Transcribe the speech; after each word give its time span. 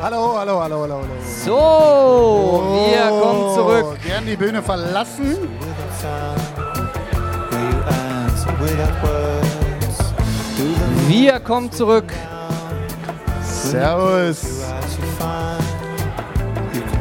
Hallo, 0.00 0.36
hallo, 0.36 0.60
hallo, 0.60 0.82
hallo, 0.82 0.94
hallo. 0.94 1.06
So, 1.44 2.62
wir 2.86 3.08
kommen 3.20 3.54
zurück. 3.54 3.98
Gern 4.04 4.26
die 4.26 4.36
Bühne 4.36 4.62
verlassen. 4.62 5.36
Wir 11.08 11.40
kommen 11.40 11.72
zurück. 11.72 12.12
Servus. 13.42 14.62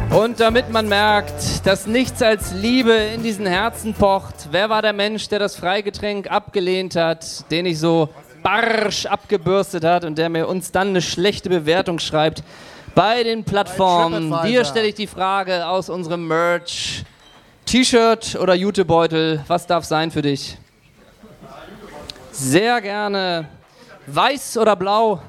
Und 0.10 0.40
damit 0.40 0.72
man 0.72 0.88
merkt, 0.88 1.66
dass 1.66 1.88
nichts 1.88 2.22
als 2.22 2.52
Liebe 2.54 2.94
in 2.94 3.24
diesen 3.24 3.46
Herzen 3.46 3.94
pocht, 3.94 4.50
wer 4.52 4.70
war 4.70 4.82
der 4.82 4.94
Mensch, 4.94 5.30
der 5.30 5.40
das 5.40 5.56
Freigetränk 5.56 6.30
abgelehnt 6.30 6.96
hat, 6.96 7.50
den 7.52 7.66
ich 7.66 7.80
so 7.80 8.10
barsch 8.44 9.06
abgebürstet 9.06 9.84
hat 9.84 10.04
und 10.04 10.18
der 10.18 10.30
mir 10.30 10.48
uns 10.48 10.72
dann 10.72 10.90
eine 10.90 11.02
schlechte 11.02 11.50
Bewertung 11.50 12.00
schreibt 12.00 12.44
bei 12.96 13.24
den 13.24 13.44
Plattformen? 13.44 14.36
Dir 14.44 14.66
stelle 14.66 14.88
ich 14.88 14.96
die 14.96 15.08
Frage 15.08 15.68
aus 15.68 15.90
unserem 15.90 16.28
Merch. 16.28 17.04
T-Shirt 17.66 18.36
oder 18.36 18.54
Jutebeutel, 18.54 19.44
was 19.48 19.66
darf 19.66 19.86
sein 19.86 20.12
für 20.12 20.22
dich? 20.22 20.58
Sehr 22.32 22.82
gerne. 22.82 23.48
Weiß 24.08 24.58
oder 24.58 24.76
blau? 24.76 25.22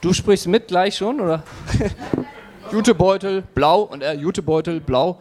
Du 0.00 0.12
sprichst 0.12 0.46
mit 0.46 0.68
gleich 0.68 0.96
schon, 0.96 1.20
oder? 1.20 1.42
Jutebeutel, 2.72 3.42
blau 3.42 3.82
und 3.82 4.02
er 4.02 4.14
Jutebeutel, 4.14 4.80
blau. 4.80 5.18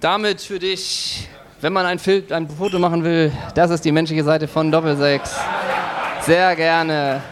Damit 0.00 0.40
für 0.40 0.58
dich, 0.58 1.28
wenn 1.62 1.72
man 1.72 1.86
ein, 1.86 2.00
Film, 2.00 2.24
ein 2.30 2.48
Foto 2.48 2.80
machen 2.80 3.04
will, 3.04 3.32
das 3.54 3.70
ist 3.70 3.84
die 3.84 3.92
menschliche 3.92 4.24
Seite 4.24 4.48
von 4.48 4.72
Doppelsechs. 4.72 5.32
Sehr 6.22 6.56
gerne. 6.56 7.22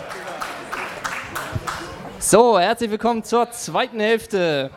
So, 2.20 2.58
herzlich 2.60 2.92
willkommen 2.92 3.24
zur 3.24 3.50
zweiten 3.50 3.98
Hälfte. 3.98 4.70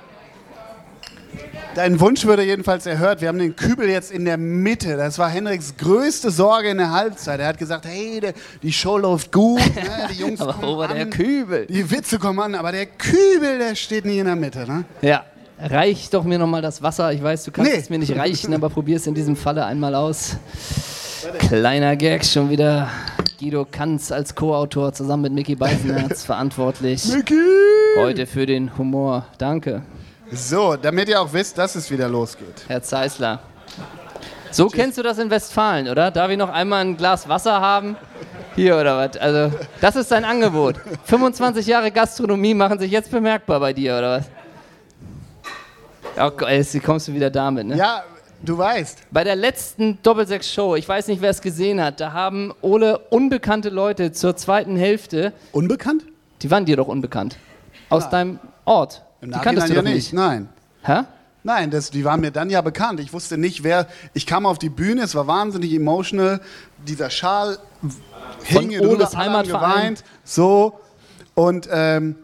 Dein 1.75 1.99
Wunsch 1.99 2.25
würde 2.25 2.43
jedenfalls 2.43 2.87
erhört. 2.87 3.21
Wir 3.21 3.27
haben 3.27 3.37
den 3.37 3.55
Kübel 3.55 3.89
jetzt 3.89 4.11
in 4.11 4.25
der 4.25 4.37
Mitte. 4.37 4.97
Das 4.97 5.19
war 5.19 5.29
Henriks 5.29 5.75
größte 5.77 6.31
Sorge 6.31 6.69
in 6.69 6.79
der 6.79 6.91
Halbzeit. 6.91 7.39
Er 7.39 7.47
hat 7.47 7.59
gesagt, 7.59 7.85
hey, 7.85 8.19
der, 8.21 8.33
die 8.63 8.73
Show 8.73 8.97
läuft 8.97 9.31
gut, 9.31 9.59
ne? 9.75 10.07
die 10.11 10.19
Jungs 10.19 10.41
Aber 10.41 10.53
kommen 10.53 10.67
wo 10.67 10.77
war 10.79 10.87
der 10.87 11.03
an, 11.03 11.09
Kübel? 11.11 11.67
die 11.67 11.91
Witze 11.91 12.17
kommen 12.17 12.39
an, 12.39 12.55
aber 12.55 12.71
der 12.71 12.87
Kübel, 12.87 13.59
der 13.59 13.75
steht 13.75 14.05
nie 14.05 14.17
in 14.17 14.25
der 14.25 14.35
Mitte. 14.35 14.65
Ne? 14.67 14.85
Ja, 15.01 15.25
reich 15.69 16.09
doch 16.09 16.23
mir 16.23 16.37
nochmal 16.39 16.61
das 16.61 16.81
Wasser. 16.81 17.11
Ich 17.13 17.23
weiß, 17.23 17.43
du 17.45 17.51
kannst 17.51 17.71
Nee. 17.71 17.77
es 17.79 17.89
mir 17.89 17.99
nicht 17.99 18.15
reichen, 18.17 18.53
aber 18.53 18.69
probier 18.69 18.97
es 18.97 19.07
in 19.07 19.13
diesem 19.15 19.35
Falle 19.35 19.65
einmal 19.65 19.95
aus. 19.95 20.37
Kleiner 21.39 21.95
Gag 21.95 22.25
schon 22.25 22.49
wieder. 22.49 22.89
Guido 23.39 23.65
Kanz 23.69 24.11
als 24.11 24.35
Co-Autor 24.35 24.93
zusammen 24.93 25.23
mit 25.23 25.33
Mickey 25.33 25.55
Beisenherz 25.55 26.23
verantwortlich. 26.25 27.03
Heute 27.97 28.25
für 28.25 28.45
den 28.45 28.77
Humor. 28.77 29.25
Danke, 29.37 29.81
So, 30.31 30.75
damit 30.75 31.09
ihr 31.09 31.19
auch 31.21 31.31
wisst, 31.33 31.57
dass 31.57 31.75
es 31.75 31.89
wieder 31.91 32.07
losgeht. 32.07 32.63
Herr 32.67 32.81
Zeisler. 32.81 33.39
So 34.51 34.67
kennst 34.67 34.97
du 34.97 35.03
das 35.03 35.17
in 35.17 35.29
Westfalen, 35.29 35.87
oder? 35.89 36.11
Darf 36.11 36.29
ich 36.29 36.37
noch 36.37 36.49
einmal 36.49 36.81
ein 36.85 36.95
Glas 36.95 37.27
Wasser 37.27 37.59
haben? 37.59 37.95
Hier 38.55 38.77
oder 38.77 38.97
was? 38.97 39.17
Also, 39.17 39.55
das 39.81 39.95
ist 39.95 40.11
dein 40.11 40.25
Angebot. 40.25 40.75
25 41.05 41.65
Jahre 41.65 41.91
Gastronomie 41.91 42.53
machen 42.53 42.77
sich 42.79 42.91
jetzt 42.91 43.09
bemerkbar 43.11 43.59
bei 43.59 43.73
dir, 43.73 43.97
oder 43.97 44.17
was? 44.19 44.25
Oh, 46.19 46.31
Gott, 46.31 46.49
jetzt 46.49 46.81
kommst 46.83 47.07
du 47.07 47.13
wieder 47.13 47.29
damit, 47.29 47.67
ne? 47.67 47.75
Ja, 47.75 48.03
du 48.43 48.57
weißt. 48.57 48.99
Bei 49.11 49.23
der 49.23 49.35
letzten 49.35 49.99
Doppelsechs-Show, 50.03 50.75
ich 50.75 50.87
weiß 50.87 51.07
nicht, 51.07 51.21
wer 51.21 51.29
es 51.29 51.41
gesehen 51.41 51.81
hat, 51.81 51.99
da 51.99 52.13
haben 52.13 52.53
Ole 52.61 52.99
unbekannte 53.09 53.69
Leute 53.69 54.11
zur 54.11 54.35
zweiten 54.35 54.75
Hälfte, 54.75 55.33
Unbekannt? 55.51 56.03
die 56.41 56.51
waren 56.51 56.65
dir 56.65 56.77
doch 56.77 56.87
unbekannt, 56.87 57.37
aus 57.89 58.09
deinem 58.09 58.39
Ort. 58.65 59.03
Im 59.21 59.31
die 59.31 59.39
kanntest 59.39 59.69
du 59.69 59.73
ja 59.73 59.81
doch 59.81 59.89
nicht. 59.89 60.13
Nein. 60.13 60.49
Hä? 60.83 61.01
Nein, 61.45 61.71
das, 61.71 61.89
die 61.91 62.05
waren 62.05 62.21
mir 62.21 62.31
dann 62.31 62.49
ja 62.49 62.61
bekannt. 62.61 62.99
Ich 63.01 63.11
wusste 63.11 63.37
nicht, 63.37 63.63
wer. 63.63 63.87
Ich 64.13 64.25
kam 64.25 64.45
auf 64.45 64.59
die 64.59 64.69
Bühne, 64.69 65.01
es 65.03 65.13
war 65.15 65.27
wahnsinnig 65.27 65.73
emotional. 65.73 66.39
Dieser 66.87 67.09
Schal 67.09 67.57
hing 68.43 68.69
drüber, 68.71 68.89
Oles 68.91 69.15
Heimatverein. 69.17 69.73
geweint. 69.75 70.03
So. 70.23 70.79
Und 71.35 71.67
ähm, 71.71 72.15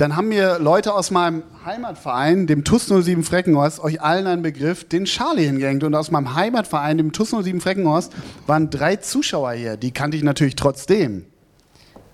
dann 0.00 0.16
haben 0.16 0.28
mir 0.28 0.58
Leute 0.58 0.94
aus 0.94 1.10
meinem 1.10 1.42
Heimatverein, 1.66 2.46
dem 2.46 2.64
TUS 2.64 2.86
07 2.86 3.22
Freckenhorst, 3.22 3.80
euch 3.80 4.00
allen 4.00 4.26
ein 4.26 4.40
Begriff, 4.40 4.88
den 4.88 5.04
Charlie 5.04 5.44
hingehängt. 5.44 5.84
Und 5.84 5.94
aus 5.94 6.10
meinem 6.10 6.34
Heimatverein, 6.34 6.96
dem 6.96 7.12
TUS 7.12 7.30
07 7.30 7.60
Freckenhorst, 7.60 8.12
waren 8.46 8.70
drei 8.70 8.96
Zuschauer 8.96 9.52
hier. 9.52 9.76
Die 9.76 9.90
kannte 9.90 10.16
ich 10.16 10.22
natürlich 10.22 10.56
trotzdem. 10.56 11.26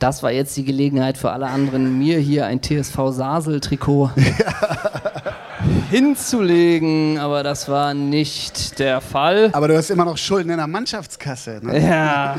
Das 0.00 0.24
war 0.24 0.32
jetzt 0.32 0.56
die 0.56 0.64
Gelegenheit 0.64 1.16
für 1.16 1.30
alle 1.30 1.46
anderen, 1.46 1.96
mir 1.96 2.18
hier 2.18 2.46
ein 2.46 2.60
TSV 2.60 2.96
Sasel-Trikot 3.10 4.10
hinzulegen, 5.90 7.18
aber 7.18 7.44
das 7.44 7.68
war 7.68 7.94
nicht 7.94 8.80
der 8.80 9.00
Fall. 9.00 9.50
Aber 9.52 9.68
du 9.68 9.76
hast 9.76 9.90
immer 9.90 10.04
noch 10.04 10.18
Schulden 10.18 10.50
in 10.50 10.56
der 10.56 10.66
Mannschaftskasse. 10.66 11.60
Ne? 11.62 11.86
Ja. 11.86 12.36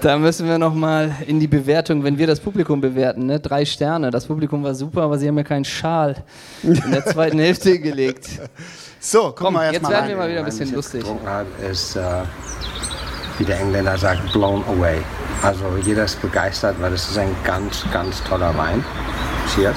Da 0.00 0.16
müssen 0.16 0.48
wir 0.48 0.56
nochmal 0.58 1.14
in 1.26 1.40
die 1.40 1.46
Bewertung, 1.46 2.02
wenn 2.04 2.16
wir 2.16 2.26
das 2.26 2.40
Publikum 2.40 2.80
bewerten, 2.80 3.26
ne? 3.26 3.38
Drei 3.38 3.66
Sterne. 3.66 4.10
Das 4.10 4.26
Publikum 4.26 4.62
war 4.64 4.74
super, 4.74 5.02
aber 5.02 5.18
sie 5.18 5.28
haben 5.28 5.34
mir 5.34 5.44
keinen 5.44 5.66
Schal 5.66 6.16
in 6.62 6.90
der 6.90 7.04
zweiten 7.04 7.38
Hälfte 7.38 7.78
gelegt. 7.78 8.26
So, 8.98 9.34
Komm, 9.36 9.54
wir 9.54 9.64
erst 9.64 9.74
jetzt 9.74 9.82
mal 9.82 9.90
werden 9.90 10.00
rein. 10.02 10.08
wir 10.10 10.16
mal 10.16 10.28
wieder 10.30 10.38
ein 10.38 10.44
bisschen 10.46 10.62
ich 10.62 10.68
jetzt 10.70 10.76
lustig. 10.76 11.00
getrunken 11.02 11.26
habe, 11.28 11.48
ist, 11.70 11.96
äh, 11.96 12.22
wie 13.38 13.44
der 13.44 13.60
Engländer 13.60 13.98
sagt, 13.98 14.32
blown 14.32 14.64
away. 14.68 14.96
Also 15.42 15.64
jeder 15.84 16.04
ist 16.04 16.20
begeistert, 16.22 16.76
weil 16.80 16.94
es 16.94 17.10
ist 17.10 17.18
ein 17.18 17.34
ganz, 17.44 17.84
ganz 17.92 18.22
toller 18.24 18.56
Wein. 18.56 18.82
Cheers. 19.54 19.76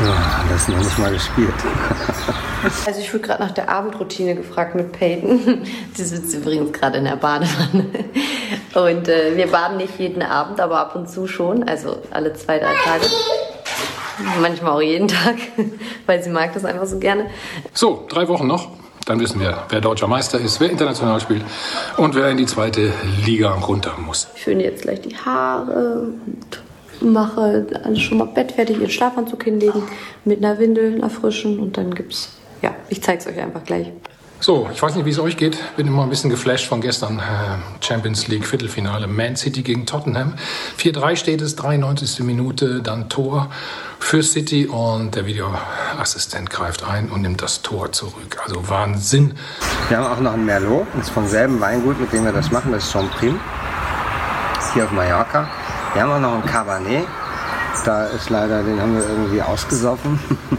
Ah, 0.00 0.44
das 0.48 0.62
ist 0.62 0.68
noch 0.68 0.78
nicht 0.78 0.98
mal 0.98 1.12
gespielt. 1.12 1.54
Also 2.86 3.00
ich 3.00 3.12
wurde 3.12 3.24
gerade 3.24 3.42
nach 3.42 3.52
der 3.52 3.68
Abendroutine 3.68 4.34
gefragt 4.34 4.74
mit 4.74 4.92
Peyton. 4.92 5.62
Die 5.96 6.02
sitzt 6.02 6.34
übrigens 6.34 6.72
gerade 6.72 6.98
in 6.98 7.04
der 7.04 7.16
Badewanne. 7.16 7.86
Und 8.74 9.08
äh, 9.08 9.36
wir 9.36 9.46
baden 9.48 9.76
nicht 9.76 9.98
jeden 9.98 10.22
Abend, 10.22 10.60
aber 10.60 10.78
ab 10.78 10.94
und 10.94 11.08
zu 11.08 11.26
schon. 11.26 11.68
Also 11.68 11.98
alle 12.10 12.32
zwei, 12.34 12.58
drei 12.58 12.74
Tage. 12.84 13.06
Manchmal 14.40 14.72
auch 14.72 14.82
jeden 14.82 15.08
Tag, 15.08 15.36
weil 16.06 16.22
sie 16.22 16.30
mag 16.30 16.52
das 16.52 16.64
einfach 16.64 16.86
so 16.86 16.98
gerne. 16.98 17.26
So, 17.72 18.04
drei 18.08 18.26
Wochen 18.28 18.46
noch. 18.46 18.68
Dann 19.06 19.20
wissen 19.20 19.40
wir, 19.40 19.64
wer 19.70 19.80
deutscher 19.80 20.06
Meister 20.06 20.38
ist, 20.38 20.60
wer 20.60 20.70
international 20.70 21.18
spielt 21.20 21.42
und 21.96 22.14
wer 22.14 22.28
in 22.28 22.36
die 22.36 22.44
zweite 22.44 22.92
Liga 23.24 23.52
runter 23.52 23.94
muss. 24.04 24.28
Ich 24.36 24.42
föhne 24.42 24.64
jetzt 24.64 24.82
gleich 24.82 25.00
die 25.00 25.16
Haare 25.16 26.08
und 26.26 26.60
mache 27.00 27.66
alles 27.84 28.00
schon 28.00 28.18
mal 28.18 28.26
bettfertig, 28.26 28.78
ihren 28.78 28.90
Schlafanzug 28.90 29.44
hinlegen, 29.44 29.82
mit 30.24 30.44
einer 30.44 30.58
Windel, 30.58 30.94
einer 30.94 31.08
frischen 31.10 31.58
und 31.58 31.76
dann 31.78 31.94
gibt's, 31.94 32.37
ja, 32.62 32.74
ich 32.88 33.02
zeig's 33.02 33.26
euch 33.26 33.38
einfach 33.38 33.64
gleich. 33.64 33.92
So, 34.40 34.68
ich 34.72 34.80
weiß 34.80 34.94
nicht, 34.94 35.04
wie 35.04 35.10
es 35.10 35.18
euch 35.18 35.36
geht. 35.36 35.58
Bin 35.76 35.88
immer 35.88 36.04
ein 36.04 36.10
bisschen 36.10 36.30
geflasht 36.30 36.66
von 36.68 36.80
gestern. 36.80 37.18
Äh, 37.18 37.82
Champions 37.84 38.28
League 38.28 38.46
Viertelfinale. 38.46 39.08
Man 39.08 39.34
City 39.34 39.62
gegen 39.62 39.84
Tottenham. 39.84 40.34
4-3 40.78 41.16
steht 41.16 41.40
es, 41.40 41.56
93. 41.56 42.20
Minute, 42.20 42.80
dann 42.80 43.08
Tor 43.08 43.50
für 43.98 44.22
City 44.22 44.66
und 44.66 45.16
der 45.16 45.26
Videoassistent 45.26 46.50
greift 46.50 46.84
ein 46.84 47.10
und 47.10 47.22
nimmt 47.22 47.42
das 47.42 47.62
Tor 47.62 47.90
zurück. 47.90 48.38
Also 48.44 48.68
Wahnsinn. 48.68 49.34
Wir 49.88 49.98
haben 49.98 50.06
auch 50.06 50.20
noch 50.20 50.34
ein 50.34 50.44
Merlot, 50.44 50.86
das 50.94 51.08
ist 51.08 51.10
vom 51.12 51.26
selben 51.26 51.60
Weingut, 51.60 52.00
mit 52.00 52.12
dem 52.12 52.24
wir 52.24 52.32
das 52.32 52.50
machen, 52.50 52.70
das 52.72 52.84
ist 52.84 52.92
Champrim, 52.92 53.40
hier 54.72 54.84
auf 54.84 54.92
Mallorca. 54.92 55.48
Wir 55.94 56.02
haben 56.02 56.12
auch 56.12 56.20
noch 56.20 56.34
einen 56.34 56.46
Cabernet, 56.46 57.06
da 57.84 58.06
ist 58.06 58.30
leider, 58.30 58.62
den 58.62 58.80
haben 58.80 58.94
wir 58.94 59.02
irgendwie 59.02 59.42
ausgesoffen. 59.42 60.18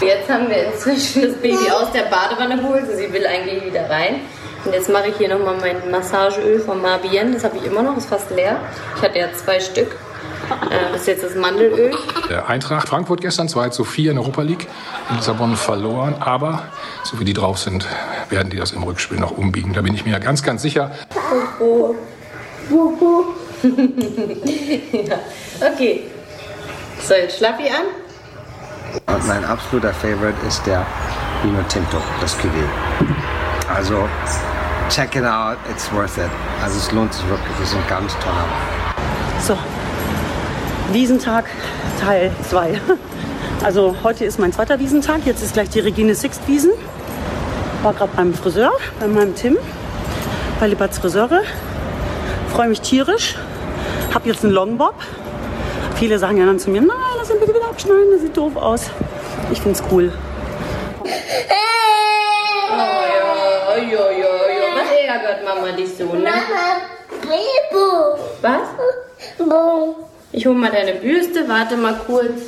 Jetzt 0.00 0.30
haben 0.30 0.48
wir 0.48 0.72
inzwischen 0.72 1.22
das 1.22 1.34
Baby 1.34 1.70
aus 1.70 1.90
der 1.92 2.04
Badewanne 2.04 2.56
geholt. 2.56 2.82
Also 2.82 2.96
sie 2.96 3.12
will 3.12 3.26
eigentlich 3.26 3.64
wieder 3.64 3.90
rein. 3.90 4.20
Und 4.64 4.72
jetzt 4.72 4.88
mache 4.88 5.08
ich 5.08 5.16
hier 5.16 5.28
nochmal 5.28 5.56
mein 5.60 5.90
Massageöl 5.90 6.60
von 6.60 6.80
Marbien. 6.80 7.32
Das 7.32 7.44
habe 7.44 7.56
ich 7.56 7.64
immer 7.64 7.82
noch, 7.82 7.96
ist 7.96 8.08
fast 8.08 8.30
leer. 8.30 8.60
Ich 8.96 9.02
hatte 9.02 9.18
ja 9.18 9.28
zwei 9.32 9.58
Stück. 9.58 9.96
Äh, 10.70 10.92
das 10.92 11.02
ist 11.02 11.06
jetzt 11.08 11.24
das 11.24 11.34
Mandelöl. 11.34 11.92
Der 12.28 12.48
Eintracht 12.48 12.88
Frankfurt 12.88 13.20
gestern 13.20 13.48
2 13.48 13.70
zu 13.70 13.84
4 13.84 14.10
in 14.10 14.16
der 14.16 14.22
Europa 14.24 14.42
League 14.42 14.66
in 15.10 15.16
Lissabon 15.16 15.56
verloren. 15.56 16.14
Aber 16.20 16.64
so 17.02 17.18
wie 17.18 17.24
die 17.24 17.34
drauf 17.34 17.58
sind, 17.58 17.86
werden 18.30 18.50
die 18.50 18.56
das 18.56 18.72
im 18.72 18.82
Rückspiel 18.84 19.18
noch 19.18 19.36
umbiegen. 19.36 19.72
Da 19.72 19.82
bin 19.82 19.94
ich 19.94 20.04
mir 20.04 20.12
ja 20.12 20.18
ganz, 20.18 20.42
ganz 20.42 20.62
sicher. 20.62 20.92
ja. 24.92 25.18
Okay. 25.72 26.04
So, 27.02 27.14
jetzt 27.14 27.38
Schlappi 27.38 27.68
an. 27.68 28.07
Und 29.06 29.26
mein 29.26 29.44
absoluter 29.44 29.92
Favorite 29.92 30.36
ist 30.46 30.64
der 30.66 30.86
Vino 31.42 31.62
Tinto, 31.68 31.98
das 32.20 32.36
Cuvée. 32.38 32.68
Also, 33.74 34.08
check 34.88 35.14
it 35.16 35.24
out, 35.24 35.58
it's 35.70 35.92
worth 35.92 36.16
it. 36.18 36.30
Also 36.62 36.78
es 36.78 36.92
lohnt 36.92 37.12
sich 37.12 37.28
wirklich, 37.28 37.52
es 37.62 37.70
ist 37.70 37.76
ein 37.76 37.86
ganz 37.88 38.12
toller 38.14 38.36
Wein. 38.36 39.42
So, 39.46 39.58
Wiesentag 40.92 41.44
Teil 42.00 42.30
2. 42.48 42.80
Also 43.64 43.96
heute 44.04 44.24
ist 44.24 44.38
mein 44.38 44.52
zweiter 44.52 44.78
Wiesentag, 44.78 45.22
jetzt 45.24 45.42
ist 45.42 45.52
gleich 45.54 45.68
die 45.68 45.80
Regine 45.80 46.14
Sixt 46.14 46.46
Wiesen. 46.46 46.70
War 47.82 47.92
gerade 47.92 48.12
beim 48.14 48.32
Friseur, 48.32 48.70
bei 49.00 49.08
meinem 49.08 49.34
Tim, 49.34 49.56
bei 50.60 50.68
Libatz 50.68 50.98
Friseure. 50.98 51.42
Freue 52.52 52.68
mich 52.68 52.80
tierisch. 52.80 53.36
Hab 54.14 54.26
jetzt 54.26 54.44
einen 54.44 54.52
Longbob. 54.52 54.94
Viele 55.96 56.20
sagen 56.20 56.38
ja 56.38 56.46
dann 56.46 56.60
zu 56.60 56.70
mir, 56.70 56.82
nein, 56.82 56.96
ihn 57.30 57.40
bitte 57.40 57.54
wieder 57.54 57.68
abschneiden, 57.68 58.10
das 58.12 58.20
sieht 58.22 58.36
doof 58.36 58.56
aus. 58.56 58.90
Ich 59.52 59.60
find's 59.60 59.82
cool. 59.90 60.12
Was 64.74 64.90
ärgert 65.06 65.44
Mama 65.44 65.72
dich 65.72 65.96
so, 65.96 66.12
ne? 66.14 66.30
Was? 68.40 68.60
Ich 70.32 70.46
hol 70.46 70.54
mal 70.54 70.70
deine 70.70 70.92
Bürste, 70.94 71.48
warte 71.48 71.76
mal 71.76 71.98
kurz. 72.06 72.42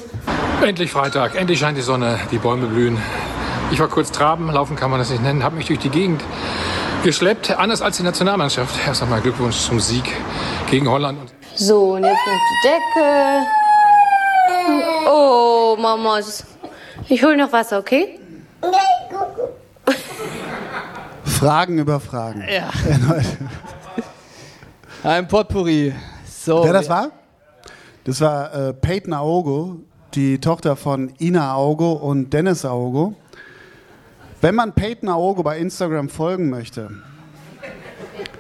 Endlich 0.62 0.92
Freitag, 0.92 1.34
endlich 1.34 1.58
scheint 1.58 1.78
die 1.78 1.82
Sonne, 1.82 2.18
die 2.30 2.38
Bäume 2.38 2.66
blühen. 2.66 2.98
Ich 3.72 3.80
war 3.80 3.88
kurz 3.88 4.10
traben, 4.12 4.50
laufen 4.50 4.76
kann 4.76 4.90
man 4.90 4.98
das 4.98 5.10
nicht 5.10 5.22
nennen, 5.22 5.42
habe 5.42 5.56
mich 5.56 5.66
durch 5.66 5.78
die 5.78 5.88
Gegend 5.88 6.22
geschleppt, 7.02 7.50
anders 7.56 7.82
als 7.82 7.96
die 7.96 8.02
Nationalmannschaft. 8.02 8.74
Erst 8.86 9.02
einmal 9.02 9.20
Glückwunsch 9.20 9.56
zum 9.56 9.80
Sieg 9.80 10.04
gegen 10.70 10.88
Holland. 10.88 11.32
So, 11.54 11.92
und 11.94 12.04
jetzt 12.04 12.12
noch 12.26 12.38
die 12.62 12.68
Decke. 12.68 13.59
Oh, 15.06 15.76
Mamas. 15.78 16.44
Ich 17.08 17.24
hol 17.24 17.36
noch 17.36 17.52
Wasser, 17.52 17.78
okay? 17.78 18.18
Fragen 21.24 21.78
über 21.78 22.00
Fragen. 22.00 22.44
Ja. 22.48 22.70
Ein 25.02 25.26
Potpourri. 25.26 25.94
So. 26.26 26.64
Wer 26.64 26.72
das 26.72 26.88
war? 26.88 27.10
Das 28.04 28.20
war 28.20 28.54
äh, 28.54 28.72
Peyton 28.74 29.12
Aogo, 29.12 29.76
die 30.14 30.38
Tochter 30.38 30.76
von 30.76 31.12
Ina 31.18 31.52
Aogo 31.52 31.92
und 31.92 32.32
Dennis 32.32 32.64
Aogo. 32.64 33.14
Wenn 34.40 34.54
man 34.54 34.74
Peyton 34.74 35.08
Aogo 35.08 35.42
bei 35.42 35.58
Instagram 35.58 36.08
folgen 36.08 36.50
möchte, 36.50 36.90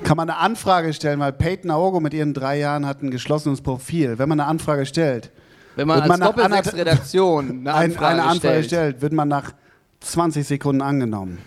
kann 0.02 0.16
man 0.16 0.30
eine 0.30 0.38
Anfrage 0.38 0.92
stellen, 0.92 1.20
weil 1.20 1.32
Peyton 1.32 1.70
Aogo 1.70 2.00
mit 2.00 2.14
ihren 2.14 2.34
drei 2.34 2.58
Jahren 2.58 2.86
hat 2.86 3.02
ein 3.02 3.10
geschlossenes 3.10 3.60
Profil. 3.60 4.18
Wenn 4.18 4.28
man 4.28 4.40
eine 4.40 4.48
Anfrage 4.48 4.86
stellt, 4.86 5.30
Wenn 5.76 5.86
man 5.88 6.02
wird 6.02 6.10
als 6.10 6.20
Doppelsechs-Redaktion 6.20 7.48
eine 7.66 7.74
ein, 7.74 7.90
Anfrage, 7.90 8.06
eine 8.06 8.22
Anfrage 8.22 8.38
stellt. 8.38 8.66
stellt, 8.66 9.02
wird 9.02 9.12
man 9.12 9.28
nach 9.28 9.52
20 10.00 10.46
Sekunden 10.46 10.82
angenommen. 10.82 11.38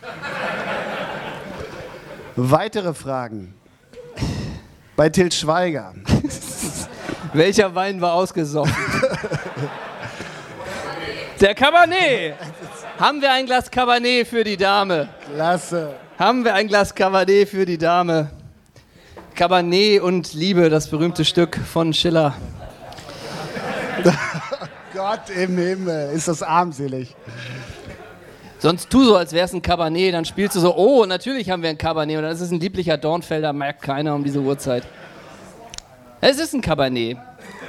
Weitere 2.36 2.94
Fragen. 2.94 3.54
Bei 4.96 5.10
Til 5.10 5.32
Schweiger. 5.32 5.94
Welcher 7.34 7.74
Wein 7.74 8.00
war 8.00 8.14
ausgesoffen? 8.14 8.76
Der 11.42 11.56
Cabernet. 11.56 12.36
Haben 13.00 13.22
wir 13.22 13.32
ein 13.32 13.46
Glas 13.46 13.70
Cabernet 13.70 14.28
für 14.28 14.44
die 14.44 14.56
Dame? 14.56 15.10
Klasse. 15.34 15.96
Haben 16.18 16.46
wir 16.46 16.54
ein 16.54 16.68
Glas 16.68 16.94
Cabernet 16.94 17.50
für 17.50 17.66
die 17.66 17.78
Dame? 17.78 18.30
Cabernet 19.36 20.02
und 20.02 20.34
Liebe, 20.34 20.70
das 20.70 20.88
berühmte 20.88 21.26
Stück 21.26 21.58
von 21.58 21.92
Schiller. 21.94 22.36
Gott 24.94 25.30
im 25.36 25.58
Himmel, 25.58 26.12
ist 26.14 26.28
das 26.28 26.44
armselig. 26.44 27.16
Sonst 28.60 28.90
tu 28.90 29.04
so, 29.04 29.18
als 29.18 29.34
wäre 29.34 29.46
es 29.46 29.54
ein 29.54 29.62
Cabernet, 29.62 30.14
dann 30.14 30.24
spielst 30.24 30.56
du 30.56 30.60
so, 30.62 30.76
oh, 30.76 31.06
natürlich 31.06 31.50
haben 31.50 31.62
wir 31.62 31.70
ein 31.70 31.78
Cabernet 31.78 32.18
und 32.18 32.24
dann 32.24 32.32
ist 32.32 32.42
es 32.42 32.52
ein 32.52 32.60
lieblicher 32.60 32.98
Dornfelder, 32.98 33.52
merkt 33.52 33.82
keiner 33.82 34.16
um 34.16 34.24
diese 34.24 34.40
Uhrzeit. 34.40 34.84
Es 36.22 36.40
ist 36.40 36.54
ein 36.54 36.62
Cabernet. 36.62 37.18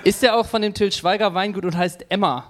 Ist 0.04 0.22
ja 0.22 0.36
auch 0.36 0.46
von 0.46 0.62
dem 0.62 0.72
Til 0.74 0.92
Schweiger 0.92 1.34
Weingut 1.34 1.64
und 1.64 1.76
heißt 1.76 2.06
Emma. 2.10 2.44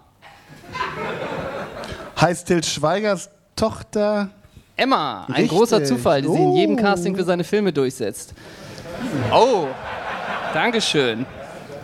Heißt 2.21 2.47
Til 2.49 2.63
Schweigers 2.63 3.31
Tochter. 3.57 4.29
Emma, 4.77 5.25
ein 5.29 5.33
Richtig. 5.35 5.51
großer 5.51 5.85
Zufall, 5.85 6.21
der 6.23 6.33
sich 6.33 6.41
in 6.41 6.53
jedem 6.53 6.77
Oh. 6.77 6.81
Casting 6.83 7.17
für 7.17 7.25
seine 7.25 7.45
Filme 7.45 7.73
durchsetzt. 7.73 8.35
Oh, 9.33 9.69
Dankeschön. 10.53 11.25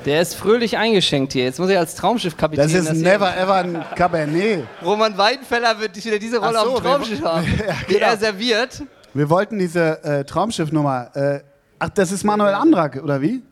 Der 0.04 0.22
ist 0.22 0.34
fröhlich 0.34 0.78
eingeschenkt 0.78 1.32
hier. 1.34 1.44
Jetzt 1.44 1.58
muss 1.58 1.68
ich 1.68 1.76
als 1.76 1.94
Traumschiffkapitän. 1.94 2.64
Das 2.64 2.72
ist 2.72 2.92
never 2.94 3.36
ever 3.36 3.54
ein 3.56 3.84
Cabernet. 3.94 4.64
Roman 4.82 5.16
Weidenfeller 5.16 5.78
wird 5.78 5.94
wieder 6.02 6.18
diese 6.18 6.38
Rolle 6.38 6.54
so, 6.54 6.58
auf 6.70 6.74
dem 6.76 6.84
Traumschiff 6.84 7.22
haben, 7.22 7.44
Ja, 7.66 7.74
die 7.88 7.94
genau. 7.94 8.06
er 8.06 8.16
serviert. 8.16 8.82
Wir 9.12 9.28
wollten 9.28 9.58
diese 9.58 10.02
äh, 10.02 10.24
Traumschiffnummer. 10.24 11.10
Äh, 11.14 11.40
ach, 11.78 11.90
das 11.90 12.12
ist 12.12 12.24
Manuel 12.24 12.54
Andrak, 12.54 13.00
oder 13.02 13.20
wie? 13.20 13.42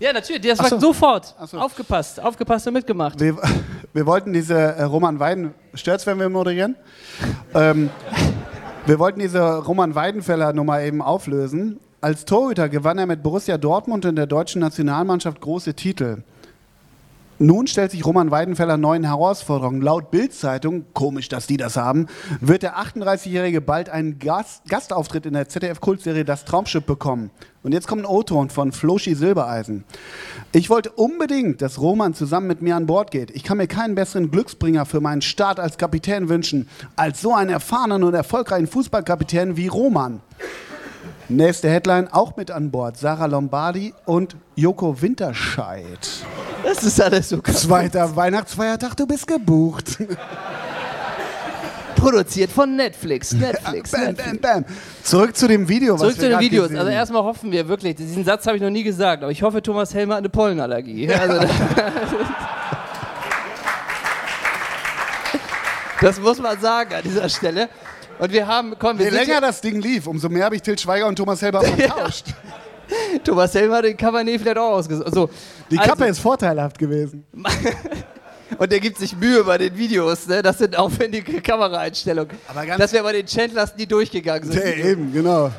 Ja, 0.00 0.12
natürlich, 0.14 0.40
das 0.40 0.58
Ach 0.58 0.64
war 0.64 0.70
so. 0.70 0.78
sofort. 0.80 1.34
So. 1.46 1.58
Aufgepasst, 1.58 2.18
aufgepasst 2.20 2.66
und 2.66 2.72
mitgemacht. 2.72 3.20
Wir, 3.20 3.36
wir 3.92 4.06
wollten 4.06 4.32
diese 4.32 4.54
äh, 4.54 4.82
Roman 4.84 5.20
Weiden. 5.20 5.54
Stört's, 5.74 6.06
wenn 6.06 6.18
wir 6.18 6.28
moderieren? 6.30 6.74
ähm, 7.54 7.90
wir 8.86 8.98
wollten 8.98 9.20
diese 9.20 9.58
Roman 9.58 9.94
Weidenfeller 9.94 10.52
Nummer 10.54 10.80
eben 10.80 11.02
auflösen. 11.02 11.78
Als 12.02 12.24
Torhüter 12.24 12.70
gewann 12.70 12.96
er 12.96 13.04
mit 13.04 13.22
Borussia 13.22 13.58
Dortmund 13.58 14.06
in 14.06 14.16
der 14.16 14.26
deutschen 14.26 14.62
Nationalmannschaft 14.62 15.38
große 15.42 15.74
Titel. 15.74 16.22
Nun 17.38 17.66
stellt 17.66 17.90
sich 17.90 18.06
Roman 18.06 18.30
Weidenfeller 18.30 18.78
neuen 18.78 19.04
Herausforderungen. 19.04 19.82
Laut 19.82 20.10
Bild-Zeitung, 20.10 20.86
komisch, 20.94 21.28
dass 21.28 21.46
die 21.46 21.58
das 21.58 21.76
haben, 21.76 22.06
wird 22.40 22.62
der 22.62 22.78
38-Jährige 22.78 23.60
bald 23.60 23.90
einen 23.90 24.18
Gast 24.18 24.66
Gastauftritt 24.66 25.26
in 25.26 25.34
der 25.34 25.50
ZDF-Kultserie 25.50 26.24
Das 26.24 26.46
Traumschiff 26.46 26.84
bekommen. 26.84 27.30
Und 27.62 27.72
jetzt 27.72 27.86
kommt 27.86 28.02
ein 28.02 28.10
O-Ton 28.10 28.48
von 28.48 28.72
Floschi 28.72 29.14
Silbereisen. 29.14 29.84
Ich 30.52 30.70
wollte 30.70 30.92
unbedingt, 30.92 31.60
dass 31.60 31.82
Roman 31.82 32.14
zusammen 32.14 32.46
mit 32.46 32.62
mir 32.62 32.76
an 32.76 32.86
Bord 32.86 33.10
geht. 33.10 33.30
Ich 33.30 33.44
kann 33.44 33.58
mir 33.58 33.66
keinen 33.66 33.94
besseren 33.94 34.30
Glücksbringer 34.30 34.86
für 34.86 35.02
meinen 35.02 35.20
Start 35.20 35.60
als 35.60 35.76
Kapitän 35.76 36.30
wünschen, 36.30 36.66
als 36.96 37.20
so 37.20 37.34
einen 37.34 37.50
erfahrenen 37.50 38.04
und 38.04 38.14
erfolgreichen 38.14 38.68
Fußballkapitän 38.68 39.58
wie 39.58 39.66
Roman. 39.66 40.20
Nächste 41.30 41.70
Headline, 41.70 42.08
auch 42.12 42.36
mit 42.36 42.50
an 42.50 42.72
Bord, 42.72 42.96
Sarah 42.96 43.26
Lombardi 43.26 43.94
und 44.04 44.34
Joko 44.56 45.00
Winterscheid. 45.00 45.86
Das 46.64 46.82
ist 46.82 47.00
alles 47.00 47.28
so 47.28 47.40
krass. 47.40 47.62
Zweiter 47.62 48.16
Weihnachtsfeiertag, 48.16 48.96
du 48.96 49.06
bist 49.06 49.28
gebucht. 49.28 49.96
Produziert 51.94 52.50
von 52.50 52.74
Netflix. 52.74 53.32
Netflix. 53.32 53.90
bam, 53.92 54.06
Netflix. 54.06 54.40
bam, 54.40 54.64
bam. 54.64 54.64
Zurück 55.04 55.36
zu 55.36 55.46
dem 55.46 55.68
Video, 55.68 55.94
was 55.94 56.00
Zurück 56.00 56.16
wir 56.16 56.22
zu 56.22 56.30
den 56.30 56.40
Videos. 56.40 56.74
Also 56.74 56.90
erstmal 56.90 57.22
hoffen 57.22 57.52
wir 57.52 57.68
wirklich, 57.68 57.94
diesen 57.94 58.24
Satz 58.24 58.44
habe 58.48 58.56
ich 58.56 58.62
noch 58.62 58.70
nie 58.70 58.82
gesagt, 58.82 59.22
aber 59.22 59.30
ich 59.30 59.44
hoffe, 59.44 59.62
Thomas 59.62 59.94
Helmer 59.94 60.14
hat 60.14 60.22
eine 60.22 60.30
Pollenallergie. 60.30 61.12
Also, 61.12 61.46
das 66.00 66.20
muss 66.20 66.40
man 66.40 66.60
sagen 66.60 66.92
an 66.92 67.02
dieser 67.04 67.28
Stelle. 67.28 67.68
Und 68.20 68.32
wir 68.32 68.46
haben, 68.46 68.74
komm, 68.78 68.98
wir 68.98 69.06
Je 69.06 69.10
länger 69.10 69.40
das 69.40 69.60
Ding 69.60 69.80
lief, 69.80 70.06
umso 70.06 70.28
mehr 70.28 70.44
habe 70.44 70.54
ich 70.56 70.62
Til 70.62 70.78
Schweiger 70.78 71.06
und 71.06 71.16
Thomas 71.16 71.40
Helber 71.42 71.62
vertauscht. 71.62 72.26
Thomas 73.24 73.54
Helmer 73.54 73.76
hat 73.78 73.84
den 73.84 73.96
Cabernet 73.96 74.40
vielleicht 74.40 74.58
auch 74.58 74.72
ausgesucht. 74.72 75.14
So, 75.14 75.30
Die 75.70 75.78
also- 75.78 75.90
Kappe 75.90 76.06
ist 76.06 76.18
vorteilhaft 76.18 76.78
gewesen. 76.78 77.24
Und 78.58 78.72
der 78.72 78.80
gibt 78.80 78.98
sich 78.98 79.16
Mühe 79.16 79.44
bei 79.44 79.58
den 79.58 79.76
Videos, 79.78 80.26
ne? 80.26 80.42
Das 80.42 80.58
sind 80.58 80.76
aufwendige 80.76 81.40
Kameraeinstellungen. 81.40 82.36
Aber 82.48 82.66
ganz- 82.66 82.80
Dass 82.80 82.92
wir 82.92 83.02
bei 83.04 83.12
den 83.12 83.24
Chandlers 83.24 83.76
nie 83.76 83.86
durchgegangen 83.86 84.50
sind. 84.50 84.60
Ja, 84.64 84.72
eben, 84.72 85.12
genau. 85.12 85.52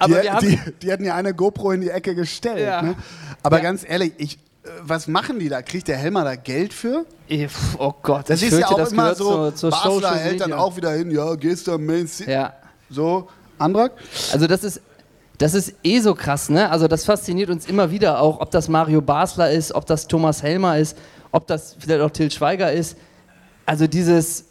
Aber 0.00 0.16
die, 0.16 0.22
wir 0.24 0.32
haben, 0.34 0.48
die, 0.48 0.58
die 0.82 0.92
hatten 0.92 1.04
ja 1.04 1.14
eine 1.14 1.32
GoPro 1.32 1.70
in 1.70 1.82
die 1.82 1.90
Ecke 1.90 2.16
gestellt. 2.16 2.58
Ja. 2.66 2.82
Ne? 2.82 2.96
Aber 3.44 3.58
Ja. 3.58 3.62
ganz 3.62 3.84
ehrlich, 3.88 4.12
ich, 4.18 4.38
was 4.82 5.08
machen 5.08 5.38
die 5.38 5.48
da? 5.48 5.62
Kriegt 5.62 5.88
der 5.88 5.96
Helmer 5.96 6.24
da 6.24 6.36
Geld 6.36 6.72
für? 6.72 7.04
Pf, 7.28 7.76
oh 7.78 7.92
Gott, 8.02 8.30
Das 8.30 8.42
ist 8.42 8.58
ja 8.58 8.68
auch 8.68 8.90
immer 8.90 9.14
so, 9.14 9.50
zur, 9.50 9.54
zur 9.54 9.70
Basler 9.70 10.14
hält 10.14 10.40
dann 10.40 10.52
auch 10.52 10.76
wieder 10.76 10.92
hin, 10.92 11.10
ja, 11.10 11.34
gehst 11.34 11.66
du 11.66 11.72
am 11.72 11.84
Main 11.84 12.06
City. 12.06 12.30
Ja. 12.30 12.52
So, 12.88 13.28
Andrak? 13.58 13.92
Also 14.32 14.46
das 14.46 14.62
ist, 14.62 14.80
das 15.38 15.54
ist 15.54 15.74
eh 15.82 15.98
so 16.00 16.14
krass, 16.14 16.48
ne? 16.48 16.70
Also 16.70 16.86
das 16.86 17.04
fasziniert 17.04 17.50
uns 17.50 17.66
immer 17.66 17.90
wieder 17.90 18.20
auch, 18.20 18.40
ob 18.40 18.50
das 18.50 18.68
Mario 18.68 19.00
Basler 19.00 19.50
ist, 19.50 19.74
ob 19.74 19.86
das 19.86 20.06
Thomas 20.06 20.42
Helmer 20.42 20.78
ist, 20.78 20.96
ob 21.32 21.46
das 21.46 21.76
vielleicht 21.78 22.00
auch 22.00 22.10
Till 22.10 22.30
Schweiger 22.30 22.70
ist. 22.70 22.96
Also 23.66 23.86
dieses, 23.86 24.44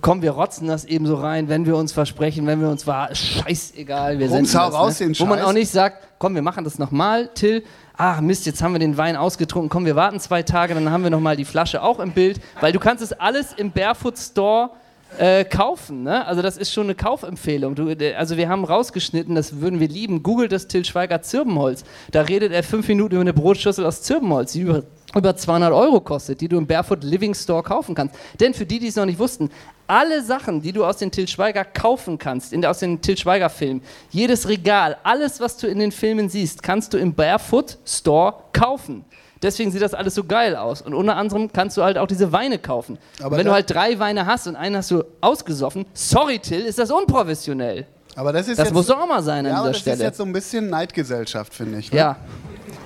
komm, 0.00 0.22
wir 0.22 0.32
rotzen 0.32 0.68
das 0.68 0.84
eben 0.84 1.06
so 1.06 1.16
rein, 1.16 1.48
wenn 1.48 1.66
wir 1.66 1.76
uns 1.76 1.92
versprechen, 1.92 2.46
wenn 2.46 2.60
wir 2.60 2.68
uns 2.68 2.86
war, 2.86 3.12
scheißegal, 3.14 4.18
wir 4.18 4.30
hau 4.30 4.40
das, 4.40 4.54
raus 4.54 5.00
ne? 5.00 5.06
den 5.06 5.18
Wo 5.18 5.24
man 5.24 5.40
auch 5.40 5.52
nicht 5.52 5.70
sagt, 5.70 6.06
komm, 6.18 6.34
wir 6.34 6.42
machen 6.42 6.64
das 6.64 6.78
nochmal, 6.78 7.30
Till, 7.34 7.64
ach 7.98 8.20
Mist, 8.20 8.46
jetzt 8.46 8.62
haben 8.62 8.72
wir 8.72 8.78
den 8.78 8.96
Wein 8.96 9.16
ausgetrunken, 9.16 9.68
komm, 9.68 9.84
wir 9.84 9.96
warten 9.96 10.20
zwei 10.20 10.42
Tage, 10.42 10.72
dann 10.72 10.90
haben 10.90 11.02
wir 11.02 11.10
nochmal 11.10 11.36
die 11.36 11.44
Flasche 11.44 11.82
auch 11.82 11.98
im 11.98 12.12
Bild, 12.12 12.40
weil 12.60 12.72
du 12.72 12.78
kannst 12.78 13.02
es 13.02 13.12
alles 13.12 13.52
im 13.52 13.72
Barefoot 13.72 14.16
Store 14.16 14.70
äh, 15.18 15.44
kaufen. 15.44 16.04
Ne? 16.04 16.24
Also 16.24 16.40
das 16.40 16.56
ist 16.56 16.72
schon 16.72 16.84
eine 16.84 16.94
Kaufempfehlung. 16.94 17.74
Du, 17.74 17.88
äh, 17.88 18.14
also 18.14 18.36
wir 18.36 18.48
haben 18.48 18.64
rausgeschnitten, 18.64 19.34
das 19.34 19.60
würden 19.60 19.80
wir 19.80 19.88
lieben. 19.88 20.22
Google 20.22 20.48
das 20.48 20.68
Till 20.68 20.84
Schweiger 20.84 21.22
Zirbenholz. 21.22 21.82
Da 22.12 22.22
redet 22.22 22.52
er 22.52 22.62
fünf 22.62 22.86
Minuten 22.86 23.14
über 23.14 23.22
eine 23.22 23.32
Brotschüssel 23.32 23.84
aus 23.84 24.02
Zirbenholz, 24.02 24.52
die 24.52 24.60
über, 24.60 24.84
über 25.14 25.34
200 25.36 25.72
Euro 25.72 26.00
kostet, 26.00 26.40
die 26.40 26.48
du 26.48 26.58
im 26.58 26.66
Barefoot 26.66 27.02
Living 27.02 27.34
Store 27.34 27.62
kaufen 27.62 27.94
kannst. 27.94 28.14
Denn 28.40 28.52
für 28.54 28.66
die, 28.66 28.78
die 28.78 28.88
es 28.88 28.96
noch 28.96 29.06
nicht 29.06 29.18
wussten, 29.18 29.50
alle 29.86 30.22
Sachen, 30.22 30.60
die 30.60 30.72
du 30.72 30.84
aus 30.84 30.98
den 30.98 31.10
Till 31.10 31.26
Schweiger 31.26 31.64
kaufen 31.64 32.18
kannst, 32.18 32.52
in 32.52 32.64
aus 32.66 32.80
den 32.80 33.00
Till 33.00 33.16
Schweiger 33.16 33.48
Filmen, 33.48 33.82
jedes 34.10 34.48
Regal, 34.48 34.98
alles, 35.02 35.40
was 35.40 35.56
du 35.56 35.66
in 35.66 35.78
den 35.78 35.92
Filmen 35.92 36.28
siehst, 36.28 36.62
kannst 36.62 36.92
du 36.92 36.98
im 36.98 37.14
Barefoot 37.14 37.78
Store 37.86 38.34
kaufen. 38.52 39.04
Deswegen 39.40 39.70
sieht 39.70 39.82
das 39.82 39.94
alles 39.94 40.14
so 40.14 40.24
geil 40.24 40.56
aus. 40.56 40.82
Und 40.82 40.94
unter 40.94 41.16
anderem 41.16 41.50
kannst 41.52 41.76
du 41.76 41.82
halt 41.84 41.96
auch 41.96 42.08
diese 42.08 42.32
Weine 42.32 42.58
kaufen. 42.58 42.98
Aber 43.22 43.36
wenn 43.36 43.46
du 43.46 43.52
halt 43.52 43.70
drei 43.70 43.98
Weine 43.98 44.26
hast 44.26 44.46
und 44.48 44.56
einen 44.56 44.76
hast 44.76 44.90
du 44.90 45.04
ausgesoffen, 45.20 45.86
sorry 45.94 46.38
Till, 46.40 46.62
ist 46.66 46.78
das 46.78 46.90
unprofessionell. 46.90 47.86
Aber 48.16 48.32
das 48.32 48.48
ist 48.48 48.58
Das 48.58 48.66
jetzt, 48.66 48.74
muss 48.74 48.88
doch 48.88 48.98
auch 49.00 49.06
mal 49.06 49.22
sein 49.22 49.46
an 49.46 49.52
ja, 49.52 49.58
aber 49.60 49.68
dieser 49.68 49.72
das 49.72 49.80
Stelle. 49.80 49.96
ist 49.96 50.02
jetzt 50.02 50.16
so 50.18 50.24
ein 50.24 50.32
bisschen 50.32 50.68
Neidgesellschaft, 50.70 51.54
finde 51.54 51.78
ich. 51.78 51.92
Ne? 51.92 51.98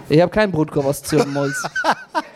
Ich 0.09 0.21
habe 0.21 0.31
keinen 0.31 0.53
Brotkorb 0.53 0.87
aus 0.87 1.03
Zürnmolz. 1.03 1.63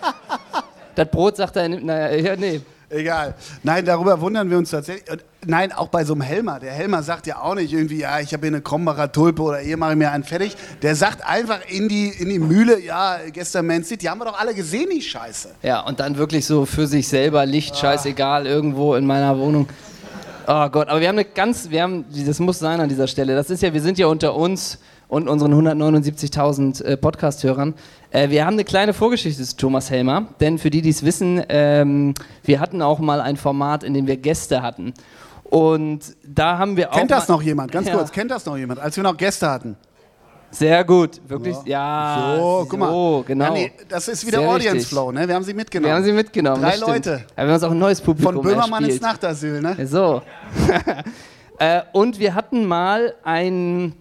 das 0.95 1.09
Brot 1.11 1.37
sagt 1.37 1.57
er, 1.57 1.69
naja, 1.69 2.17
ja, 2.17 2.37
nee. 2.37 2.61
Egal. 2.89 3.35
Nein, 3.65 3.85
darüber 3.85 4.21
wundern 4.21 4.49
wir 4.49 4.59
uns 4.59 4.71
tatsächlich. 4.71 5.11
Und 5.11 5.25
nein, 5.45 5.73
auch 5.73 5.89
bei 5.89 6.05
so 6.05 6.13
einem 6.13 6.23
Helmer. 6.23 6.61
Der 6.61 6.73
Helmer 6.73 7.03
sagt 7.03 7.27
ja 7.27 7.41
auch 7.41 7.57
nicht 7.57 7.73
irgendwie, 7.73 7.99
ja, 7.99 8.21
ich 8.21 8.33
habe 8.33 8.47
hier 8.47 8.55
eine 8.55 8.63
Krombacher 8.63 9.11
Tulpe 9.11 9.43
oder 9.43 9.59
hier 9.59 9.77
mache 9.77 9.93
ich 9.93 9.99
mir 9.99 10.13
einen 10.13 10.23
fertig. 10.23 10.57
Der 10.83 10.95
sagt 10.95 11.27
einfach 11.27 11.59
in 11.69 11.89
die, 11.89 12.09
in 12.09 12.29
die 12.29 12.39
Mühle, 12.39 12.81
ja, 12.81 13.19
gestern 13.33 13.67
Man 13.67 13.83
City, 13.83 14.07
haben 14.07 14.21
wir 14.21 14.27
doch 14.27 14.39
alle 14.39 14.55
gesehen, 14.55 14.89
die 14.95 15.03
Scheiße. 15.03 15.51
Ja, 15.63 15.81
und 15.81 15.99
dann 15.99 16.17
wirklich 16.17 16.47
so 16.47 16.65
für 16.65 16.87
sich 16.87 17.09
selber, 17.09 17.45
Licht, 17.45 17.77
scheißegal, 17.77 18.47
irgendwo 18.47 18.95
in 18.95 19.05
meiner 19.05 19.37
Wohnung. 19.37 19.69
Oh 20.47 20.69
Gott, 20.69 20.89
aber 20.89 21.01
wir 21.01 21.09
haben 21.09 21.17
eine 21.17 21.25
ganz, 21.25 21.71
wir 21.71 21.83
haben, 21.83 22.05
das 22.25 22.39
muss 22.39 22.61
sein 22.61 22.81
an 22.81 22.89
dieser 22.89 23.09
Stelle. 23.09 23.35
Das 23.35 23.51
ist 23.51 23.65
ja, 23.65 23.75
wir 23.75 23.83
sind 23.83 23.99
ja 23.99 24.07
unter 24.07 24.37
uns 24.37 24.79
und 25.09 25.29
unseren 25.29 25.55
179.000 25.55 26.83
äh, 26.85 26.97
Podcast-Hörern. 26.97 27.75
Äh, 28.11 28.31
wir 28.31 28.45
haben 28.45 28.55
eine 28.55 28.65
kleine 28.65 28.93
Vorgeschichte 28.93 29.43
zu 29.43 29.57
Thomas 29.57 29.91
Helmer, 29.91 30.29
denn 30.41 30.59
für 30.59 30.71
die, 30.71 30.83
die 30.83 30.91
es 30.91 31.05
wissen, 31.05 31.43
ähm, 31.49 32.15
wir 32.45 32.61
hatten 32.61 32.83
auch 32.83 32.99
mal 32.99 33.21
ein 33.21 33.37
Format, 33.37 33.85
in 33.85 33.95
dem 33.95 34.07
wir 34.07 34.17
Gäste 34.17 34.63
hatten. 34.63 34.95
Und 35.45 36.17
da 36.27 36.59
haben 36.59 36.77
wir 36.77 36.93
auch. 36.93 36.97
Kennt 36.97 37.11
das 37.11 37.29
noch 37.29 37.43
jemand? 37.43 37.71
Ganz 37.71 37.87
Ja. 37.87 37.95
kurz, 37.95 38.11
kennt 38.11 38.31
das 38.31 38.45
noch 38.47 38.57
jemand? 38.57 38.81
Als 38.81 38.97
wir 38.97 39.05
noch 39.05 39.17
Gäste 39.17 39.49
hatten. 39.49 39.77
Sehr 40.51 40.85
gut, 40.85 41.21
wirklich. 41.29 41.57
Ja, 41.65 42.37
so, 42.39 42.67
guck 42.69 42.79
mal. 42.79 42.89
so, 42.89 43.25
genau. 43.27 43.45
Ja, 43.47 43.51
nee, 43.51 43.73
das 43.89 44.09
ist 44.09 44.27
wieder 44.27 44.39
Sehr 44.39 44.49
Audience 44.49 44.77
richtig. 44.77 44.89
Flow, 44.89 45.13
ne? 45.13 45.27
Wir 45.29 45.35
haben 45.35 45.45
sie 45.45 45.53
mitgenommen. 45.55 45.91
Wir 45.91 45.95
haben 45.97 46.05
sie 46.05 46.13
mitgenommen. 46.13 46.63
Drei. 46.63 46.77
Leute. 46.77 47.25
Ja, 47.37 47.37
wir 47.37 47.45
haben 47.45 47.55
uns 47.55 47.63
auch 47.65 47.71
ein 47.73 47.79
neues 47.79 48.01
Publikum 48.01 48.35
Von 48.37 48.43
Böhmermann 48.43 48.85
ins. 48.85 49.01
Nachtasyl, 49.01 49.61
ne? 49.61 49.87
So. 49.87 50.23
äh, 51.59 51.83
und 51.93 52.19
wir 52.19 52.35
hatten 52.35 52.65
mal 52.65 53.15
einen 53.23 53.95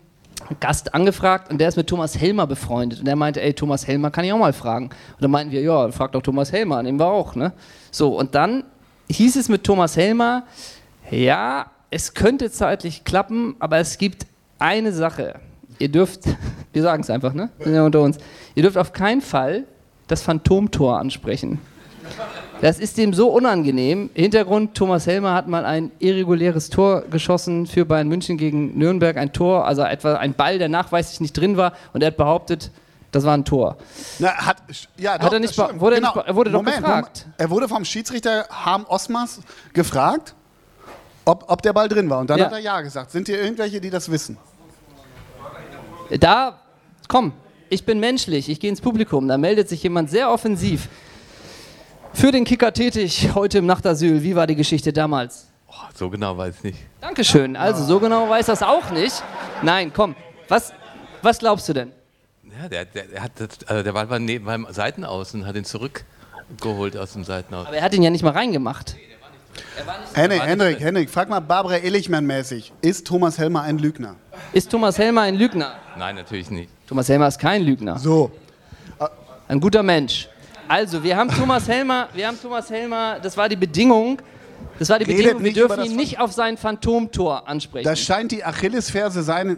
Gast 0.60 0.94
angefragt 0.94 1.52
und 1.52 1.60
der 1.60 1.70
ist 1.70 1.76
mit 1.76 1.88
Thomas 1.88 2.18
Helmer 2.20 2.48
befreundet. 2.48 3.00
Und 3.00 3.06
der 3.06 3.16
meinte, 3.16 3.42
ey, 3.42 3.54
Thomas 3.54 3.88
Helmer 3.88 4.12
kann 4.12 4.26
ich 4.26 4.34
auch 4.34 4.38
mal 4.38 4.54
fragen. 4.54 4.86
Und 4.86 5.22
dann 5.22 5.32
meinten 5.32 5.52
wir, 5.52 5.62
ja, 5.62 5.92
frag 5.92 6.12
doch 6.12 6.22
Thomas 6.22 6.52
Helmer, 6.52 6.84
nehmen 6.84 7.00
wir 7.00 7.08
auch, 7.08 7.36
ne? 7.36 7.54
So, 7.92 8.18
und 8.18 8.36
dann 8.36 8.64
hieß 9.10 9.36
es 9.36 9.50
mit 9.50 9.64
Thomas 9.64 9.98
Helmer, 9.98 10.44
ja, 11.10 11.68
es 11.90 12.14
könnte 12.14 12.52
zeitlich 12.52 13.04
klappen, 13.04 13.56
aber 13.60 13.78
es 13.78 13.98
gibt 13.98 14.26
eine 14.60 14.92
Sache. 14.92 15.40
Ihr 15.80 15.90
dürft, 15.90 16.22
wir 16.74 16.82
sagen 16.82 17.02
es 17.02 17.10
einfach, 17.10 17.34
ne? 17.34 17.50
Wir 17.58 17.66
sind 17.66 17.76
ja 17.76 17.84
unter 17.84 18.02
uns. 18.02 18.18
Ihr 18.54 18.64
dürft 18.64 18.78
auf 18.78 18.94
keinen 18.94 19.22
Fall 19.22 19.66
das 20.08 20.22
Phantomtor 20.22 21.00
ansprechen. 21.00 21.60
Das 22.62 22.80
ist 22.80 22.98
dem 22.98 23.14
so 23.14 23.30
unangenehm. 23.30 24.10
Hintergrund, 24.14 24.76
Thomas 24.76 25.06
Helmer 25.06 25.34
hat 25.34 25.48
mal 25.48 25.66
ein 25.66 25.92
irreguläres 26.00 26.70
Tor 26.70 27.02
geschossen 27.02 27.68
für 27.68 27.86
Bayern 27.86 28.08
München 28.08 28.38
gegen 28.38 28.78
Nürnberg. 28.78 29.18
Ein 29.18 29.34
Tor, 29.34 29.66
also 29.68 29.84
etwa 29.84 30.16
ein 30.16 30.34
Ball, 30.34 30.58
der 30.58 30.70
nachweislich 30.70 31.20
nicht 31.20 31.34
drin 31.34 31.58
war. 31.58 31.74
Und 31.94 32.02
er 32.02 32.08
hat 32.08 32.18
behauptet, 32.18 32.72
das 33.12 33.24
war 33.26 33.34
ein 33.36 33.46
Tor. 33.46 33.78
Na, 34.20 34.30
hat, 34.34 34.58
ja, 34.98 35.20
Hat 35.20 35.32
er 35.34 35.40
nicht 35.40 35.58
wurde 35.58 35.96
er 35.98 36.02
genau. 36.02 36.14
nicht 36.14 36.14
be- 36.14 36.28
er 36.28 36.36
wurde 36.36 36.52
doch 36.52 36.60
Moment, 36.60 36.78
gefragt. 36.78 37.20
Moment. 37.26 37.40
Er 37.40 37.50
wurde 37.50 37.68
vom 37.68 37.86
Schiedsrichter 37.86 38.46
Harm 38.50 38.86
Osmas 38.88 39.42
gefragt, 39.74 40.34
ob, 41.26 41.46
ob 41.50 41.62
der 41.62 41.74
Ball 41.74 41.88
drin 41.90 42.10
war. 42.10 42.20
Und 42.20 42.30
dann 42.30 42.40
Ja. 42.40 42.46
hat 42.46 42.54
er 42.54 42.60
Ja 42.60 42.82
gesagt. 42.82 43.12
Sind 43.12 43.28
hier 43.28 43.42
irgendwelche, 43.42 43.80
die 43.82 43.90
das 43.90 44.10
wissen? 44.10 44.38
Da, 46.20 46.60
komm, 47.08 47.34
ich 47.70 47.86
bin 47.86 48.00
menschlich, 48.00 48.50
ich 48.50 48.60
gehe 48.60 48.70
ins 48.70 48.82
Publikum. 48.82 49.28
Da 49.28 49.38
meldet 49.38 49.68
sich 49.70 49.84
jemand 49.84 50.10
sehr 50.10 50.32
offensiv. 50.32 50.88
Für 52.16 52.32
den 52.32 52.46
Kicker 52.46 52.72
tätig, 52.72 53.30
heute 53.36 53.58
im 53.58 53.66
Nachtasyl. 53.66 54.24
Wie 54.24 54.38
war 54.38 54.48
die 54.48 54.56
Geschichte 54.56 54.94
damals? 54.94 55.50
Oh, 55.68 55.74
so 55.94 56.10
genau 56.10 56.38
weiß 56.38 56.56
ich 56.58 56.64
nicht. 56.64 56.80
Dankeschön. 57.02 57.58
Also, 57.58 57.84
so 57.84 58.00
genau 58.00 58.30
weiß 58.30 58.46
das 58.46 58.64
auch 58.64 58.90
nicht. 58.90 59.22
Nein, 59.62 59.92
komm. 59.94 60.16
Was, 60.48 60.72
was 61.22 61.40
glaubst 61.40 61.68
du 61.68 61.74
denn? 61.74 61.92
Ja, 62.44 62.70
der, 62.70 62.86
der, 62.86 63.04
der, 63.04 63.22
hat 63.22 63.32
also 63.68 63.84
der 63.84 63.94
war 63.94 64.18
neben 64.20 64.46
beim 64.46 64.66
Seitenaus 64.70 65.34
und 65.34 65.46
hat 65.46 65.58
ihn 65.58 65.66
zurückgeholt 65.66 66.96
aus 66.96 67.12
dem 67.14 67.26
Seitenaus. 67.26 67.68
Aber 67.68 67.76
er 67.76 67.84
hat 67.84 67.94
ihn 67.94 68.02
ja 68.02 68.10
nicht 68.10 68.24
mal 68.24 68.32
reingemacht. 68.32 68.96
Henrik, 70.14 70.42
Henrik. 70.42 70.80
Henrik, 70.80 71.10
frag 71.10 71.28
mal 71.28 71.42
Barbara 71.42 71.76
Illichmann-mäßig. 71.76 72.72
Ist 72.82 73.06
Thomas 73.06 73.38
Helmer 73.38 73.64
ein 73.64 73.78
Lügner? 73.78 74.16
Ist 74.54 74.72
Thomas 74.72 74.98
Helmer 74.98 75.24
ein 75.24 75.36
Lügner? 75.36 75.76
Nein, 75.98 76.16
natürlich 76.16 76.50
nicht. 76.50 76.70
Thomas 76.88 77.10
Helmer 77.10 77.28
ist 77.28 77.40
kein 77.40 77.62
Lügner. 77.62 78.00
So. 78.00 78.32
Ein 79.48 79.60
guter 79.60 79.84
Mensch. 79.84 80.30
Also, 80.68 81.04
wir 81.04 81.16
haben 81.16 81.30
Thomas 81.30 81.68
Helmer, 81.68 82.10
wir 82.14 82.28
haben 82.28 82.40
Thomas 82.42 82.70
Helmer, 82.70 83.20
das 83.22 83.38
war 83.38 83.48
die 83.50 83.56
Bedingung, 83.56 84.22
das 84.80 84.90
war 84.90 85.00
die 85.00 85.06
Redet 85.06 85.24
Bedingung, 85.24 85.44
wir 85.44 85.54
dürfen 85.54 85.78
das 85.78 85.88
ihn 85.88 85.96
nicht 85.96 86.20
auf 86.20 86.32
sein 86.32 86.58
Phantomtor 86.58 87.48
ansprechen. 87.48 87.86
Das 87.86 88.00
scheint 88.00 88.32
die 88.32 88.44
Achillesferse 88.44 89.24
sein. 89.24 89.58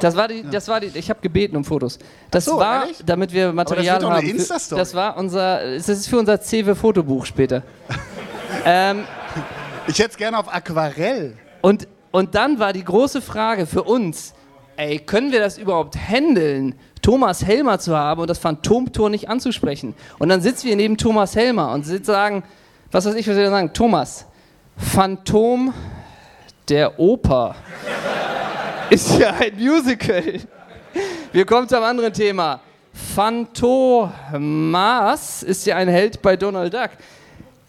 Das 0.00 0.16
war 0.16 0.28
die, 0.28 0.44
das 0.50 0.68
war 0.68 0.80
die, 0.80 0.90
ich 0.94 1.10
habe 1.10 1.20
gebeten 1.20 1.56
um 1.56 1.64
Fotos. 1.64 1.98
Das 2.30 2.44
so, 2.44 2.58
war, 2.58 2.82
ehrlich? 2.82 2.98
damit 3.04 3.32
wir 3.32 3.52
Material 3.52 3.98
doch 3.98 4.08
eine 4.08 4.18
haben. 4.18 4.26
für- 4.26 4.36
Insta-Story. 4.36 4.78
Das 4.78 4.94
war 4.94 5.16
unser, 5.16 5.74
das 5.74 5.88
ist 5.88 6.08
für 6.08 6.18
unser 6.18 6.40
CW 6.40 6.74
Fotobuch 6.74 7.26
später. 7.26 7.62
ähm, 8.64 9.04
ich 9.86 9.98
hätte 9.98 10.10
es 10.10 10.16
gerne 10.16 10.38
auf 10.38 10.52
Aquarell. 10.52 11.36
und, 11.60 11.88
und 12.12 12.34
dann 12.34 12.58
war 12.58 12.72
die 12.72 12.84
große 12.84 13.20
Frage 13.20 13.66
für 13.66 13.82
uns, 13.82 14.34
ey, 14.76 14.98
können 14.98 15.32
wir 15.32 15.40
das 15.40 15.58
überhaupt 15.58 15.96
handeln, 15.96 16.74
Thomas 17.00 17.44
Helmer 17.44 17.78
zu 17.78 17.96
haben 17.96 18.20
und 18.20 18.30
das 18.30 18.38
Phantomtor 18.38 19.10
nicht 19.10 19.28
anzusprechen? 19.28 19.94
Und 20.18 20.28
dann 20.28 20.40
sitzen 20.40 20.68
wir 20.68 20.76
neben 20.76 20.96
Thomas 20.96 21.36
Helmer 21.36 21.72
und 21.72 21.84
sagen, 21.84 22.44
was 22.90 23.04
weiß 23.06 23.14
ich, 23.14 23.28
was 23.28 23.36
wir 23.36 23.50
sagen, 23.50 23.72
Thomas, 23.72 24.26
Phantom 24.76 25.72
der 26.68 26.98
Oper 26.98 27.54
ist 28.90 29.18
ja 29.18 29.34
ein 29.34 29.56
Musical. 29.58 30.40
Wir 31.32 31.46
kommen 31.46 31.68
zu 31.68 31.76
einem 31.76 31.86
anderen 31.86 32.12
Thema. 32.12 32.60
Phantomas 33.14 34.22
ist 35.42 35.66
ja 35.66 35.76
ein 35.76 35.88
Held 35.88 36.20
bei 36.20 36.36
Donald 36.36 36.74
Duck. 36.74 36.90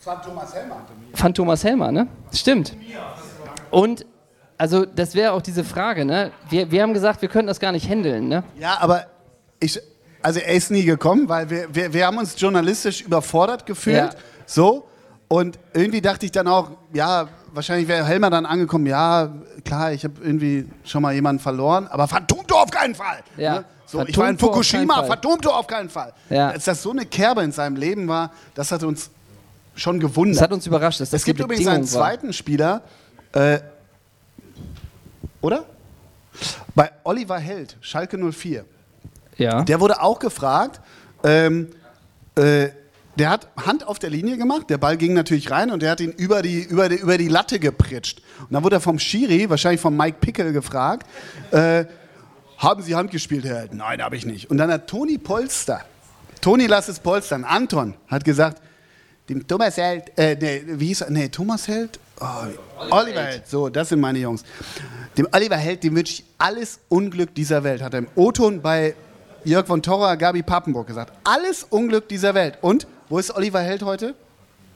Thomas 0.03 0.53
Helmer. 0.53 0.81
Phantomas 1.13 1.63
Helmer, 1.63 1.91
ne? 1.91 2.07
Stimmt. 2.33 2.75
Und, 3.72 4.05
also, 4.63 4.86
das 4.86 5.13
wäre 5.13 5.34
auch 5.34 5.41
diese 5.41 5.65
Frage, 5.65 6.05
ne? 6.05 6.32
Wir, 6.50 6.72
wir 6.72 6.84
haben 6.84 6.93
gesagt, 6.93 7.22
wir 7.22 7.27
könnten 7.27 7.48
das 7.48 7.60
gar 7.60 7.74
nicht 7.74 7.89
handeln, 7.89 8.29
ne? 8.29 8.46
Ja, 8.58 8.77
aber 8.79 9.08
ich, 9.60 9.77
also 10.22 10.39
er 10.39 10.53
ist 10.53 10.72
nie 10.72 10.86
gekommen, 10.86 11.27
weil 11.27 11.50
wir, 11.50 11.75
wir, 11.75 11.91
wir 11.91 12.05
haben 12.05 12.17
uns 12.17 12.39
journalistisch 12.39 13.01
überfordert 13.01 13.65
gefühlt. 13.65 13.98
Ja. 13.98 14.10
So. 14.46 14.88
Und 15.27 15.60
irgendwie 15.74 16.00
dachte 16.00 16.25
ich 16.25 16.32
dann 16.32 16.48
auch, 16.48 16.72
ja, 16.93 17.27
wahrscheinlich 17.51 17.89
wäre 17.89 18.05
Helmer 18.05 18.29
dann 18.29 18.46
angekommen, 18.46 18.86
ja, 18.86 19.34
klar, 19.65 19.91
ich 19.91 20.05
habe 20.05 20.13
irgendwie 20.24 20.65
schon 20.86 21.01
mal 21.01 21.13
jemanden 21.13 21.41
verloren, 21.41 21.89
aber 21.89 22.08
Phantomtor 22.08 22.63
auf 22.63 22.72
keinen 22.72 22.96
Fall. 22.96 23.20
Ja. 23.36 23.55
Ne? 23.55 23.65
So, 23.86 24.00
ich 24.08 24.17
war 24.17 24.29
in 24.29 24.38
Phantomtor 24.38 24.63
Fukushima. 24.63 25.03
Phantomtor 25.03 25.60
auf 25.60 25.67
keinen 25.67 25.89
Fall. 25.89 26.13
Ja. 26.29 26.53
Dass 26.53 26.63
das 26.63 26.82
so 26.82 26.91
eine 26.91 27.05
Kerbe 27.05 27.43
in 27.43 27.51
seinem 27.51 27.75
Leben 27.75 28.08
war, 28.08 28.32
das 28.55 28.72
hat 28.72 28.84
uns 28.84 29.10
schon 29.75 30.00
gewundert. 30.00 30.38
Das 30.38 30.43
hat 30.43 30.53
uns 30.53 30.65
überrascht, 30.65 31.01
dass 31.01 31.10
das 31.10 31.20
es 31.20 31.25
gibt 31.25 31.41
übrigens 31.41 31.67
einen 31.67 31.84
zweiten 31.84 32.32
Spieler, 32.32 32.84
äh, 33.34 33.60
oder? 35.44 35.66
Bei 36.74 36.92
Oliver 37.04 37.38
Held, 37.38 37.78
Schalke 37.82 38.18
04. 38.18 38.66
Ja. 39.38 39.64
Der 39.64 39.80
wurde 39.80 40.02
auch 40.02 40.18
gefragt. 40.18 40.82
Ähm, 41.24 41.70
äh, 42.36 42.70
der 43.16 43.30
hat 43.30 43.48
Hand 43.58 43.86
auf 43.86 44.00
der 44.00 44.10
Linie 44.10 44.38
gemacht, 44.38 44.72
der 44.72 44.80
Ball 44.80 44.98
ging 44.98 45.14
natürlich 45.14 45.52
rein 45.52 45.70
und 45.70 45.84
der 45.84 45.92
hat 45.92 46.00
ihn 46.00 46.12
über 46.12 46.42
die, 46.42 46.64
über 46.64 46.90
die, 46.90 46.96
über 46.96 47.20
die 47.20 47.28
Latte 47.28 47.60
gepritscht. 47.60 48.24
Und 48.40 48.54
dann 48.54 48.64
wurde 48.64 48.78
er 48.78 48.82
vom 48.82 48.98
Schiri, 48.98 49.48
wahrscheinlich 49.52 49.82
von 49.82 49.96
Mike 49.96 50.18
Pickel, 50.20 50.52
gefragt: 50.52 51.08
äh, 51.52 51.86
Haben 52.58 52.82
Sie 52.82 52.96
Hand 52.96 53.12
gespielt, 53.12 53.46
Herr 53.46 53.60
Held? 53.60 53.74
Nein, 53.76 54.02
habe 54.02 54.16
ich 54.16 54.26
nicht. 54.26 54.50
Und 54.50 54.58
dann 54.58 54.72
hat 54.72 54.88
Toni 54.88 55.20
Polster, 55.20 55.82
Toni 56.42 56.66
lass 56.66 56.88
es 56.88 57.00
polstern, 57.00 57.44
Anton, 57.44 57.94
hat 58.08 58.24
gesagt: 58.24 58.60
Dem 59.30 59.48
Thomas 59.48 59.78
Held, 59.78 60.18
äh, 60.18 60.36
nee, 60.42 60.64
wie 60.66 60.88
hieß 60.88 61.02
er? 61.02 61.12
Nee, 61.12 61.30
Thomas 61.30 61.68
Held? 61.68 62.00
Oh, 62.24 62.96
Oliver, 62.96 63.22
Held. 63.22 63.48
So, 63.48 63.70
das 63.70 63.89
sind 63.89 64.00
meine 64.00 64.20
Jungs. 64.20 64.44
Dem 65.18 65.27
Oliver 65.32 65.58
Held, 65.58 65.84
dem 65.84 65.96
wünsche 65.96 66.13
ich 66.13 66.24
alles 66.38 66.80
Unglück 66.89 67.36
dieser 67.36 67.63
Welt, 67.63 67.82
hat 67.82 67.94
er 67.94 68.00
im 68.00 68.08
O-Ton 68.15 68.62
bei 68.62 68.96
Jörg 69.44 69.68
von 69.68 69.82
Torra, 69.82 70.15
Gabi 70.15 70.42
Pappenburg 70.42 70.88
gesagt. 70.88 71.13
Alles 71.25 71.65
Unglück 71.70 72.08
dieser 72.08 72.34
Welt. 72.34 72.58
Und 72.62 72.88
wo 73.10 73.20
ist 73.20 73.36
Oliver 73.36 73.60
Held 73.60 73.84
heute? 73.84 74.15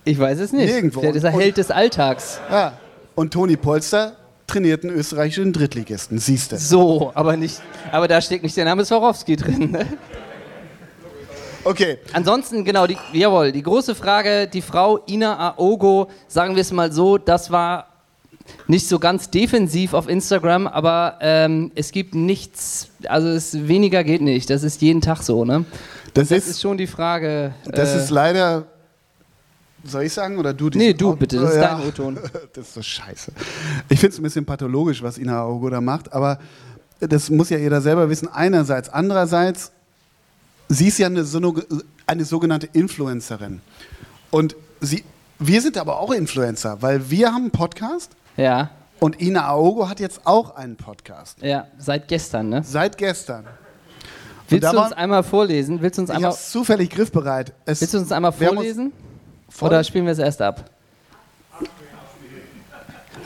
Ich 0.04 0.20
weiß 0.20 0.39
es 0.39 0.51
nicht. 0.51 0.72
Nirgendwo. 0.72 1.01
Der 1.01 1.16
ist 1.16 1.24
der 1.24 1.32
Held 1.32 1.58
des 1.58 1.72
Alltags. 1.72 2.39
Ja. 2.51 2.74
Und 3.16 3.34
Toni 3.34 3.58
Polster 3.58 4.16
trainiert 4.46 4.84
einen 4.84 4.96
österreichischen 4.96 5.54
Drittligisten. 5.54 6.18
Siehst 6.18 6.51
du. 6.51 6.58
So, 6.58 7.12
aber 7.13 7.36
nicht, 7.36 7.62
aber 7.92 8.08
da 8.08 8.22
steckt 8.22 8.44
nicht 8.44 8.56
der 8.56 8.66
Name 8.66 8.86
Swarovski 8.86 9.36
drin. 9.36 9.72
Ne? 9.72 9.86
Okay. 11.64 11.98
Ansonsten, 12.14 12.64
genau, 12.64 12.88
die, 12.88 12.98
jawohl, 13.14 13.52
die 13.52 13.64
große 13.64 13.96
Frage, 13.96 14.48
die 14.48 14.62
Frau 14.62 15.00
Ina 15.08 15.50
Aogo, 15.58 16.10
sagen 16.28 16.56
wir 16.56 16.62
es 16.62 16.72
mal 16.72 16.92
so, 16.92 17.18
das 17.18 17.52
war 17.52 17.88
nicht 18.68 18.88
so 18.88 19.00
ganz 19.00 19.30
defensiv 19.30 19.94
auf 19.94 20.08
Instagram, 20.08 20.68
aber 20.68 21.18
ähm, 21.22 21.72
es 21.76 21.92
gibt 21.92 22.16
nichts, 22.16 22.88
also 23.08 23.28
es, 23.28 23.68
weniger 23.68 24.04
geht 24.06 24.22
nicht, 24.22 24.50
das 24.50 24.64
ist 24.64 24.82
jeden 24.82 25.02
Tag 25.02 25.22
so, 25.24 25.44
ne? 25.44 25.66
Das, 26.14 26.30
Das 26.30 26.38
ist, 26.40 26.48
ist 26.52 26.62
schon 26.62 26.78
die 26.78 26.88
Frage. 26.88 27.54
das 27.66 27.94
äh, 27.94 27.98
ist 27.98 28.10
leider 28.10 28.66
Soll 29.84 30.04
ich 30.04 30.14
sagen 30.14 30.38
oder 30.38 30.54
du? 30.54 30.70
Nee, 30.74 30.94
du 30.94 31.16
bitte, 31.16 31.40
das 31.40 31.52
ist 31.52 31.56
Ja. 31.58 31.76
dein 31.78 31.88
O-Ton. 31.88 32.20
Das 32.54 32.68
ist 32.68 32.74
so 32.74 32.82
scheiße. 32.82 33.32
Ich 33.90 34.00
finde 34.00 34.14
es 34.14 34.20
ein 34.20 34.24
bisschen 34.24 34.46
pathologisch, 34.46 35.02
was 35.04 35.18
Ina 35.18 35.40
Aogo 35.42 35.70
da 35.70 35.80
macht, 35.80 36.12
aber 36.12 36.40
das 37.00 37.30
muss 37.30 37.50
ja 37.50 37.58
jeder 37.58 37.80
selber 37.80 38.10
wissen. 38.10 38.28
Einerseits. 38.28 38.90
Andererseits, 38.90 39.72
sie 40.70 40.88
ist 40.88 40.98
ja 41.00 41.08
eine, 41.08 41.26
eine 42.08 42.26
sogenannte 42.26 42.68
Influencerin. 42.74 43.62
Und 44.32 44.56
sie, 44.82 45.04
wir 45.40 45.62
sind 45.62 45.78
aber 45.78 46.00
auch 46.00 46.12
Influencer, 46.12 46.82
weil 46.82 47.10
wir 47.10 47.28
haben 47.34 47.44
einen 47.44 47.52
Podcast 47.52 48.12
Ja, 48.36 48.70
und 49.00 49.22
Ina 49.22 49.46
Aogo 49.48 49.88
hat 49.90 50.00
jetzt 50.00 50.22
auch 50.26 50.56
einen 50.56 50.76
Podcast. 50.76 51.42
ja, 51.42 51.68
seit 51.78 52.08
gestern, 52.08 52.50
ne? 52.50 52.64
Seit 52.64 52.98
gestern. 52.98 53.46
Willst 54.50 54.72
du 54.72 54.80
uns 54.82 54.94
einmal 54.94 55.24
vorlesen? 55.24 55.82
Willst 55.82 55.98
du 55.98 56.04
uns 56.04 56.10
Ich 56.10 56.16
einmal, 56.16 56.32
es 56.32 56.50
zufällig 56.52 56.90
griffbereit. 56.90 57.54
Es, 57.66 57.82
willst 57.82 57.94
du 57.94 57.98
uns 58.00 58.12
einmal 58.12 58.32
uns- 58.32 58.40
vorlesen? 58.44 58.94
Voll- 59.50 59.70
Oder 59.70 59.84
spielen 59.84 60.06
wir 60.06 60.14
es 60.14 60.20
erst 60.20 60.42
ab? 60.42 60.70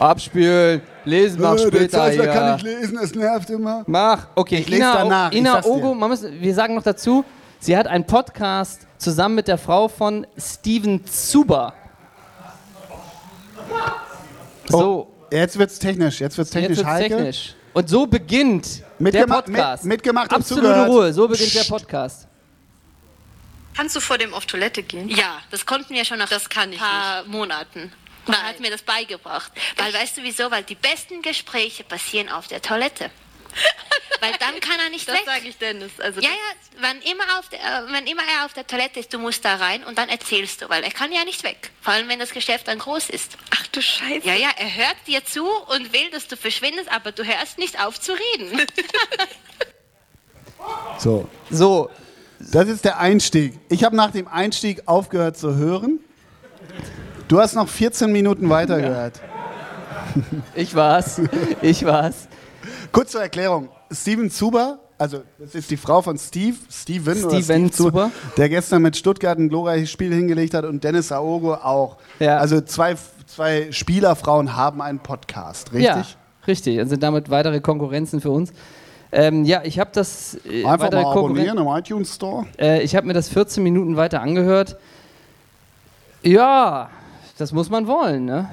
Abspielen, 0.01 0.81
lesen, 1.05 1.41
mach 1.41 1.53
Äh, 1.53 1.57
der 1.57 1.67
später. 1.67 1.97
Zeissler 1.99 2.25
ja. 2.25 2.33
kann 2.33 2.53
nicht 2.53 2.63
lesen, 2.63 2.97
es 2.97 3.13
nervt 3.15 3.49
immer. 3.51 3.83
Mach. 3.87 4.27
Okay, 4.35 4.57
Ich 4.59 4.67
lese 4.67 4.81
Ina, 4.81 4.93
danach, 4.95 5.31
Ina. 5.31 5.63
Ogo, 5.65 5.93
man 5.93 6.09
muss, 6.09 6.23
wir 6.23 6.53
sagen 6.55 6.73
noch 6.75 6.83
dazu, 6.83 7.23
sie 7.59 7.77
hat 7.77 7.85
einen 7.87 8.05
Podcast 8.05 8.87
zusammen 8.97 9.35
mit 9.35 9.47
der 9.47 9.57
Frau 9.59 9.87
von 9.87 10.25
Steven 10.37 11.05
Zuber. 11.05 11.73
So, 14.67 15.07
Jetzt 15.31 15.57
wird's 15.57 15.79
technisch, 15.79 16.19
jetzt 16.19 16.37
wird's 16.37 16.51
technisch 16.51 16.77
jetzt 16.77 16.87
wird's 16.87 16.89
heikel. 16.89 17.17
technisch. 17.17 17.55
Und 17.73 17.87
so 17.87 18.05
beginnt 18.05 18.79
der 18.99 19.25
Mitgema- 19.27 19.35
Podcast. 19.41 19.83
mit- 19.85 19.93
mitgemacht 19.97 20.33
Absolute 20.33 20.67
zugehört. 20.67 20.89
Ruhe, 20.89 21.13
so 21.13 21.27
beginnt 21.27 21.55
der 21.55 21.63
Podcast. 21.63 22.27
Kannst 23.77 23.95
du 23.95 24.01
vor 24.01 24.17
dem 24.17 24.33
auf 24.33 24.45
Toilette 24.45 24.83
gehen? 24.83 25.07
Ja, 25.07 25.37
das 25.51 25.65
konnten 25.65 25.93
wir 25.93 26.03
schon 26.03 26.17
nach 26.17 26.27
Das 26.27 26.49
kann 26.49 26.63
ein 26.69 26.73
ich 26.73 26.79
paar 26.79 27.23
Monaten. 27.27 27.93
Man 28.27 28.41
hat 28.43 28.59
mir 28.59 28.69
das 28.71 28.81
beigebracht. 28.83 29.51
Weil 29.77 29.93
weißt 29.93 30.17
du 30.17 30.23
wieso? 30.23 30.51
Weil 30.51 30.63
die 30.63 30.75
besten 30.75 31.21
Gespräche 31.21 31.83
passieren 31.83 32.29
auf 32.29 32.47
der 32.47 32.61
Toilette. 32.61 33.09
Weil 34.21 34.33
dann 34.39 34.59
kann 34.59 34.79
er 34.79 34.89
nicht 34.91 35.07
Das 35.07 35.15
weg. 35.15 35.23
sage 35.25 35.47
ich 35.47 35.57
Dennis. 35.57 35.91
Also 35.99 36.21
Ja, 36.21 36.29
ja, 36.29 36.35
wann 36.79 37.01
immer, 37.01 37.23
auf 37.39 37.49
der, 37.49 37.59
äh, 37.59 37.91
wenn 37.91 38.05
immer 38.05 38.21
er 38.37 38.45
auf 38.45 38.53
der 38.53 38.67
Toilette 38.67 38.99
ist, 38.99 39.11
du 39.11 39.17
musst 39.19 39.43
da 39.43 39.55
rein 39.55 39.83
und 39.83 39.97
dann 39.97 40.09
erzählst 40.09 40.61
du, 40.61 40.69
weil 40.69 40.83
er 40.83 40.91
kann 40.91 41.11
ja 41.11 41.25
nicht 41.25 41.43
weg. 41.43 41.71
Vor 41.81 41.93
allem, 41.93 42.07
wenn 42.07 42.19
das 42.19 42.29
Geschäft 42.31 42.67
dann 42.67 42.77
groß 42.79 43.09
ist. 43.09 43.37
Ach 43.49 43.65
du 43.67 43.81
Scheiße. 43.81 44.25
Ja, 44.27 44.35
ja, 44.35 44.49
er 44.57 44.75
hört 44.75 44.95
dir 45.07 45.25
zu 45.25 45.45
und 45.49 45.91
will, 45.91 46.09
dass 46.11 46.27
du 46.27 46.37
verschwindest, 46.37 46.89
aber 46.91 47.11
du 47.11 47.23
hörst 47.25 47.57
nicht 47.57 47.81
auf 47.81 47.99
zu 47.99 48.13
reden. 48.13 48.61
So, 50.99 51.27
So, 51.49 51.89
das 52.39 52.67
ist 52.69 52.85
der 52.85 52.99
Einstieg. 52.99 53.59
Ich 53.69 53.83
habe 53.83 53.95
nach 53.95 54.11
dem 54.11 54.27
Einstieg 54.27 54.87
aufgehört 54.87 55.35
zu 55.37 55.55
hören. 55.55 55.99
Du 57.31 57.39
hast 57.39 57.55
noch 57.55 57.69
14 57.69 58.11
Minuten 58.11 58.49
weitergehört. 58.49 59.21
ich 60.53 60.75
war's. 60.75 61.21
Ich 61.61 61.85
war's. 61.85 62.27
Kurz 62.91 63.13
zur 63.13 63.21
Erklärung. 63.21 63.69
Steven 63.89 64.29
Zuber, 64.29 64.79
also 64.97 65.21
das 65.39 65.55
ist 65.55 65.71
die 65.71 65.77
Frau 65.77 66.01
von 66.01 66.17
Steve, 66.17 66.57
Steven, 66.69 67.23
oder 67.23 67.41
Steven 67.41 67.69
Steve 67.69 67.71
Zuber. 67.71 68.11
der 68.35 68.49
gestern 68.49 68.81
mit 68.81 68.97
Stuttgart 68.97 69.39
ein 69.39 69.47
glorreiches 69.47 69.89
Spiel 69.89 70.13
hingelegt 70.13 70.53
hat 70.53 70.65
und 70.65 70.83
Dennis 70.83 71.13
Aogo 71.13 71.53
auch. 71.53 71.95
Ja. 72.19 72.35
Also 72.35 72.59
zwei, 72.59 72.97
zwei 73.27 73.71
Spielerfrauen 73.71 74.57
haben 74.57 74.81
einen 74.81 74.99
Podcast, 74.99 75.71
richtig? 75.71 75.85
Ja, 75.85 76.03
richtig. 76.47 76.81
Und 76.81 76.89
sind 76.89 77.01
damit 77.01 77.29
weitere 77.29 77.61
Konkurrenzen 77.61 78.19
für 78.19 78.31
uns. 78.31 78.51
Ähm, 79.13 79.45
ja, 79.45 79.61
ich 79.63 79.79
habe 79.79 79.91
das 79.93 80.37
äh, 80.45 80.65
Einfach 80.65 80.91
mal 80.91 81.05
abonnieren 81.05 81.57
im 81.57 81.67
iTunes 81.67 82.13
Store. 82.13 82.45
Äh, 82.59 82.81
ich 82.83 82.93
habe 82.93 83.07
mir 83.07 83.13
das 83.13 83.29
14 83.29 83.63
Minuten 83.63 83.95
weiter 83.95 84.21
angehört. 84.21 84.75
Ja, 86.23 86.89
das 87.41 87.51
muss 87.51 87.71
man 87.71 87.87
wollen, 87.87 88.25
ne? 88.25 88.51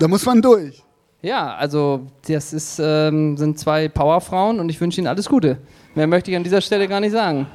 Da 0.00 0.08
muss 0.08 0.26
man 0.26 0.42
durch. 0.42 0.82
Ja, 1.22 1.54
also 1.54 2.08
das 2.26 2.52
ist, 2.52 2.80
ähm, 2.82 3.36
sind 3.36 3.60
zwei 3.60 3.88
Powerfrauen 3.88 4.58
und 4.58 4.68
ich 4.68 4.80
wünsche 4.80 5.00
ihnen 5.00 5.06
alles 5.06 5.28
Gute. 5.28 5.58
Mehr 5.94 6.08
möchte 6.08 6.32
ich 6.32 6.36
an 6.36 6.42
dieser 6.42 6.60
Stelle 6.60 6.88
gar 6.88 6.98
nicht 6.98 7.12
sagen. 7.12 7.46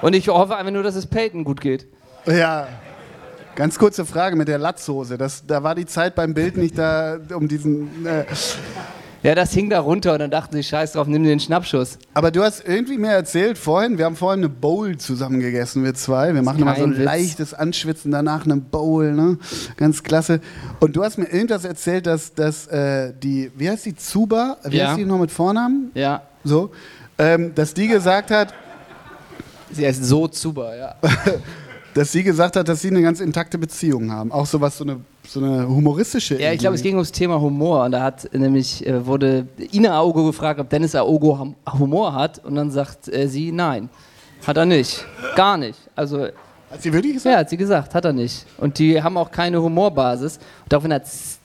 Und 0.00 0.14
ich 0.14 0.28
hoffe 0.28 0.56
einfach 0.56 0.70
nur, 0.70 0.84
dass 0.84 0.94
es 0.94 1.06
Peyton 1.06 1.42
gut 1.42 1.60
geht. 1.60 1.88
Ja. 2.24 2.68
Ganz 3.56 3.76
kurze 3.80 4.06
Frage 4.06 4.36
mit 4.36 4.46
der 4.46 4.58
Latzhose. 4.58 5.18
Das, 5.18 5.44
da 5.44 5.60
war 5.64 5.74
die 5.74 5.86
Zeit 5.86 6.14
beim 6.14 6.34
Bild 6.34 6.56
nicht 6.56 6.78
da, 6.78 7.18
um 7.34 7.48
diesen. 7.48 8.06
Äh. 8.06 8.26
Ja, 9.24 9.34
das 9.34 9.52
hing 9.52 9.68
da 9.68 9.80
runter 9.80 10.12
und 10.12 10.20
dann 10.20 10.30
dachten 10.30 10.54
sie, 10.54 10.62
scheiß 10.62 10.92
drauf, 10.92 11.08
nimm 11.08 11.24
den 11.24 11.40
Schnappschuss. 11.40 11.98
Aber 12.14 12.30
du 12.30 12.42
hast 12.44 12.64
irgendwie 12.64 12.98
mir 12.98 13.10
erzählt 13.10 13.58
vorhin, 13.58 13.98
wir 13.98 14.04
haben 14.04 14.14
vorhin 14.14 14.40
eine 14.40 14.48
Bowl 14.48 14.96
zusammen 14.96 15.40
gegessen, 15.40 15.82
wir 15.82 15.94
zwei. 15.94 16.34
Wir 16.34 16.42
machen 16.42 16.60
immer 16.62 16.76
so 16.76 16.84
ein 16.84 16.96
Witz. 16.96 17.04
leichtes 17.04 17.52
Anschwitzen, 17.52 18.12
danach 18.12 18.44
eine 18.44 18.56
Bowl, 18.58 19.12
ne? 19.12 19.36
Ganz 19.76 20.04
klasse. 20.04 20.40
Und 20.78 20.94
du 20.94 21.02
hast 21.02 21.18
mir 21.18 21.26
irgendwas 21.26 21.64
erzählt, 21.64 22.06
dass, 22.06 22.32
dass 22.34 22.68
äh, 22.68 23.12
die, 23.20 23.50
wie 23.56 23.68
heißt 23.68 23.86
die, 23.86 23.96
Zuba? 23.96 24.58
Wie 24.64 24.76
Ja. 24.76 24.88
heißt 24.90 24.98
die 24.98 25.04
noch 25.04 25.18
mit 25.18 25.32
Vornamen? 25.32 25.90
Ja, 25.94 26.22
So. 26.44 26.70
Ähm, 27.18 27.52
dass 27.56 27.74
die 27.74 27.88
gesagt 27.88 28.30
hat, 28.30 28.54
sie 29.72 29.84
ist 29.84 30.04
so 30.04 30.28
super, 30.30 30.76
ja. 30.76 30.94
dass 31.94 32.12
sie 32.12 32.22
gesagt 32.22 32.54
hat, 32.54 32.68
dass 32.68 32.80
sie 32.82 32.88
eine 32.90 33.02
ganz 33.02 33.18
intakte 33.18 33.58
Beziehung 33.58 34.12
haben. 34.12 34.30
Auch 34.30 34.46
so 34.46 34.60
was, 34.60 34.78
so 34.78 34.84
eine, 34.84 35.00
so 35.28 35.40
eine 35.44 35.68
humoristische. 35.68 36.40
Ja, 36.40 36.52
ich 36.52 36.58
glaube, 36.60 36.76
es 36.76 36.82
ging 36.82 36.94
ums 36.94 37.12
Thema 37.12 37.40
Humor 37.40 37.84
und 37.84 37.92
da 37.92 38.02
hat 38.02 38.32
nämlich 38.32 38.86
äh, 38.86 39.04
wurde 39.04 39.46
Ina 39.72 39.92
Aogo 39.98 40.24
gefragt, 40.26 40.58
ob 40.58 40.70
Dennis 40.70 40.94
Aogo 40.94 41.38
Hum- 41.38 41.54
Humor 41.78 42.14
hat 42.14 42.42
und 42.44 42.54
dann 42.54 42.70
sagt 42.70 43.08
äh, 43.08 43.28
sie, 43.28 43.52
nein, 43.52 43.88
hat 44.46 44.56
er 44.56 44.64
nicht, 44.64 45.04
gar 45.36 45.56
nicht. 45.58 45.78
Also 45.94 46.28
Hat 46.70 46.80
sie 46.82 46.92
wirklich 46.92 47.14
gesagt? 47.14 47.32
ja, 47.34 47.40
hat 47.40 47.50
sie 47.50 47.56
gesagt, 47.56 47.94
hat 47.94 48.04
er 48.04 48.12
nicht. 48.12 48.46
Und 48.56 48.78
die 48.78 49.02
haben 49.02 49.16
auch 49.18 49.30
keine 49.30 49.60
Humorbasis. 49.60 50.36
Und 50.36 50.72
daraufhin 50.72 50.92
hat 50.94 51.02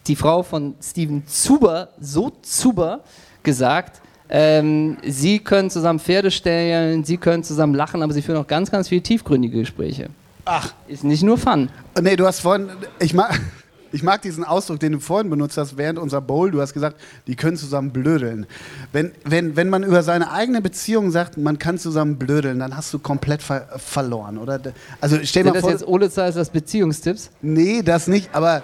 die 0.07 0.15
Frau 0.15 0.43
von 0.43 0.75
Steven 0.81 1.23
Zuber, 1.27 1.89
so 1.99 2.31
Zuber, 2.41 3.01
gesagt, 3.41 3.99
ähm, 4.29 4.97
sie 5.05 5.39
können 5.39 5.69
zusammen 5.69 5.99
Pferde 5.99 6.31
stellen, 6.31 7.03
sie 7.03 7.17
können 7.17 7.43
zusammen 7.43 7.73
lachen, 7.75 8.01
aber 8.01 8.13
sie 8.13 8.21
führen 8.21 8.37
auch 8.37 8.47
ganz, 8.47 8.71
ganz 8.71 8.87
viele 8.87 9.01
tiefgründige 9.01 9.59
Gespräche. 9.59 10.09
Ach. 10.45 10.73
Ist 10.87 11.03
nicht 11.03 11.23
nur 11.23 11.37
Fun. 11.37 11.69
Nee, 12.01 12.15
du 12.15 12.25
hast 12.25 12.39
vorhin, 12.39 12.69
ich 12.99 13.13
mag, 13.13 13.39
ich 13.93 14.03
mag 14.03 14.21
diesen 14.23 14.43
Ausdruck, 14.43 14.79
den 14.79 14.93
du 14.93 14.99
vorhin 14.99 15.29
benutzt 15.29 15.55
hast, 15.57 15.77
während 15.77 15.99
unserer 15.99 16.21
Bowl. 16.21 16.49
Du 16.51 16.59
hast 16.59 16.73
gesagt, 16.73 16.99
die 17.27 17.35
können 17.35 17.55
zusammen 17.57 17.91
blödeln. 17.91 18.47
Wenn, 18.91 19.11
wenn, 19.23 19.55
wenn 19.55 19.69
man 19.69 19.83
über 19.83 20.01
seine 20.01 20.31
eigene 20.31 20.61
Beziehung 20.61 21.11
sagt, 21.11 21.37
man 21.37 21.59
kann 21.59 21.77
zusammen 21.77 22.17
blödeln, 22.17 22.59
dann 22.59 22.75
hast 22.75 22.91
du 22.93 22.99
komplett 22.99 23.43
ver 23.43 23.67
verloren, 23.77 24.37
oder? 24.39 24.59
Also 24.99 25.17
stell 25.23 25.43
Sind 25.43 25.45
mal 25.45 25.53
das 25.53 25.61
vor, 25.61 25.71
jetzt 25.71 25.87
Ole 25.87 26.09
Zeissers 26.09 26.49
Beziehungstipps? 26.49 27.29
nee, 27.41 27.83
das 27.83 28.07
nicht, 28.07 28.29
aber 28.33 28.63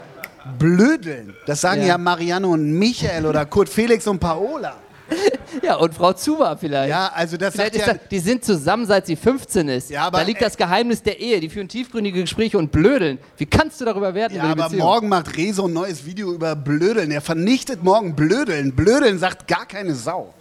blödeln, 0.57 1.35
das 1.45 1.61
sagen 1.61 1.81
ja, 1.81 1.87
Ja. 1.89 1.97
Marianne 1.97 2.47
und 2.47 2.73
Michael 2.73 3.25
oder 3.25 3.45
Kurt 3.45 3.69
Felix 3.69 4.07
und 4.07 4.19
Paola. 4.19 4.75
Ja, 5.63 5.75
und 5.75 5.93
Frau 5.93 6.13
Zuber 6.13 6.57
vielleicht. 6.57 6.89
Ja, 6.89 7.11
also 7.13 7.35
das 7.35 7.53
Vielleicht 7.53 7.75
ja, 7.75 7.93
das, 7.93 7.97
die 8.09 8.19
sind 8.19 8.45
zusammen, 8.45 8.85
seit 8.85 9.07
sie 9.07 9.15
15 9.15 9.67
ist. 9.67 9.89
Ja, 9.89 10.03
aber, 10.03 10.19
da 10.19 10.23
liegt 10.23 10.41
das 10.41 10.55
Geheimnis 10.57 11.01
der 11.01 11.19
Ehe. 11.19 11.39
Die 11.39 11.49
führen 11.49 11.67
tiefgründige 11.67 12.21
Gespräche 12.21 12.57
und 12.57 12.71
blödeln. 12.71 13.17
Wie 13.37 13.45
kannst 13.45 13.81
du 13.81 13.85
darüber 13.85 14.13
werten? 14.13 14.35
ja, 14.35 14.43
aber 14.43 14.63
Beziehung? 14.63 14.85
morgen 14.85 15.09
macht 15.09 15.35
Rezo 15.35 15.65
ein 15.67 15.73
neues 15.73 16.05
Video 16.05 16.33
über 16.33 16.55
Blödeln. 16.55 17.11
Er 17.11 17.21
vernichtet 17.21 17.83
morgen 17.83 18.15
Blödeln. 18.15 18.73
Blödeln 18.75 19.19
sagt 19.19 19.47
gar 19.47 19.65
keine 19.65 19.95
Sau. 19.95 20.33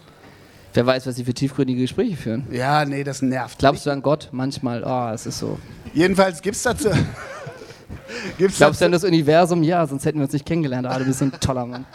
Wer 0.73 0.85
weiß, 0.85 1.07
was 1.07 1.15
sie 1.15 1.25
für 1.25 1.33
tiefgründige 1.33 1.81
Gespräche 1.81 2.15
führen. 2.15 2.47
Ja, 2.51 2.85
nee, 2.85 3.03
das 3.03 3.21
nervt. 3.21 3.57
Glaubst 3.57 3.85
du 3.85 3.89
an 3.89 4.01
Gott? 4.01 4.29
Manchmal. 4.31 4.83
Oh, 4.83 5.13
es 5.13 5.25
ist 5.25 5.39
so. 5.39 5.57
Jedenfalls 5.93 6.41
gibt's 6.41 6.61
dazu. 6.61 6.89
gibt's 8.37 8.57
Glaubst 8.57 8.79
du 8.79 8.85
an 8.85 8.91
das 8.91 9.03
Universum? 9.03 9.63
Ja, 9.63 9.85
sonst 9.87 10.05
hätten 10.05 10.19
wir 10.19 10.25
uns 10.25 10.33
nicht 10.33 10.45
kennengelernt. 10.45 10.87
Ah, 10.87 10.99
du 10.99 11.05
bist 11.05 11.21
ein 11.21 11.31
toller 11.39 11.65
Mann. 11.65 11.85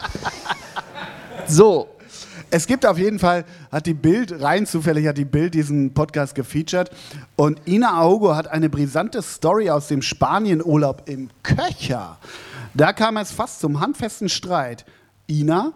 So, 1.47 1.87
es 2.51 2.67
gibt 2.67 2.85
auf 2.85 2.97
jeden 2.97 3.19
Fall, 3.19 3.45
hat 3.71 3.85
die 3.85 3.93
Bild, 3.93 4.41
rein 4.41 4.65
zufällig 4.65 5.07
hat 5.07 5.17
die 5.17 5.25
Bild 5.25 5.53
diesen 5.53 5.93
Podcast 5.93 6.35
gefeatured. 6.35 6.89
Und 7.35 7.67
Ina 7.67 8.01
Augo 8.01 8.35
hat 8.35 8.47
eine 8.47 8.69
brisante 8.69 9.21
Story 9.21 9.69
aus 9.69 9.87
dem 9.87 10.01
Spanienurlaub 10.01 11.03
im 11.07 11.29
Köcher. 11.43 12.17
Da 12.73 12.93
kam 12.93 13.17
es 13.17 13.31
fast 13.31 13.59
zum 13.59 13.79
handfesten 13.79 14.29
Streit. 14.29 14.85
Ina, 15.27 15.73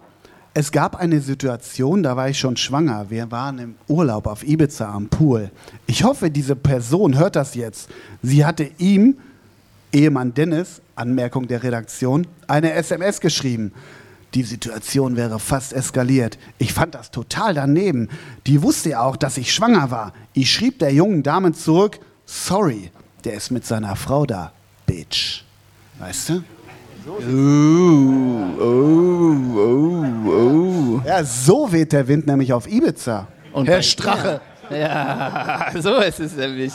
es 0.54 0.72
gab 0.72 0.96
eine 0.96 1.22
Situation, 1.22 2.04
da 2.04 2.18
war 2.18 2.30
ich 2.30 2.40
schon 2.40 2.58
schwanger. 2.58 3.10
Wir 3.10 3.32
waren 3.32 3.60
im 3.60 3.76
Urlaub 3.88 4.28
auf 4.28 4.44
Ibiza 4.44 4.92
am 4.92 5.08
Pool. 5.08 5.52
Ich 5.86 6.04
hoffe, 6.04 6.30
diese 6.30 6.56
Person 6.56 7.18
hört 7.18 7.36
das 7.36 7.56
jetzt. 7.56 7.90
Sie 8.22 8.46
hatte 8.46 8.70
ihm, 8.78 9.18
Ehemann 9.94 10.34
Dennis, 10.34 10.82
Anmerkung 10.96 11.48
der 11.48 11.64
Redaktion, 11.64 12.28
eine 12.48 12.74
SMS 12.74 13.22
geschrieben. 13.22 13.72
Die 14.36 14.44
Situation 14.44 15.16
wäre 15.16 15.40
fast 15.40 15.74
eskaliert. 15.74 16.38
Ich 16.60 16.74
fand 16.74 16.94
das 16.94 17.10
total 17.12 17.54
daneben. 17.56 18.10
Die 18.46 18.62
wusste 18.62 18.90
ja 18.90 19.02
auch, 19.02 19.16
dass 19.16 19.38
ich 19.38 19.54
schwanger 19.54 19.90
war. 19.90 20.14
Ich 20.34 20.52
schrieb 20.54 20.80
der 20.80 20.94
jungen 20.94 21.24
Dame 21.24 21.52
zurück, 21.54 22.00
sorry, 22.26 22.92
der 23.24 23.34
ist 23.34 23.50
mit 23.50 23.66
seiner 23.66 23.96
Frau 23.96 24.26
da, 24.26 24.52
Bitch. 24.86 25.44
Weißt 25.98 26.30
du? 26.30 26.44
Ja, 31.06 31.24
so 31.24 31.72
weht 31.72 31.92
der 31.92 32.08
Wind 32.08 32.28
nämlich 32.28 32.54
auf 32.54 32.68
Ibiza. 32.68 33.28
Und 33.52 33.68
Herr 33.68 33.82
Strache. 33.82 34.42
ja, 34.70 35.72
so 35.80 35.98
ist 35.98 36.20
es 36.20 36.36
nämlich. 36.36 36.74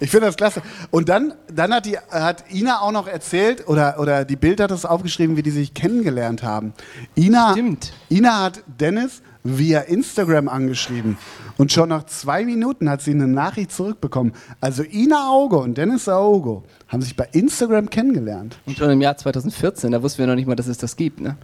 Ich 0.00 0.10
finde 0.10 0.26
das 0.26 0.36
klasse. 0.36 0.62
Und 0.90 1.08
dann, 1.08 1.34
dann 1.58 1.74
hat, 1.74 1.86
die, 1.86 1.98
hat 1.98 2.44
Ina 2.52 2.80
auch 2.80 2.92
noch 2.92 3.08
erzählt, 3.08 3.66
oder, 3.66 3.98
oder 3.98 4.24
die 4.24 4.36
Bild 4.36 4.60
hat 4.60 4.70
es 4.70 4.84
aufgeschrieben, 4.84 5.36
wie 5.36 5.42
die 5.42 5.50
sich 5.50 5.74
kennengelernt 5.74 6.42
haben. 6.42 6.72
Ina, 7.16 7.52
Stimmt. 7.52 7.92
Ina 8.10 8.44
hat 8.44 8.62
Dennis 8.66 9.22
via 9.42 9.80
Instagram 9.80 10.48
angeschrieben. 10.48 11.18
Und 11.56 11.72
schon 11.72 11.88
nach 11.88 12.04
zwei 12.06 12.44
Minuten 12.44 12.88
hat 12.88 13.02
sie 13.02 13.10
eine 13.10 13.26
Nachricht 13.26 13.72
zurückbekommen. 13.72 14.34
Also 14.60 14.84
Ina 14.84 15.30
Auge 15.30 15.56
und 15.56 15.76
Dennis 15.76 16.08
Auge 16.08 16.62
haben 16.86 17.02
sich 17.02 17.16
bei 17.16 17.28
Instagram 17.32 17.90
kennengelernt. 17.90 18.56
Und 18.66 18.78
schon 18.78 18.90
im 18.90 19.00
Jahr 19.00 19.16
2014, 19.16 19.90
da 19.90 20.02
wussten 20.02 20.20
wir 20.20 20.26
noch 20.28 20.36
nicht 20.36 20.46
mal, 20.46 20.54
dass 20.54 20.68
es 20.68 20.78
das 20.78 20.94
gibt, 20.94 21.20
ne? 21.20 21.36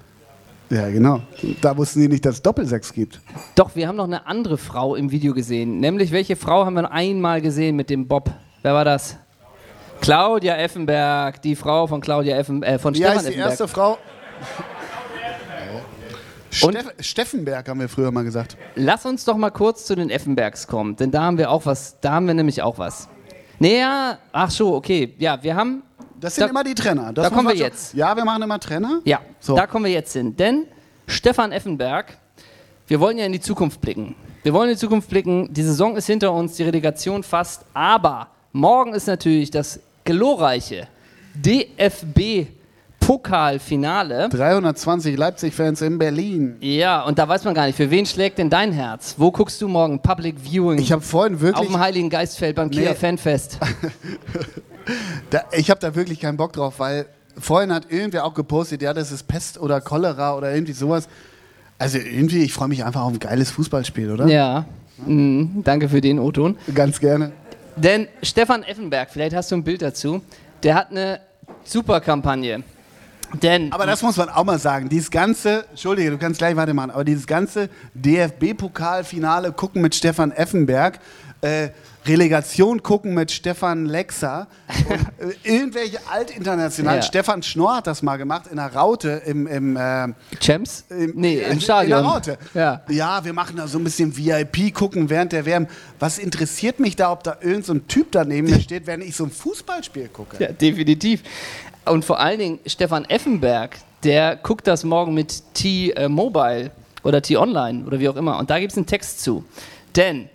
Ja, 0.71 0.89
genau. 0.89 1.21
Da 1.61 1.77
wussten 1.77 2.01
sie 2.01 2.09
nicht, 2.09 2.25
dass 2.25 2.37
es 2.37 2.43
Doppelsex 2.43 2.93
gibt. 2.93 3.21
Doch, 3.55 3.77
wir 3.77 3.87
haben 3.87 3.97
noch 3.97 4.05
eine 4.05 4.27
andere 4.27 4.59
Frau 4.59 4.95
im 4.95 5.11
Video 5.11 5.35
gesehen. 5.35 5.79
Nämlich, 5.79 6.11
welche 6.11 6.37
Frau 6.37 6.65
haben 6.65 6.75
wir 6.75 6.83
noch 6.83 6.91
einmal 6.91 7.43
gesehen 7.43 7.77
mit 7.77 7.91
dem 7.91 8.09
Bob? 8.09 8.31
Wer 8.63 8.73
war 8.73 8.85
das? 8.85 9.19
Claudia 10.05 10.57
Effenberg, 10.57 11.41
die 11.41 11.57
Frau 11.57 11.87
von 11.87 12.01
Claudia 12.01 12.37
Effen, 12.37 12.63
äh, 12.63 12.79
von 12.79 12.93
Wie 12.95 12.99
Stefan 12.99 13.15
heißt 13.17 13.25
die 13.27 13.29
Effenberg. 13.31 13.51
erste 13.51 13.69
Frau? 13.69 13.99
Und- 16.63 16.77
Steff 16.77 16.93
Steffenberg 17.01 17.69
haben 17.69 17.81
wir 17.81 17.89
früher 17.89 18.11
mal 18.13 18.23
gesagt. 18.23 18.57
Lass 18.77 19.07
uns 19.07 19.25
doch 19.25 19.37
mal 19.37 19.51
kurz 19.51 19.87
zu 19.87 19.97
den 19.97 20.11
Effenbergs 20.11 20.67
kommen, 20.67 20.95
denn 20.97 21.11
da 21.11 21.23
haben 21.23 21.39
wir 21.39 21.51
auch 21.51 21.65
was, 21.67 21.99
da 22.01 22.13
haben 22.13 22.27
wir 22.27 22.35
nämlich 22.35 22.63
auch 22.63 22.79
was. 22.79 23.09
Naja, 23.59 24.19
ach 24.31 24.51
so, 24.51 24.75
okay. 24.75 25.15
Ja, 25.19 25.43
wir 25.43 25.57
haben, 25.57 25.83
Das 26.21 26.37
sind 26.37 26.45
Da- 26.45 26.51
immer 26.51 26.65
die 26.65 26.75
Trenner. 26.75 27.13
Das 27.13 27.29
da 27.29 27.35
kommen 27.35 27.49
wir 27.49 27.57
schon- 27.57 27.67
jetzt. 27.67 27.93
Ja, 27.95 28.17
wir 28.17 28.25
machen 28.25 28.43
immer 28.43 28.59
Trenner. 28.61 29.01
ja, 29.05 29.21
So. 29.41 29.57
da 29.57 29.67
kommen 29.67 29.85
wir 29.85 29.93
jetzt 29.93 30.13
hin. 30.15 30.35
Denn 30.37 30.67
Stefan 31.07 31.53
Effenberg, 31.53 32.17
wir 32.87 32.99
wollen 33.01 33.19
ja 33.19 33.27
in 33.27 33.33
die 33.33 33.41
Zukunft 33.41 33.81
blicken. 33.83 34.15
Wir 34.43 34.55
wollen 34.55 34.71
in 34.71 34.75
die 34.77 34.81
Zukunft 34.81 35.11
blicken. 35.11 35.53
Die 35.53 35.63
Saison 35.63 35.97
ist 35.97 36.07
hinter 36.07 36.33
uns, 36.33 36.57
die 36.57 36.63
Relegation 36.63 37.23
fast. 37.23 37.65
Aber 37.75 38.29
morgen 38.53 38.95
ist 38.95 39.07
natürlich 39.07 39.51
das 39.51 39.81
glorreiche 40.05 40.87
DFB-Pokalfinale. 41.35 44.29
320 44.29 45.17
Leipzig-Fans 45.17 45.83
in 45.83 45.99
Berlin. 45.99 46.57
Ja, 46.61 47.03
und 47.03 47.19
da 47.19 47.29
weiß 47.29 47.45
man 47.45 47.55
gar 47.55 47.67
nicht, 47.67 47.77
für 47.77 47.91
wen 47.91 48.07
schlägt 48.07 48.39
denn 48.39 48.51
dein 48.51 48.73
Herz? 48.73 49.15
Wo 49.19 49.31
guckst 49.31 49.61
du 49.61 49.69
morgen? 49.69 50.01
Public 50.01 50.37
Viewing. 50.41 50.79
Ich 50.79 50.93
habe 50.93 51.03
vorhin 51.03 51.35
auf 51.35 51.41
wirklich, 51.41 51.69
dem 51.69 51.79
Heiligen 51.79 52.11
Geistfeld 52.11 52.57
beim 52.57 52.71
Kia 52.71 52.91
Nee. 52.91 52.95
Fanfest. 52.95 53.59
da, 55.31 55.43
ich 55.53 55.71
habe 55.71 55.81
da 55.81 55.95
wirklich 55.95 56.21
keinen 56.21 56.37
Bock 56.37 56.53
drauf, 56.53 56.75
weil 56.79 57.07
vorhin 57.39 57.73
hat 57.73 57.91
irgendwer 57.91 58.25
auch 58.25 58.35
gepostet, 58.35 58.83
ja, 58.83 58.95
das 58.95 59.11
ist 59.11 59.25
Pest 59.25 59.59
oder 59.59 59.81
Cholera 59.81 60.37
oder 60.37 60.55
irgendwie 60.55 60.73
sowas. 60.73 61.09
Also 61.79 61.99
irgendwie, 61.99 62.43
ich 62.43 62.53
freue 62.53 62.69
mich 62.69 62.85
einfach 62.85 63.03
auf 63.03 63.13
ein 63.13 63.19
geiles 63.19 63.51
Fußballspiel, 63.51 64.13
oder? 64.13 64.29
Ja, 64.29 64.65
mhm, 65.05 65.63
danke 65.65 65.89
für 65.89 66.01
den 66.01 66.21
O-Ton. 66.21 66.57
Ganz 66.73 67.01
gerne. 67.01 67.33
Denn 67.77 68.09
Stefan 68.23 68.63
Effenberg, 68.63 69.11
vielleicht 69.11 69.35
hast 69.35 69.51
du 69.51 69.57
ein 69.57 69.65
Bild 69.65 69.83
dazu, 69.83 70.23
der 70.63 70.75
hat 70.75 70.91
eine 70.91 71.21
super 71.65 72.01
Kampagne. 72.01 72.63
Denn 73.43 73.73
Aber 73.73 73.87
das 73.87 74.03
muss 74.03 74.17
man 74.17 74.29
auch 74.29 74.45
mal 74.45 74.59
sagen. 74.59 74.89
Dieses 74.89 75.11
ganze, 75.11 75.65
Entschuldige, 75.71 76.11
du 76.11 76.19
kannst 76.19 76.39
gleich 76.39 76.55
weitermachen, 76.55 76.91
aber 76.91 77.05
dieses 77.05 77.27
ganze 77.27 77.69
DFB-Pokalfinale 77.95 79.53
gucken 79.53 79.83
mit 79.83 79.95
Stefan 79.95 80.31
Effenberg, 80.31 81.01
äh, 81.45 81.71
Relegation 82.07 82.83
gucken 82.83 83.15
mit 83.15 83.31
Stefan 83.31 83.87
Lexer, 83.87 84.47
und, 84.69 85.29
äh, 85.45 85.57
irgendwelche 85.57 85.99
altinternationalen. 86.11 87.01
Ja. 87.01 87.07
Stefan 87.07 87.43
Schnorr 87.43 87.77
hat 87.77 87.87
das 87.87 88.03
mal 88.03 88.17
gemacht 88.17 88.47
in 88.51 88.57
der 88.57 88.75
Raute 88.75 89.23
im, 89.25 89.47
im 89.47 89.77
äh, 89.77 90.09
Champs? 90.41 90.85
Im, 90.91 91.13
nee, 91.15 91.39
im 91.39 91.61
Stadion. 91.61 91.99
In 91.99 92.05
der 92.05 92.13
Raute. 92.13 92.39
Ja. 92.53 92.83
ja, 92.89 93.25
wir 93.25 93.33
machen 93.33 93.57
da 93.57 93.67
so 93.67 93.79
ein 93.79 93.85
bisschen 93.85 94.17
VIP 94.17 94.75
gucken 94.75 95.09
während 95.09 95.33
der 95.33 95.47
WM. 95.47 95.67
Was 95.99 96.19
interessiert 96.19 96.79
mich 96.79 96.97
da, 96.97 97.11
ob 97.13 97.23
da 97.25 97.37
irgendein 97.41 97.63
so 97.63 97.75
ein 97.75 97.89
Typ 97.89 98.13
daneben 98.13 98.51
mir 98.51 98.61
steht, 98.61 98.87
während 98.87 99.05
ich 99.05 99.17
so 99.17 99.25
ein 99.25 99.31
Fußballspiel 99.31 100.09
gucke? 100.09 100.43
Ja, 100.43 100.53
definitiv. 100.53 101.23
Und 101.87 102.05
vor 102.05 102.21
allen 102.21 102.39
Dingen 102.39 102.59
Stefan 102.67 103.05
Effenberg, 103.07 103.77
der 104.03 104.37
guckt 104.37 104.67
das 104.67 104.85
morgen 104.85 105.15
mit 105.15 105.43
T-Mobile 105.55 106.71
oder 107.03 107.23
T-Online 107.23 107.85
oder 107.87 107.99
wie 108.01 108.09
auch 108.09 108.17
immer. 108.17 108.39
Und 108.39 108.51
da 108.51 108.59
gibt 108.59 108.73
es 108.73 108.79
einen 108.79 108.87
Text 108.87 109.23
zu. 109.23 109.45
Denn 109.97 110.29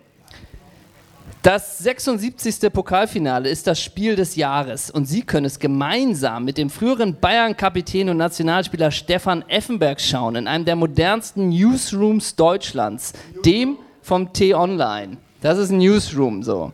das 1.42 1.78
76. 1.78 2.70
Pokalfinale 2.72 3.48
ist 3.48 3.66
das 3.66 3.80
Spiel 3.80 4.14
des 4.14 4.36
Jahres 4.36 4.90
und 4.90 5.06
Sie 5.06 5.22
können 5.22 5.46
es 5.46 5.58
gemeinsam 5.58 6.44
mit 6.44 6.58
dem 6.58 6.68
früheren 6.68 7.16
Bayern-Kapitän 7.18 8.10
und 8.10 8.18
Nationalspieler 8.18 8.90
Stefan 8.90 9.44
Effenberg 9.48 10.00
schauen, 10.00 10.36
in 10.36 10.46
einem 10.46 10.64
der 10.64 10.76
modernsten 10.76 11.48
Newsrooms 11.48 12.36
Deutschlands, 12.36 13.14
dem 13.44 13.78
vom 14.02 14.32
T-Online. 14.32 15.16
Das 15.40 15.56
ist 15.56 15.70
ein 15.70 15.78
Newsroom 15.78 16.42
so. 16.42 16.72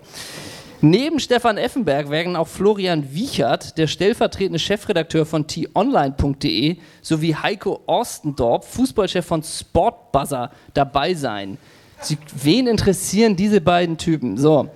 Neben 0.82 1.20
Stefan 1.20 1.56
Effenberg 1.56 2.10
werden 2.10 2.36
auch 2.36 2.48
Florian 2.48 3.12
Wiechert, 3.14 3.78
der 3.78 3.86
stellvertretende 3.86 4.58
Chefredakteur 4.58 5.24
von 5.24 5.46
t-online.de, 5.46 6.76
sowie 7.00 7.34
Heiko 7.34 7.80
Orstendorp, 7.86 8.64
Fußballchef 8.64 9.24
von 9.24 9.42
Sportbuzzer, 9.42 10.50
dabei 10.74 11.14
sein. 11.14 11.56
Sie, 12.00 12.18
wen 12.42 12.66
interessieren 12.66 13.36
diese 13.36 13.60
beiden 13.60 13.96
Typen? 13.98 14.36
So. 14.36 14.68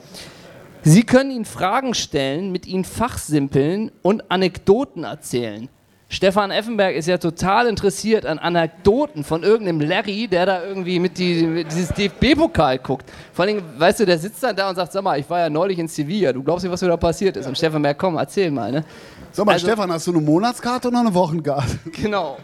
Sie 0.83 1.02
können 1.02 1.30
ihnen 1.30 1.44
Fragen 1.44 1.94
stellen, 1.94 2.50
mit 2.52 2.66
ihnen 2.66 2.85
fachsimpeln 2.85 3.92
und 4.02 4.30
Anekdoten 4.30 5.04
erzählen. 5.04 5.68
Stefan 6.12 6.50
Effenberg 6.50 6.96
ist 6.96 7.06
ja 7.06 7.18
total 7.18 7.68
interessiert 7.68 8.26
an 8.26 8.40
Anekdoten 8.40 9.22
von 9.22 9.44
irgendeinem 9.44 9.80
Larry, 9.80 10.26
der 10.26 10.44
da 10.44 10.64
irgendwie 10.64 10.98
mit, 10.98 11.18
die, 11.18 11.44
mit 11.44 11.70
dieses 11.70 11.90
DFB-Pokal 11.90 12.78
guckt. 12.78 13.09
Vor 13.33 13.44
allem, 13.44 13.62
weißt 13.78 14.00
du, 14.00 14.06
der 14.06 14.18
sitzt 14.18 14.42
dann 14.42 14.56
da 14.56 14.68
und 14.70 14.74
sagt, 14.74 14.90
sag 14.90 15.04
mal, 15.04 15.20
ich 15.20 15.30
war 15.30 15.38
ja 15.38 15.48
neulich 15.50 15.78
in 15.78 15.87
Sevilla, 15.87 16.33
du 16.33 16.42
glaubst 16.42 16.64
nicht, 16.64 16.72
was 16.72 16.80
da 16.80 16.96
passiert 16.96 17.37
ist. 17.37 17.46
Und 17.46 17.56
Stefan 17.56 17.80
merkt, 17.83 18.00
komm, 18.00 18.16
erzähl 18.16 18.50
mal. 18.50 18.72
Ne? 18.72 18.85
Sag 19.30 19.46
mal, 19.46 19.52
Also- 19.52 19.68
Stefan, 19.68 19.92
hast 19.92 20.04
du 20.09 20.11
eine 20.11 20.20
Monatskarte 20.20 20.88
oder 20.88 20.98
eine 20.98 21.14
Wochenkarte? 21.14 21.78
Genau. 22.02 22.38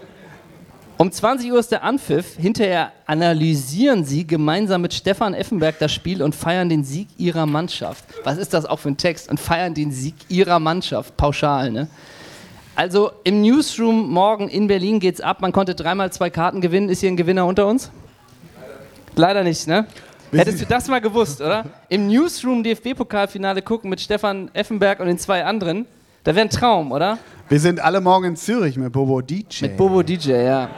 Um 0.99 1.13
20 1.13 1.53
Uhr 1.53 1.59
ist 1.59 1.71
der 1.73 1.85
Anpfiff. 1.85 2.37
Hinterher 2.37 2.91
analysieren 3.05 4.07
sie 4.07 4.27
gemeinsam 4.27 4.81
mit 4.81 4.95
Stefan 4.95 5.35
Effenberg 5.35 5.79
das 5.79 5.93
Spiel 5.93 6.23
und 6.23 6.35
feiern 6.35 6.71
den 6.71 6.85
Sieg 6.85 7.09
ihrer 7.19 7.45
Mannschaft. 7.45 8.03
Was 8.25 8.39
ist 8.39 8.55
das 8.55 8.65
auch 8.65 8.79
für 8.79 8.89
ein 8.89 8.97
Text? 8.97 9.29
Und 9.29 9.39
feiern 9.39 9.75
den 9.75 9.93
Sieg 9.93 10.15
ihrer 10.29 10.59
Mannschaft. 10.59 11.15
Pauschal, 11.19 11.71
ne? 11.71 11.89
Also 12.77 13.11
im 13.25 13.43
Newsroom 13.43 14.09
morgen 14.09 14.49
in 14.49 14.69
Berlin 14.69 14.99
geht's 14.99 15.21
ab. 15.21 15.43
Man 15.43 15.53
konnte 15.53 15.75
dreimal 15.75 16.11
zwei 16.13 16.31
Karten 16.31 16.63
gewinnen. 16.63 16.89
Ist 16.89 17.01
hier 17.01 17.11
ein 17.11 17.17
Gewinner 17.17 17.45
unter 17.45 17.67
uns? 17.67 17.91
Leider 19.17 19.45
nicht, 19.45 19.67
ne? 19.67 19.87
Hättest 20.33 20.63
du 20.63 20.67
das 20.67 20.89
mal 20.89 21.01
gewusst, 21.01 21.43
oder? 21.43 21.67
Im 21.91 22.09
Newsroom 22.09 22.63
DFB-Pokalfinale 22.63 23.61
gucken 23.61 23.91
mit 23.91 24.01
Stefan 24.01 24.51
Effenberg 24.55 25.01
und 25.01 25.09
den 25.09 25.19
zwei 25.19 25.45
anderen. 25.45 25.85
Da 26.25 26.35
wäre 26.35 26.47
ein 26.47 26.51
Traum, 26.51 26.91
oder? 26.91 27.19
Wir 27.49 27.61
sind 27.61 27.81
alle 27.81 28.01
morgen 28.01 28.25
in 28.27 28.37
Zürich 28.37 28.77
mit 28.77 28.93
Bobo 28.93 29.21
DJ. 29.21 29.63
Mit 29.63 29.77
Bobo 29.77 30.03
DJ, 30.03 30.33
ja. 30.33 30.71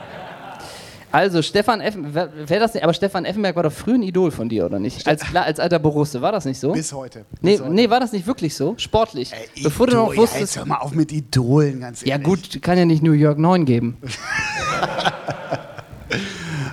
Also, 1.11 1.41
Stefan 1.41 1.81
Effenberg, 1.81 2.29
wer 2.45 2.59
das 2.59 2.75
nicht, 2.75 2.83
aber 2.83 2.93
Stefan 2.93 3.25
Effenberg 3.25 3.55
war 3.55 3.63
doch 3.63 3.71
früher 3.71 3.95
ein 3.95 4.03
Idol 4.03 4.29
von 4.29 4.47
dir, 4.47 4.65
oder 4.67 4.77
nicht? 4.77 5.07
Als, 5.07 5.23
als 5.33 5.59
alter 5.59 5.79
Borusse, 5.79 6.21
war 6.21 6.31
das 6.31 6.45
nicht 6.45 6.59
so? 6.59 6.71
Bis 6.71 6.93
heute. 6.93 7.25
nee, 7.41 7.53
Bis 7.53 7.61
heute. 7.61 7.73
nee, 7.73 7.89
war 7.89 7.99
das 7.99 8.11
nicht 8.11 8.27
wirklich 8.27 8.53
so? 8.55 8.75
Sportlich. 8.77 9.31
Ey, 9.33 9.63
Bevor 9.63 9.87
du 9.87 9.95
noch 9.95 10.13
Idol, 10.13 10.15
ja, 10.17 10.21
jetzt 10.21 10.33
wusstest. 10.33 10.57
hör 10.57 10.65
mal 10.67 10.77
auf 10.77 10.91
mit 10.93 11.11
Idolen, 11.11 11.79
ganz 11.79 12.01
ehrlich. 12.05 12.11
Ja, 12.11 12.17
gut, 12.17 12.61
kann 12.61 12.77
ja 12.77 12.85
nicht 12.85 13.01
New 13.01 13.13
York 13.13 13.39
9 13.39 13.65
geben. 13.65 13.97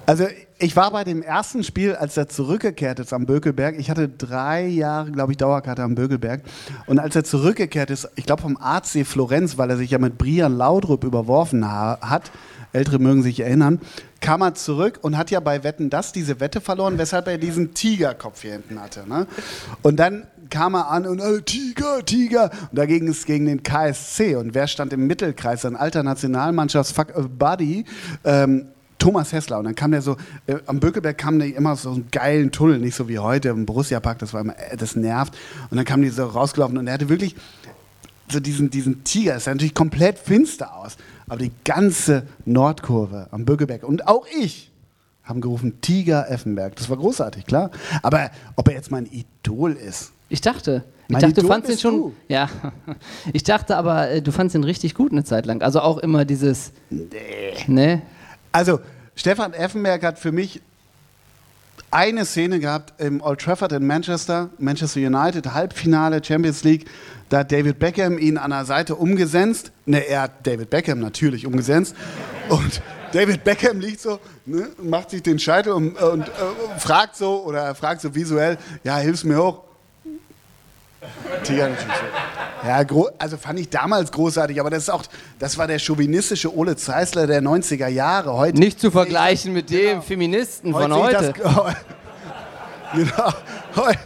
Also 0.07 0.25
ich 0.59 0.75
war 0.75 0.91
bei 0.91 1.05
dem 1.05 1.23
ersten 1.23 1.63
Spiel, 1.63 1.95
als 1.95 2.17
er 2.17 2.29
zurückgekehrt 2.29 2.99
ist 2.99 3.13
am 3.13 3.27
Bökelberg. 3.27 3.79
Ich 3.79 3.91
hatte 3.91 4.09
drei 4.09 4.67
Jahre, 4.67 5.11
glaube 5.11 5.33
ich, 5.33 5.39
Dauerkarte 5.39 5.83
am 5.83 5.95
Bökelberg. 5.95 6.43
Und 6.87 6.99
als 6.99 7.15
er 7.15 7.25
zurückgekehrt 7.25 7.91
ist, 7.91 8.09
ich 8.17 8.25
glaube 8.25 8.43
vom 8.43 8.57
AC 8.57 9.07
Florenz, 9.07 9.59
weil 9.59 9.71
er 9.71 9.77
sich 9.77 9.91
ja 9.91 9.99
mit 9.99 10.17
Brian 10.17 10.57
Laudrup 10.57 11.05
überworfen 11.05 11.67
ha 11.67 11.99
hat, 12.01 12.31
Ältere 12.73 12.99
mögen 12.99 13.23
sich 13.23 13.41
erinnern, 13.41 13.81
kam 14.21 14.43
er 14.43 14.55
zurück 14.55 14.99
und 15.03 15.17
hat 15.17 15.31
ja 15.31 15.41
bei 15.41 15.65
Wetten 15.65 15.89
das 15.89 16.13
diese 16.13 16.41
Wette 16.41 16.61
verloren, 16.61 16.99
weshalb 16.99 17.27
er 17.29 17.39
diesen 17.39 17.75
Tigerkopf 17.75 18.43
hier 18.43 18.53
hinten 18.53 18.81
hatte. 18.81 19.09
Ne? 19.09 19.27
Und 19.83 19.97
dann 19.97 20.27
kam 20.51 20.75
er 20.75 20.91
an 20.91 21.07
und 21.07 21.21
äh, 21.21 21.43
Tiger, 21.43 22.05
Tiger. 22.05 22.51
Und 22.71 22.79
da 22.79 22.87
ging 22.87 23.09
es 23.09 23.25
gegen 23.25 23.47
den 23.47 23.63
KSC. 23.63 24.37
Und 24.37 24.55
wer 24.55 24.67
stand 24.67 24.93
im 24.93 25.07
Mittelkreis? 25.07 25.65
Ein 25.65 25.77
alter 25.77 26.03
Nationalmannschafts-Buddy. 26.03 27.85
Ähm, 28.25 28.69
Thomas 28.99 29.33
Hessler. 29.33 29.59
Und 29.59 29.65
dann 29.65 29.75
kam 29.75 29.91
der 29.91 30.03
so, 30.03 30.17
äh, 30.47 30.57
am 30.67 30.81
Bökelberg 30.81 31.19
kam 31.19 31.39
der 31.39 31.55
immer 31.55 31.77
so 31.77 31.91
einen 31.91 32.09
geilen 32.11 32.51
Tunnel, 32.51 32.79
nicht 32.79 32.95
so 32.95 33.09
wie 33.09 33.19
heute 33.19 33.51
im 33.51 33.67
Borussia-Park, 33.67 34.19
das 34.19 34.33
war 34.33 34.41
immer, 34.41 34.59
äh, 34.59 34.77
das 34.77 34.97
nervt. 34.97 35.35
Und 35.71 35.77
dann 35.77 35.85
kam 35.85 36.03
die 36.03 36.09
so 36.09 36.25
rausgelaufen 36.25 36.79
und 36.79 36.87
er 36.87 36.95
hatte 36.95 37.09
wirklich 37.09 37.37
so 38.31 38.41
diesen, 38.41 38.71
diesen 38.71 39.05
Tiger, 39.05 39.37
es 39.37 39.45
sah 39.45 39.53
natürlich 39.53 39.75
komplett 39.75 40.19
finster 40.19 40.75
aus, 40.75 40.97
aber 41.29 41.39
die 41.39 41.53
ganze 41.65 42.27
Nordkurve 42.45 43.29
am 43.31 43.45
Bökelberg 43.45 43.85
und 43.85 44.09
auch 44.09 44.27
ich 44.41 44.73
haben 45.27 45.41
gerufen, 45.41 45.81
Tiger 45.81 46.31
Effenberg. 46.31 46.77
Das 46.77 46.89
war 46.89 46.97
großartig, 46.97 47.47
klar. 47.47 47.71
Aber 48.03 48.31
ob 48.55 48.69
er 48.69 48.75
jetzt 48.75 48.93
mein 48.93 49.07
Idol 49.07 49.73
ist, 49.73 50.13
Ich 50.29 50.41
dachte. 50.41 50.85
Ich 51.09 51.19
dachte, 51.19 51.41
du 51.41 51.47
fandst 51.47 51.71
ihn 51.71 51.79
schon. 51.79 51.95
du. 51.95 52.15
Ja. 52.29 52.49
Ich 53.33 53.45
dachte 53.45 53.77
aber, 53.77 54.11
äh, 54.11 54.23
du 54.23 54.33
fandst 54.33 54.55
ihn 54.55 54.65
richtig 54.65 54.95
gut 54.95 55.13
eine 55.13 55.25
Zeit 55.25 55.47
lang. 55.47 55.63
Also 55.63 55.81
auch 55.81 55.99
immer 55.99 56.25
dieses. 56.25 56.73
Nee. 56.91 57.55
Ne? 57.67 58.03
Also, 58.57 58.81
Stefan 59.17 59.53
Effenberg 59.53 60.03
hat 60.03 60.19
für 60.19 60.33
mich 60.33 60.63
eine 61.91 62.25
Szene 62.25 62.59
gehabt 62.59 62.99
im 62.99 63.21
Old 63.21 63.39
Trafford 63.39 63.73
in 63.73 63.87
Manchester, 63.87 64.49
Manchester 64.57 65.01
United, 65.01 65.53
Halbfinale 65.53 66.25
Champions 66.25 66.65
League. 66.65 66.87
Da 67.29 67.41
hat 67.41 67.53
David 67.53 67.79
Beckham 67.79 68.17
ihn 68.17 68.39
an 68.39 68.53
der 68.53 68.65
Seite 68.65 68.95
umgesetzt. 68.95 69.73
Ne, 69.85 70.09
er 70.09 70.23
hat 70.23 70.47
David 70.47 70.71
Beckham 70.71 71.01
natürlich 71.01 71.45
umgesetzt. 71.45 71.95
Und 72.49 72.81
David 73.13 73.45
Beckham 73.45 73.79
liegt 73.79 74.01
so, 74.01 74.21
ne, 74.47 74.71
macht 74.83 75.11
sich 75.11 75.23
den 75.23 75.39
Scheitel 75.39 75.75
und, 75.75 76.01
und 76.01 76.27
äh, 76.27 76.79
fragt 76.79 77.15
so, 77.15 77.45
oder 77.45 77.61
er 77.61 77.75
fragt 77.75 78.01
so 78.01 78.15
visuell, 78.15 78.57
ja, 78.85 78.97
hilf's 78.97 79.25
mir 79.25 79.37
hoch. 79.37 79.65
Tiger 81.45 81.69
natürlich. 81.69 81.93
Ja, 82.67 82.85
also 83.19 83.37
fand 83.37 83.61
ich 83.61 83.71
damals 83.71 84.11
großartig, 84.11 84.59
aber 84.61 84.71
das 84.71 84.85
ist 84.85 84.91
auch, 84.91 85.05
das 85.39 85.57
war 85.57 85.67
der 85.67 85.79
chauvinistische 85.79 86.55
Ole 86.55 86.75
Zeisler 86.77 87.27
der 87.27 87.43
90er 87.43 87.87
Jahre. 87.89 88.33
Heute 88.35 88.59
Nicht 88.59 88.81
zu 88.81 88.91
vergleichen 88.91 89.53
mit 89.53 89.71
dem 89.71 90.03
Feministen 90.03 90.73
von 90.73 90.91
sehe 90.91 91.03
heute. 91.03 91.35
Ich 91.37 91.43
das, 91.43 91.55
genau, 92.95 93.33
heute, 93.77 93.99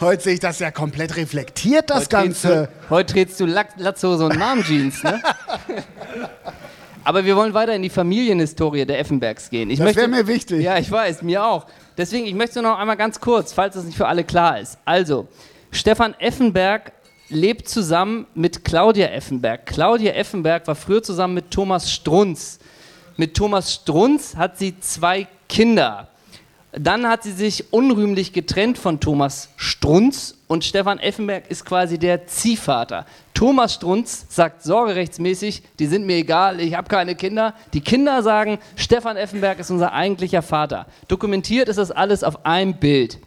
heute 0.00 0.22
sehe 0.22 0.34
ich 0.34 0.40
das 0.40 0.58
ja 0.58 0.70
komplett 0.70 1.16
reflektiert, 1.16 1.88
das 1.90 2.04
Heute 2.04 2.08
trägst 2.08 2.42
Ganze. 2.42 2.68
Du, 2.88 2.90
heute 2.90 3.12
trägst 3.14 3.40
du 3.40 3.46
Latzhose 3.46 4.26
und 4.26 4.38
Mom-Jeans, 4.38 5.02
ne? 5.04 5.22
Aber 7.04 7.24
wir 7.24 7.34
wollen 7.34 7.52
weiter 7.54 7.74
in 7.74 7.82
die 7.82 7.90
Familienhistorie 7.90 8.84
der 8.86 9.00
Effenbergs 9.00 9.50
gehen. 9.50 9.70
Ich 9.70 9.78
Das 9.78 9.86
möchte- 9.86 10.00
wäre 10.02 10.08
mir 10.08 10.26
wichtig. 10.28 10.62
Ja, 10.62 10.78
ich 10.78 10.90
weiß, 10.90 11.22
mir 11.22 11.44
auch. 11.44 11.66
Deswegen, 11.96 12.26
ich 12.26 12.34
möchte 12.34 12.62
noch 12.62 12.78
einmal 12.78 12.96
ganz 12.96 13.20
kurz, 13.20 13.52
falls 13.52 13.74
das 13.74 13.84
nicht 13.84 13.96
für 13.96 14.06
alle 14.06 14.22
klar 14.22 14.60
ist. 14.60 14.78
Also, 14.84 15.26
Stefan 15.72 16.14
Effenberg 16.20 16.92
lebt 17.32 17.68
zusammen 17.68 18.26
mit 18.34 18.64
Claudia 18.64 19.08
Effenberg. 19.08 19.66
Claudia 19.66 20.12
Effenberg 20.12 20.66
war 20.66 20.74
früher 20.74 21.02
zusammen 21.02 21.34
mit 21.34 21.50
Thomas 21.50 21.90
Strunz. 21.90 22.58
Mit 23.16 23.34
Thomas 23.34 23.74
Strunz 23.74 24.36
hat 24.36 24.58
sie 24.58 24.78
zwei 24.80 25.26
Kinder. 25.48 26.08
Dann 26.72 27.06
hat 27.06 27.22
sie 27.22 27.32
sich 27.32 27.72
unrühmlich 27.72 28.32
getrennt 28.32 28.78
von 28.78 28.98
Thomas 28.98 29.50
Strunz 29.56 30.38
und 30.46 30.64
Stefan 30.64 30.98
Effenberg 30.98 31.50
ist 31.50 31.66
quasi 31.66 31.98
der 31.98 32.26
Ziehvater. 32.26 33.04
Thomas 33.34 33.74
Strunz 33.74 34.24
sagt 34.30 34.62
sorgerechtsmäßig, 34.62 35.62
die 35.78 35.86
sind 35.86 36.06
mir 36.06 36.16
egal, 36.16 36.60
ich 36.60 36.74
habe 36.74 36.88
keine 36.88 37.14
Kinder. 37.14 37.54
Die 37.74 37.82
Kinder 37.82 38.22
sagen, 38.22 38.58
Stefan 38.76 39.18
Effenberg 39.18 39.58
ist 39.58 39.70
unser 39.70 39.92
eigentlicher 39.92 40.40
Vater. 40.40 40.86
Dokumentiert 41.08 41.68
ist 41.68 41.76
das 41.76 41.90
alles 41.90 42.24
auf 42.24 42.46
einem 42.46 42.74
Bild. 42.74 43.18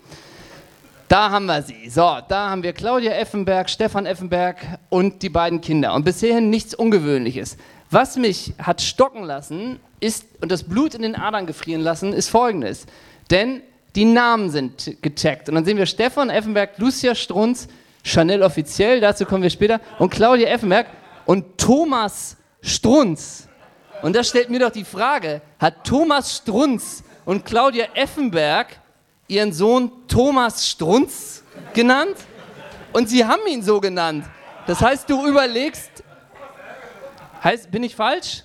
Da 1.07 1.29
haben 1.29 1.45
wir 1.45 1.61
sie. 1.61 1.89
So, 1.89 2.17
da 2.27 2.49
haben 2.49 2.63
wir 2.63 2.73
Claudia 2.73 3.11
Effenberg, 3.11 3.69
Stefan 3.69 4.05
Effenberg 4.07 4.57
und 4.89 5.21
die 5.21 5.29
beiden 5.29 5.61
Kinder. 5.61 5.93
Und 5.93 6.03
bisher 6.03 6.41
nichts 6.41 6.73
Ungewöhnliches. 6.73 7.57
Was 7.91 8.17
mich 8.17 8.53
hat 8.57 8.81
stocken 8.81 9.23
lassen 9.23 9.79
ist, 9.99 10.25
und 10.41 10.51
das 10.51 10.63
Blut 10.63 10.95
in 10.95 11.03
den 11.03 11.15
Adern 11.15 11.45
gefrieren 11.45 11.81
lassen, 11.81 12.11
ist 12.11 12.29
folgendes. 12.29 12.87
Denn 13.29 13.61
die 13.95 14.05
Namen 14.05 14.49
sind 14.49 15.01
getaggt. 15.01 15.47
Und 15.47 15.55
dann 15.55 15.65
sehen 15.65 15.77
wir 15.77 15.85
Stefan 15.85 16.29
Effenberg, 16.29 16.77
Lucia 16.77 17.13
Strunz, 17.13 17.67
Chanel 18.03 18.41
offiziell, 18.43 18.99
dazu 18.99 19.25
kommen 19.25 19.43
wir 19.43 19.49
später, 19.49 19.79
und 19.99 20.09
Claudia 20.09 20.49
Effenberg 20.49 20.87
und 21.25 21.57
Thomas 21.57 22.35
Strunz. 22.61 23.47
Und 24.01 24.15
das 24.15 24.27
stellt 24.29 24.49
mir 24.49 24.59
doch 24.59 24.71
die 24.71 24.83
Frage, 24.83 25.41
hat 25.59 25.83
Thomas 25.85 26.37
Strunz 26.37 27.03
und 27.25 27.45
Claudia 27.45 27.85
Effenberg 27.93 28.67
ihren 29.27 29.53
Sohn 29.53 29.91
Thomas 30.07 30.67
Strunz 30.67 31.43
genannt? 31.73 32.15
Und 32.93 33.09
sie 33.09 33.25
haben 33.25 33.45
ihn 33.47 33.61
so 33.61 33.79
genannt. 33.81 34.25
Das 34.67 34.81
heißt, 34.81 35.09
du 35.09 35.25
überlegst, 35.27 36.03
heißt, 37.43 37.69
bin 37.69 37.83
ich 37.83 37.95
falsch? 37.95 38.43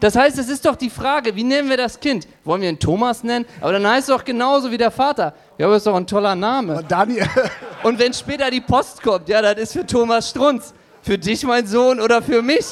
Das 0.00 0.16
heißt, 0.16 0.38
es 0.38 0.48
ist 0.48 0.64
doch 0.64 0.76
die 0.76 0.90
Frage, 0.90 1.34
wie 1.34 1.44
nennen 1.44 1.68
wir 1.68 1.76
das 1.76 1.98
Kind? 1.98 2.28
Wollen 2.44 2.62
wir 2.62 2.68
ihn 2.68 2.78
Thomas 2.78 3.22
nennen? 3.22 3.46
Aber 3.60 3.72
dann 3.72 3.86
heißt 3.86 4.08
es 4.08 4.14
doch 4.14 4.24
genauso 4.24 4.70
wie 4.70 4.76
der 4.76 4.90
Vater. 4.90 5.34
Ja, 5.56 5.66
aber 5.66 5.76
ist 5.76 5.86
doch 5.86 5.94
ein 5.94 6.06
toller 6.06 6.34
Name. 6.34 6.84
Daniel, 6.86 7.26
Und 7.82 7.98
wenn 7.98 8.12
später 8.12 8.50
die 8.50 8.60
Post 8.60 9.02
kommt, 9.02 9.28
ja, 9.28 9.42
das 9.42 9.56
ist 9.58 9.72
für 9.72 9.86
Thomas 9.86 10.30
Strunz. 10.30 10.72
Für 11.02 11.18
dich, 11.18 11.44
mein 11.44 11.66
Sohn, 11.66 12.00
oder 12.00 12.22
für 12.22 12.40
mich? 12.42 12.64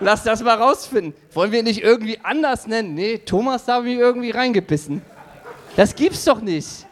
Lass 0.00 0.22
das 0.22 0.42
mal 0.42 0.56
rausfinden. 0.56 1.14
Wollen 1.34 1.52
wir 1.52 1.58
ihn 1.58 1.66
nicht 1.66 1.82
irgendwie 1.82 2.18
anders 2.22 2.66
nennen? 2.66 2.94
Nee, 2.94 3.18
Thomas 3.18 3.64
da 3.66 3.74
habe 3.74 3.90
ich 3.90 3.98
irgendwie 3.98 4.30
reingebissen. 4.30 5.02
Das 5.78 5.94
gibt's 5.94 6.24
doch 6.24 6.40
nicht. 6.40 6.84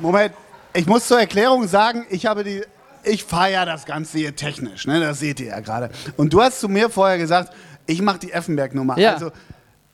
Moment, 0.00 0.32
ich 0.72 0.86
muss 0.86 1.08
zur 1.08 1.18
Erklärung 1.18 1.66
sagen, 1.66 2.06
ich 2.08 2.24
habe 2.24 2.44
die, 2.44 2.62
ich 3.02 3.24
feiere 3.24 3.66
das 3.66 3.84
Ganze 3.84 4.18
hier 4.18 4.36
technisch, 4.36 4.86
ne? 4.86 5.00
das 5.00 5.18
seht 5.18 5.40
ihr 5.40 5.48
ja 5.48 5.58
gerade. 5.58 5.90
Und 6.16 6.32
du 6.32 6.40
hast 6.40 6.60
zu 6.60 6.68
mir 6.68 6.88
vorher 6.88 7.18
gesagt, 7.18 7.52
ich 7.86 8.00
mache 8.00 8.20
die 8.20 8.30
Effenberg-Nummer. 8.30 8.96
Ja. 8.96 9.14
Also 9.14 9.32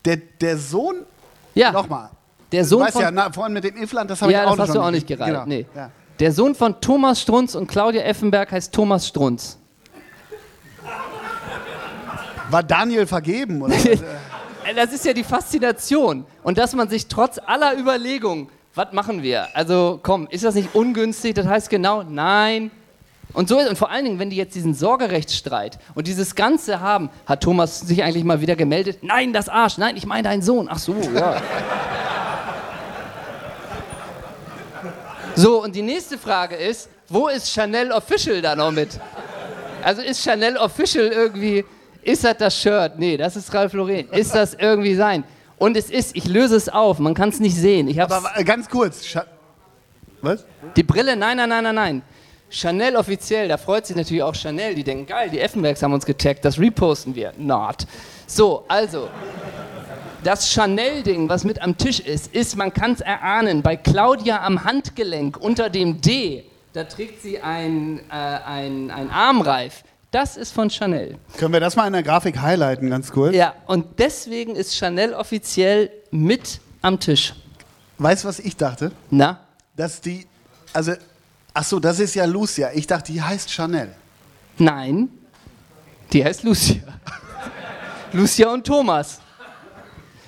der, 0.05 0.17
der 0.17 0.59
Sohn, 0.59 1.07
Ja, 1.55 1.71
nochmal, 1.71 2.11
der 2.51 2.61
du 2.61 2.67
Sohn 2.67 2.81
weißt 2.81 2.93
von... 2.93 3.01
ja, 3.01 3.09
na, 3.09 3.31
vorhin 3.31 3.53
mit 3.53 3.63
dem 3.63 3.75
Ifland, 3.81 4.11
das 4.11 4.21
habe 4.21 4.31
ja, 4.31 4.43
ich 4.43 4.47
auch 4.47 4.55
das 4.55 4.69
hast 4.69 4.75
du 4.75 4.81
auch 4.81 4.91
nicht 4.91 5.07
gereiht. 5.07 5.29
Genau. 5.29 5.45
Nee. 5.47 5.65
Ja. 5.75 5.89
Der 6.19 6.31
Sohn 6.31 6.53
von 6.53 6.79
Thomas 6.79 7.19
Strunz 7.19 7.55
und 7.55 7.65
Claudia 7.65 8.03
Effenberg 8.03 8.51
heißt 8.51 8.71
Thomas 8.71 9.07
Strunz. 9.07 9.57
War 12.51 12.61
Daniel 12.61 13.07
vergeben? 13.07 13.63
Oder? 13.63 13.75
Äh, 14.67 14.73
Das 14.75 14.91
ist 14.93 15.05
ja 15.05 15.13
die 15.13 15.23
Faszination. 15.23 16.25
Und 16.43 16.57
dass 16.57 16.73
man 16.73 16.89
sich 16.89 17.07
trotz 17.07 17.39
aller 17.45 17.77
Überlegungen, 17.77 18.49
was 18.75 18.91
machen 18.93 19.23
wir? 19.23 19.47
Also 19.55 19.99
komm, 20.03 20.27
ist 20.29 20.43
das 20.43 20.55
nicht 20.55 20.75
ungünstig? 20.75 21.33
Das 21.33 21.47
heißt 21.47 21.69
genau, 21.69 22.03
nein. 22.03 22.69
Und 23.33 23.49
so 23.49 23.59
und 23.59 23.77
vor 23.77 23.89
allen 23.91 24.05
Dingen, 24.05 24.19
wenn 24.19 24.29
die 24.29 24.35
jetzt 24.37 24.55
diesen 24.55 24.73
Sorgerechtsstreit 24.73 25.77
und 25.95 26.07
dieses 26.07 26.35
Ganze 26.35 26.79
haben, 26.79 27.09
hat 27.25 27.41
Thomas 27.43 27.81
sich 27.81 28.03
eigentlich 28.03 28.23
mal 28.23 28.39
wieder 28.41 28.55
gemeldet? 28.55 28.99
Nein, 29.01 29.33
das 29.33 29.49
Arsch, 29.49 29.77
nein, 29.77 29.97
ich 29.97 30.05
meine 30.05 30.23
deinen 30.23 30.41
Sohn. 30.41 30.67
Ach 30.71 30.79
so, 30.79 30.95
ja. 31.15 31.41
So, 35.35 35.61
und 35.63 35.75
die 35.75 35.83
nächste 35.83 36.17
Frage 36.17 36.55
ist, 36.55 36.89
wo 37.09 37.27
ist 37.27 37.51
Chanel 37.51 37.91
Official 37.91 38.41
da 38.41 38.55
noch 38.55 38.71
mit? 38.71 38.99
Also 39.83 40.01
ist 40.01 40.23
Chanel 40.23 40.57
Official 40.57 41.05
irgendwie, 41.05 41.63
ist 42.07 42.23
das 42.23 42.37
das 42.37 42.55
Shirt? 42.55 42.93
Nee, 42.97 43.17
das 43.17 43.35
ist 43.35 43.53
Ralph 43.53 43.73
Lauren. 43.73 44.09
Ist 44.11 44.33
das 44.33 44.53
irgendwie 44.53 44.95
sein? 44.95 45.23
Und 45.57 45.75
es 45.75 45.89
ist, 45.89 46.15
ich 46.15 46.25
löse 46.25 46.55
es 46.55 46.69
auf, 46.69 46.99
man 46.99 47.13
kann 47.13 47.29
es 47.29 47.39
nicht 47.39 47.55
sehen. 47.55 47.87
Ich 47.87 47.99
hab's, 47.99 48.13
Aber 48.13 48.31
äh, 48.35 48.43
ganz 48.43 48.69
kurz, 48.69 49.05
Scha 49.05 49.25
was? 50.21 50.45
die 50.75 50.83
Brille, 50.83 51.15
nein, 51.15 51.37
nein, 51.37 51.49
nein, 51.49 51.63
nein, 51.63 51.75
nein. 51.75 52.01
Chanel 52.49 52.95
offiziell, 52.95 53.49
da 53.49 53.57
freut 53.57 53.85
sich 53.85 53.95
natürlich 53.95 54.23
auch 54.23 54.33
Chanel. 54.33 54.73
Die 54.73 54.83
denken, 54.83 55.05
geil, 55.05 55.29
die 55.29 55.39
Effenbergs 55.39 55.83
haben 55.83 55.93
uns 55.93 56.05
getaggt, 56.05 56.45
das 56.45 56.57
reposten 56.57 57.13
wir. 57.13 57.33
Not. 57.37 57.85
So, 58.25 58.63
also, 58.69 59.09
das 60.23 60.49
Chanel-Ding, 60.49 61.27
was 61.27 61.43
mit 61.43 61.61
am 61.61 61.77
Tisch 61.77 61.99
ist, 61.99 62.33
ist, 62.33 62.55
man 62.55 62.71
kann 62.73 62.93
es 62.93 63.01
erahnen, 63.01 63.61
bei 63.61 63.75
Claudia 63.75 64.43
am 64.43 64.63
Handgelenk 64.63 65.37
unter 65.37 65.69
dem 65.69 65.99
D, 65.99 66.45
da 66.71 66.85
trägt 66.85 67.21
sie 67.21 67.39
ein, 67.39 67.99
äh, 68.09 68.13
ein, 68.13 68.91
ein 68.91 69.09
Armreif. 69.09 69.83
Das 70.17 70.35
ist 70.35 70.51
von 70.51 70.67
Chanel. 70.67 71.15
Können 71.37 71.53
wir 71.53 71.59
das 71.59 71.75
mal 71.75 71.85
in 71.85 71.93
der 71.93 72.01
Grafik 72.01 72.41
highlighten, 72.41 72.89
ganz 72.89 73.11
kurz? 73.11 73.35
Ja, 73.35 73.53
und 73.67 73.99
deswegen 73.99 74.55
ist 74.55 74.75
Chanel 74.75 75.13
offiziell 75.13 75.91
mit 76.09 76.59
am 76.81 76.99
Tisch. 76.99 77.35
Weißt 77.99 78.23
du, 78.23 78.27
was 78.27 78.39
ich 78.39 78.57
dachte? 78.57 78.91
Na? 79.11 79.41
Dass 79.75 80.01
die, 80.01 80.25
also, 80.73 80.93
ach 81.53 81.63
so, 81.63 81.79
das 81.79 81.99
ist 81.99 82.15
ja 82.15 82.25
Lucia. 82.25 82.71
Ich 82.73 82.87
dachte, 82.87 83.11
die 83.11 83.21
heißt 83.21 83.51
Chanel. 83.51 83.91
Nein, 84.57 85.09
die 86.11 86.25
heißt 86.25 86.41
Lucia. 86.41 86.81
Lucia 88.11 88.51
und 88.51 88.65
Thomas. 88.65 89.19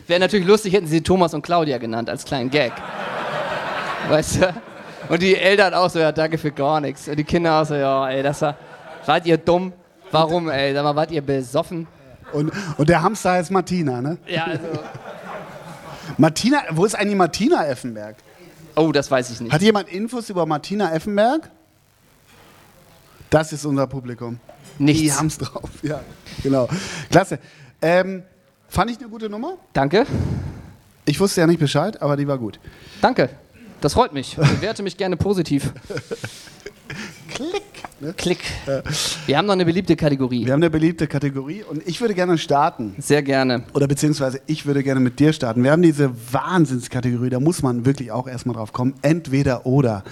Wäre 0.05 0.19
natürlich 0.19 0.45
lustig, 0.45 0.71
hätten 0.73 0.85
sie 0.85 1.01
Thomas 1.01 1.33
und 1.33 1.41
Claudia 1.41 1.79
genannt 1.79 2.11
als 2.11 2.23
kleinen 2.25 2.51
Gag. 2.51 2.73
Weißt 4.07 4.43
du? 4.43 4.53
Und 5.09 5.19
die 5.19 5.35
Eltern 5.35 5.73
auch 5.73 5.89
so, 5.89 5.97
ja, 5.97 6.11
danke 6.11 6.37
für 6.37 6.51
gar 6.51 6.79
nichts. 6.79 7.07
Und 7.07 7.15
die 7.15 7.23
Kinder 7.23 7.59
auch 7.59 7.65
so, 7.65 7.73
ja, 7.73 8.07
ey, 8.07 8.21
das 8.21 8.39
war, 8.43 8.55
wart 9.07 9.25
ihr 9.25 9.37
dumm? 9.39 9.73
Warum, 10.11 10.49
ey? 10.49 10.73
Sag 10.73 10.83
mal, 10.83 10.95
wart 10.95 11.11
ihr 11.11 11.21
besoffen? 11.21 11.87
Und, 12.33 12.51
und 12.77 12.89
der 12.89 13.01
Hamster 13.01 13.31
heißt 13.31 13.51
Martina, 13.51 14.01
ne? 14.01 14.17
Ja, 14.27 14.45
also. 14.45 14.67
Martina, 16.17 16.63
wo 16.71 16.85
ist 16.85 16.95
eigentlich 16.95 17.15
Martina 17.17 17.65
Effenberg? 17.67 18.15
Oh, 18.75 18.91
das 18.91 19.09
weiß 19.09 19.29
ich 19.31 19.41
nicht. 19.41 19.51
Hat 19.51 19.61
jemand 19.61 19.89
Infos 19.89 20.29
über 20.29 20.45
Martina 20.45 20.93
Effenberg? 20.93 21.49
Das 23.29 23.53
ist 23.53 23.65
unser 23.65 23.87
Publikum. 23.87 24.39
Die 24.77 24.83
Nichts. 24.83 25.17
haben's 25.17 25.37
drauf. 25.37 25.69
Ja, 25.81 26.01
genau. 26.41 26.67
Klasse. 27.11 27.39
Ähm, 27.81 28.23
fand 28.67 28.91
ich 28.91 28.97
eine 28.99 29.09
gute 29.09 29.29
Nummer. 29.29 29.57
Danke. 29.73 30.05
Ich 31.05 31.19
wusste 31.19 31.41
ja 31.41 31.47
nicht 31.47 31.59
Bescheid, 31.59 32.01
aber 32.01 32.15
die 32.17 32.27
war 32.27 32.37
gut. 32.37 32.59
Danke. 33.01 33.29
Das 33.81 33.93
freut 33.93 34.13
mich. 34.13 34.35
Bewerte 34.35 34.83
mich 34.83 34.97
gerne 34.97 35.17
positiv. 35.17 35.73
Klick. 37.29 37.61
Ne? 38.01 38.13
Klick. 38.15 38.39
Wir 39.25 39.37
haben 39.37 39.45
noch 39.45 39.53
eine 39.53 39.65
beliebte 39.65 39.95
Kategorie. 39.95 40.45
Wir 40.45 40.53
haben 40.53 40.61
eine 40.61 40.69
beliebte 40.69 41.07
Kategorie 41.07 41.63
und 41.63 41.85
ich 41.85 41.99
würde 41.99 42.13
gerne 42.13 42.37
starten. 42.37 42.95
Sehr 42.97 43.21
gerne. 43.21 43.63
Oder 43.73 43.87
beziehungsweise 43.87 44.39
ich 44.47 44.65
würde 44.65 44.83
gerne 44.83 45.01
mit 45.01 45.19
dir 45.19 45.33
starten. 45.33 45.63
Wir 45.63 45.71
haben 45.71 45.81
diese 45.81 46.11
Wahnsinnskategorie, 46.31 47.29
da 47.29 47.39
muss 47.39 47.61
man 47.61 47.85
wirklich 47.85 48.11
auch 48.11 48.27
erstmal 48.27 48.55
drauf 48.55 48.71
kommen. 48.71 48.93
Entweder 49.01 49.65
oder. 49.65 50.03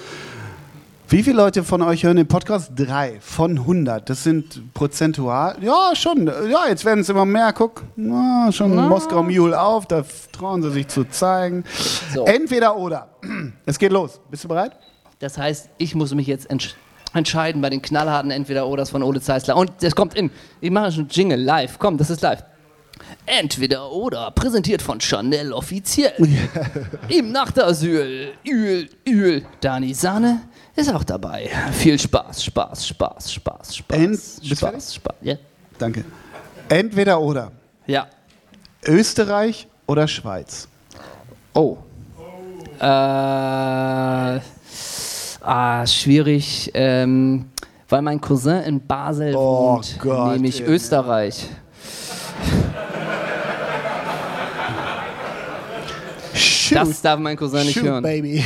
Wie 1.09 1.23
viele 1.23 1.37
Leute 1.37 1.63
von 1.63 1.81
euch 1.81 2.03
hören 2.03 2.17
den 2.17 2.27
Podcast? 2.27 2.73
Drei 2.75 3.19
von 3.21 3.51
100. 3.59 4.09
Das 4.09 4.25
sind 4.25 4.73
prozentual. 4.73 5.55
Ja, 5.61 5.91
schon. 5.93 6.27
Ja, 6.27 6.67
jetzt 6.67 6.83
werden 6.83 6.99
es 6.99 7.07
immer 7.07 7.23
mehr. 7.23 7.53
Guck, 7.53 7.83
na, 7.95 8.51
schon 8.51 8.75
Moskau 8.75 9.23
Mule 9.23 9.57
auf. 9.57 9.85
Da 9.85 10.03
trauen 10.33 10.61
sie 10.61 10.71
sich 10.71 10.89
zu 10.89 11.05
zeigen. 11.05 11.63
So. 12.13 12.25
Entweder 12.25 12.75
oder. 12.75 13.07
Es 13.65 13.79
geht 13.79 13.93
los. 13.93 14.19
Bist 14.29 14.43
du 14.43 14.49
bereit? 14.49 14.73
Das 15.19 15.37
heißt, 15.37 15.69
ich 15.77 15.95
muss 15.95 16.13
mich 16.13 16.27
jetzt 16.27 16.49
entsch 16.49 16.75
entscheiden 17.13 17.61
bei 17.61 17.69
den 17.69 17.81
knallharten 17.81 18.31
Entweder-Oders 18.31 18.89
von 18.89 19.03
Ole 19.03 19.21
Zeisler. 19.21 19.55
Und 19.55 19.71
das 19.81 19.95
kommt 19.95 20.15
in. 20.15 20.31
Ich 20.61 20.71
mache 20.71 20.91
schon 20.91 21.07
Jingle 21.09 21.41
live. 21.41 21.79
Komm, 21.79 21.97
das 21.97 22.09
ist 22.09 22.21
live. 22.21 22.43
Entweder 23.25 23.91
oder, 23.91 24.31
präsentiert 24.31 24.81
von 24.81 24.99
Chanel 24.99 25.53
offiziell. 25.53 26.13
Im 27.09 27.31
Nachtasyl, 27.31 28.33
Öl, 28.47 28.89
Öl. 29.07 29.45
Dani 29.61 29.93
Sahne 29.93 30.41
ist 30.75 30.93
auch 30.93 31.03
dabei. 31.03 31.49
Viel 31.73 31.99
Spaß, 31.99 32.43
Spaß, 32.45 32.87
Spaß, 32.87 33.33
Spaß, 33.33 33.75
Spaß. 33.75 33.97
Ent-? 33.97 34.19
Spaß, 34.43 34.95
Spaß. 34.95 35.15
Ja. 35.21 35.35
Danke. 35.77 36.03
Entweder 36.69 37.19
oder. 37.19 37.51
ja. 37.85 38.07
Österreich 38.85 39.67
oder 39.85 40.07
Schweiz? 40.07 40.67
Oh. 41.53 41.77
Äh, 42.79 44.39
ah, 45.47 45.85
schwierig. 45.87 46.71
Ähm, 46.73 47.45
weil 47.89 48.01
mein 48.01 48.19
Cousin 48.19 48.61
in 48.63 48.85
Basel 48.85 49.33
Oh 49.35 49.75
wohnt, 49.75 49.97
Gott, 49.99 50.33
nehme 50.33 50.47
ich 50.47 50.61
ey. 50.61 50.67
Österreich. 50.67 51.47
Shoot. 56.33 56.77
Das 56.77 57.01
darf 57.01 57.19
mein 57.19 57.35
Cousin 57.37 57.65
nicht 57.65 57.73
Shoot, 57.75 57.85
hören. 57.85 58.03
baby. 58.03 58.43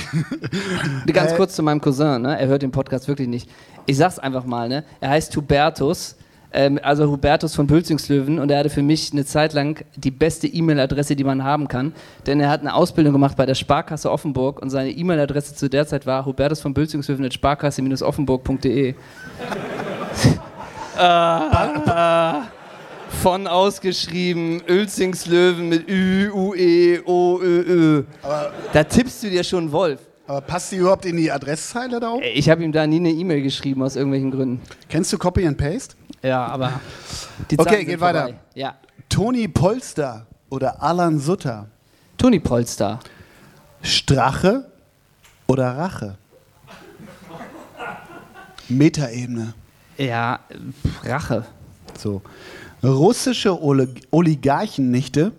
Ganz 1.12 1.32
Äh, 1.32 1.36
kurz 1.36 1.56
zu 1.56 1.64
meinem 1.64 1.82
Cousin, 1.82 2.22
ne? 2.22 2.40
er 2.40 2.48
hört 2.48 2.62
den 2.62 2.72
Podcast 2.72 3.08
wirklich 3.08 3.28
nicht. 3.28 3.50
Ich 3.86 3.98
sag's 3.98 4.20
einfach 4.20 4.46
mal, 4.46 4.70
ne? 4.70 4.84
er 5.00 5.10
heißt 5.10 5.36
Hubertus, 5.36 6.16
ähm, 6.54 6.80
also 6.82 7.08
Hubertus 7.10 7.56
von 7.56 7.68
Bülzingslöwen 7.68 8.40
und 8.40 8.52
er 8.52 8.60
hatte 8.60 8.70
für 8.70 8.82
mich 8.82 9.12
eine 9.12 9.26
Zeit 9.26 9.54
lang 9.54 9.84
die 9.96 10.12
beste 10.12 10.48
E-Mail-Adresse, 10.48 11.16
die 11.16 11.24
man 11.24 11.44
haben 11.44 11.68
kann, 11.68 11.94
denn 12.28 12.40
er 12.40 12.50
hat 12.50 12.62
eine 12.62 12.74
Ausbildung 12.74 13.14
gemacht 13.14 13.38
bei 13.38 13.46
der 13.46 13.56
Sparkasse 13.56 14.12
Offenburg 14.12 14.62
und 14.62 14.70
seine 14.70 14.92
E-Mail-Adresse 14.92 15.56
zu 15.56 15.70
der 15.70 15.88
Zeit 15.88 16.06
war 16.06 16.26
hubertus 16.26 16.60
von 16.62 16.74
Bülzingslöwen 16.74 17.26
at 17.26 17.34
sparkasse-offenburg.de. 17.34 18.90
äh, 20.98 22.42
von 23.22 23.48
ausgeschrieben, 23.48 24.62
Ölzingslöwen 24.68 25.70
mit 25.70 25.90
Ü, 25.90 26.32
U, 26.34 26.56
E, 26.56 27.00
O, 27.06 27.40
Ö, 27.42 27.62
Ö. 27.62 28.04
Da 28.74 28.84
tippst 28.84 29.24
du 29.24 29.30
dir 29.30 29.44
schon 29.44 29.72
Wolf. 29.72 30.00
Aber 30.28 30.42
passt 30.42 30.72
die 30.72 30.78
überhaupt 30.78 31.06
in 31.06 31.18
die 31.18 31.30
Adresszeile 31.30 32.00
da 32.00 32.12
oben? 32.12 32.24
Ich 32.34 32.50
habe 32.50 32.64
ihm 32.64 32.72
da 32.72 32.88
nie 32.88 32.98
eine 32.98 33.10
E-Mail 33.10 33.42
geschrieben 33.42 33.84
aus 33.84 33.98
irgendwelchen 33.98 34.32
Gründen. 34.32 34.62
Kennst 34.88 35.12
du 35.12 35.18
Copy 35.18 35.46
and 35.46 35.58
Paste? 35.58 35.96
Ja, 36.22 36.46
aber. 36.46 36.80
Okay, 37.58 37.84
geht 37.86 38.00
weiter. 38.00 38.34
Ja. 38.54 38.76
Toni 39.10 39.48
Polster 39.48 40.28
oder 40.50 40.82
Alan 40.82 41.20
Sutter? 41.20 41.68
Toni 42.18 42.40
Polster. 42.40 43.00
Strache 43.82 44.70
oder 45.48 45.76
Rache? 45.78 46.18
Metaebene. 48.70 49.54
Ja, 49.98 50.40
Rache. 51.04 51.46
So. 51.98 52.22
Russische 52.84 53.52
Oli- 53.62 54.02
Oligarchennichte. 54.12 55.32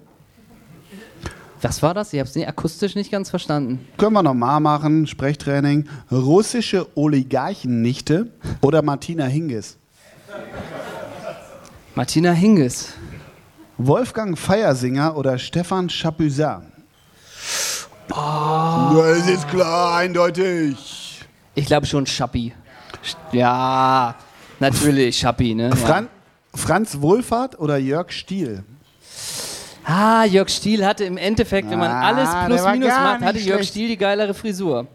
Was 1.60 1.82
war 1.82 1.94
das? 1.94 2.12
Ich 2.12 2.18
habe 2.20 2.28
es 2.28 2.36
akustisch 2.46 2.94
nicht 2.96 3.10
ganz 3.10 3.30
verstanden. 3.30 3.86
Können 3.96 4.14
wir 4.14 4.22
nochmal 4.22 4.60
machen, 4.60 5.06
Sprechtraining. 5.06 5.88
Russische 6.10 6.86
Oligarchennichte 6.96 8.32
oder 8.60 8.82
Martina 8.82 9.24
Hingis? 9.26 9.78
Martina 11.94 12.32
Hingis. 12.32 12.94
Wolfgang 13.78 14.38
Feiersinger 14.38 15.16
oder 15.16 15.38
Stefan 15.38 15.88
Chapuisat? 15.88 16.62
Das 18.08 19.26
ist 19.28 19.48
klar, 19.48 19.96
eindeutig. 19.96 21.20
Ich 21.54 21.66
glaube 21.66 21.86
schon 21.86 22.06
Schappi. 22.06 22.52
Ja, 23.32 24.14
natürlich 24.60 25.18
Schappi, 25.18 25.54
ne? 25.54 25.74
Fran 25.76 26.08
Franz 26.54 27.00
Wohlfahrt 27.00 27.58
oder 27.58 27.78
Jörg 27.78 28.10
Stiel? 28.12 28.62
Ja. 29.86 29.94
Ah, 29.94 30.24
Jörg 30.24 30.48
Stiel 30.48 30.84
hatte 30.86 31.04
im 31.04 31.16
Endeffekt, 31.16 31.68
wenn 31.70 31.78
man 31.78 31.90
Ah, 31.90 32.06
alles 32.06 32.28
plus 32.46 32.72
minus 32.72 32.88
macht, 32.88 33.20
hatte 33.22 33.38
Jörg 33.38 33.58
schlecht. 33.60 33.70
Stiel 33.70 33.88
die 33.88 33.96
geilere 33.96 34.34
Frisur. 34.34 34.86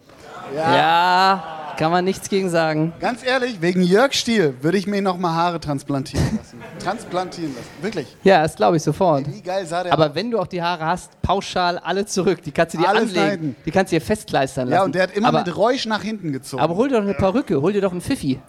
Ja. 0.55 1.56
Kann 1.77 1.91
man 1.91 2.03
nichts 2.05 2.27
gegen 2.29 2.49
sagen. 2.49 2.93
Ganz 2.99 3.23
ehrlich, 3.23 3.61
wegen 3.61 3.81
Jörg 3.83 4.13
Stiel 4.13 4.55
würde 4.61 4.77
ich 4.77 4.87
mir 4.87 5.01
nochmal 5.01 5.33
Haare 5.35 5.59
transplantieren 5.59 6.25
lassen. 6.37 6.61
transplantieren 6.83 7.53
lassen. 7.55 7.69
Wirklich. 7.81 8.17
Ja, 8.23 8.41
das 8.41 8.55
glaube 8.55 8.77
ich 8.77 8.83
sofort. 8.83 9.25
Wie 9.31 9.41
geil 9.41 9.65
sah 9.65 9.83
der 9.83 9.93
Aber 9.93 10.07
aus? 10.09 10.15
wenn 10.15 10.31
du 10.31 10.39
auch 10.39 10.47
die 10.47 10.61
Haare 10.61 10.85
hast, 10.85 11.21
pauschal 11.21 11.77
alle 11.77 12.05
zurück. 12.05 12.41
Die 12.43 12.51
kannst 12.51 12.73
du 12.73 12.79
dir 12.79 12.89
Alle 12.89 12.99
anlegen. 13.01 13.15
schneiden. 13.15 13.55
Die 13.65 13.71
kannst 13.71 13.91
du 13.91 13.95
dir 13.97 14.01
festkleistern 14.01 14.67
lassen. 14.67 14.79
Ja, 14.79 14.83
und 14.83 14.95
der 14.95 15.03
hat 15.03 15.11
immer 15.15 15.27
aber, 15.29 15.39
mit 15.39 15.55
Räusch 15.55 15.85
nach 15.85 16.01
hinten 16.03 16.31
gezogen. 16.31 16.61
aber 16.61 16.75
hol 16.75 16.89
dir 16.89 16.95
doch 16.95 17.03
eine 17.03 17.13
Perücke, 17.13 17.61
hol 17.61 17.71
dir 17.73 17.81
doch 17.81 17.91
einen 17.91 18.01
Pfiffi. 18.01 18.39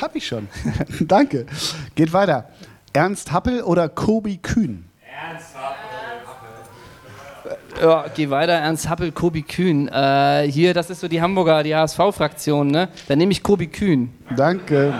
Hab 0.00 0.14
ich 0.16 0.26
schon. 0.26 0.48
Danke. 1.00 1.46
Geht 1.94 2.12
weiter. 2.12 2.48
Ernst 2.92 3.32
Happel 3.32 3.62
oder 3.62 3.88
Kobi 3.88 4.38
Kühn? 4.38 4.86
Ja, 7.80 8.04
geh 8.14 8.28
weiter, 8.28 8.52
Ernst 8.52 8.90
Happel, 8.90 9.10
Kobi 9.10 9.40
Kühn. 9.40 9.88
Äh, 9.88 10.42
hier, 10.50 10.74
das 10.74 10.90
ist 10.90 11.00
so 11.00 11.08
die 11.08 11.22
Hamburger, 11.22 11.62
die 11.62 11.74
HSV-Fraktion, 11.74 12.66
ne? 12.66 12.90
Dann 13.08 13.16
nehme 13.16 13.32
ich 13.32 13.42
Kobi 13.42 13.68
Kühn. 13.68 14.12
Danke. 14.36 14.92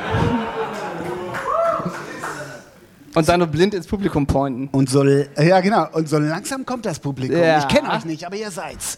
Und 3.15 3.29
dann 3.29 3.41
nur 3.41 3.49
blind 3.49 3.75
ins 3.75 3.87
Publikum 3.87 4.27
pointen. 4.27 4.69
Und 4.73 4.89
so, 4.89 5.05
ja 5.05 5.61
genau, 5.61 5.89
und 5.93 6.09
so 6.09 6.19
langsam 6.19 6.65
kommt 6.65 6.87
das 6.87 6.99
Publikum. 7.01 7.37
Ja. 7.37 7.59
Ich 7.59 7.69
kenne 7.69 7.91
euch 7.91 8.07
nicht, 8.07 8.25
aber 8.25 8.37
ihr 8.37 8.51
seid's. 8.51 8.97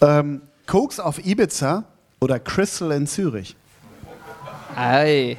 Ähm, 0.00 0.42
Koks 0.66 1.00
auf 1.00 1.24
Ibiza 1.24 1.84
oder 2.20 2.38
Crystal 2.38 2.92
in 2.92 3.08
Zürich? 3.08 3.56
Ei. 4.76 5.38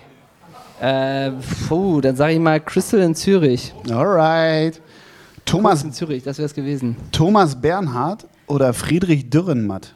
Äh, 0.81 1.31
puh, 1.69 2.01
dann 2.01 2.17
sage 2.17 2.33
ich 2.33 2.39
mal 2.39 2.59
Crystal 2.59 2.99
in 2.99 3.15
Zürich. 3.15 3.73
Alright. 3.89 4.81
Thomas, 5.45 5.83
in 5.83 5.91
Zürich, 5.91 6.23
das 6.23 6.37
wäre 6.37 6.45
es 6.45 6.53
gewesen. 6.53 6.95
Thomas 7.11 7.59
Bernhard 7.59 8.25
oder 8.47 8.73
Friedrich 8.73 9.29
Dürrenmatt? 9.29 9.93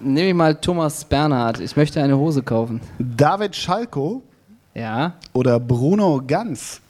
Nehme 0.00 0.28
ich 0.28 0.34
mal 0.34 0.54
Thomas 0.54 1.04
Bernhard. 1.04 1.60
Ich 1.60 1.76
möchte 1.76 2.02
eine 2.02 2.16
Hose 2.16 2.42
kaufen. 2.42 2.80
David 2.98 3.56
Schalko 3.56 4.22
Ja. 4.74 5.14
oder 5.32 5.58
Bruno 5.58 6.20
Ganz? 6.26 6.80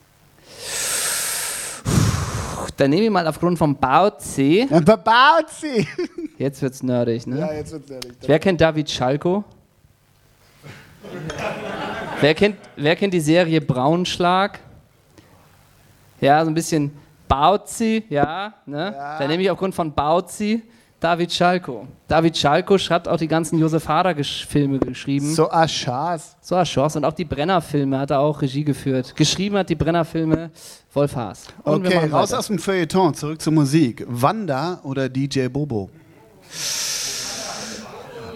Dann 2.77 2.89
nehme 2.89 3.03
ich 3.05 3.09
mal 3.09 3.25
aufgrund 3.25 3.57
vom 3.57 3.73
Bauzi. 3.75 4.67
Babauzi! 4.69 5.87
Jetzt 6.37 6.61
wird's 6.61 6.83
nerdig, 6.83 7.25
ne? 7.25 7.39
Ja, 7.39 7.53
jetzt 7.53 7.71
wird's 7.71 7.89
ehrlich. 7.89 8.11
Wer 8.27 8.39
kennt 8.39 8.59
David 8.59 8.91
Schalko? 8.91 9.45
wer, 12.19 12.33
kennt, 12.35 12.57
wer 12.75 12.95
kennt 12.97 13.13
die 13.13 13.21
Serie 13.21 13.61
Braunschlag? 13.61 14.59
Ja, 16.25 16.43
so 16.43 16.49
ein 16.49 16.55
bisschen 16.55 16.91
Bauzi, 17.27 18.03
ja. 18.09 18.53
Ne? 18.65 18.95
Dann 19.19 19.27
nehme 19.27 19.43
ich 19.43 19.51
aufgrund 19.51 19.75
von 19.75 19.93
Bauzi 19.93 20.63
David 20.99 21.31
Schalko. 21.31 21.87
David 22.07 22.35
Schalko 22.35 22.79
schreibt 22.79 23.07
auch 23.07 23.17
die 23.17 23.27
ganzen 23.27 23.59
Josef 23.59 23.87
Hader-Filme 23.87 24.79
geschrieben. 24.79 25.31
So 25.33 25.51
Aschas. 25.51 26.35
So 26.41 26.61
Chance. 26.63 26.97
Und 26.97 27.05
auch 27.05 27.13
die 27.13 27.25
Brenner-Filme 27.25 27.99
hat 27.99 28.09
er 28.09 28.21
auch 28.21 28.41
Regie 28.41 28.63
geführt. 28.63 29.15
Geschrieben 29.15 29.55
hat 29.57 29.69
die 29.69 29.75
Brenner-Filme 29.75 30.49
Wolf 30.93 31.15
Haas. 31.15 31.45
Und 31.63 31.85
Okay, 31.85 32.07
raus 32.07 32.33
aus 32.33 32.47
dem 32.47 32.57
Feuilleton, 32.57 33.13
zurück 33.13 33.39
zur 33.39 33.53
Musik. 33.53 34.03
Wanda 34.07 34.79
oder 34.81 35.07
DJ 35.07 35.47
Bobo? 35.47 35.91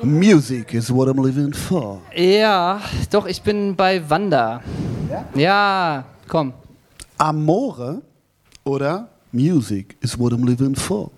Music 0.03 0.75
is 0.75 0.93
what 0.93 1.07
I'm 1.07 1.25
living 1.25 1.53
for. 1.53 2.01
Ja, 2.15 2.81
doch, 3.09 3.25
ich 3.25 3.41
bin 3.41 3.75
bei 3.75 4.07
Wanda. 4.07 4.61
Ja, 5.33 6.03
komm. 6.27 6.53
Amore 7.19 8.01
oder 8.63 9.09
Music 9.33 9.97
is 9.99 10.17
what 10.17 10.31
I'm 10.31 10.45
living 10.45 10.73
for. 10.73 11.11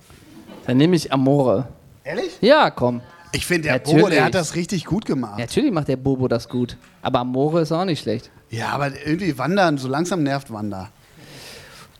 Dann 0.65 0.77
nehme 0.77 0.95
ich 0.95 1.13
Amore. 1.13 1.67
Ehrlich? 2.03 2.39
Ja, 2.41 2.71
komm. 2.71 3.01
Ich 3.31 3.45
finde, 3.45 3.67
der 3.67 3.73
Natürlich. 3.73 4.01
Bobo, 4.01 4.09
der 4.09 4.25
hat 4.25 4.33
das 4.33 4.55
richtig 4.55 4.85
gut 4.85 5.05
gemacht. 5.05 5.37
Natürlich 5.37 5.71
macht 5.71 5.87
der 5.87 5.97
Bobo 5.97 6.27
das 6.27 6.49
gut. 6.49 6.75
Aber 7.03 7.19
Amore 7.19 7.61
ist 7.61 7.71
auch 7.71 7.85
nicht 7.85 8.01
schlecht. 8.01 8.31
Ja, 8.49 8.69
aber 8.69 8.89
irgendwie 9.05 9.37
Wanda, 9.37 9.77
so 9.77 9.87
langsam 9.87 10.23
nervt 10.23 10.51
Wanda. 10.51 10.89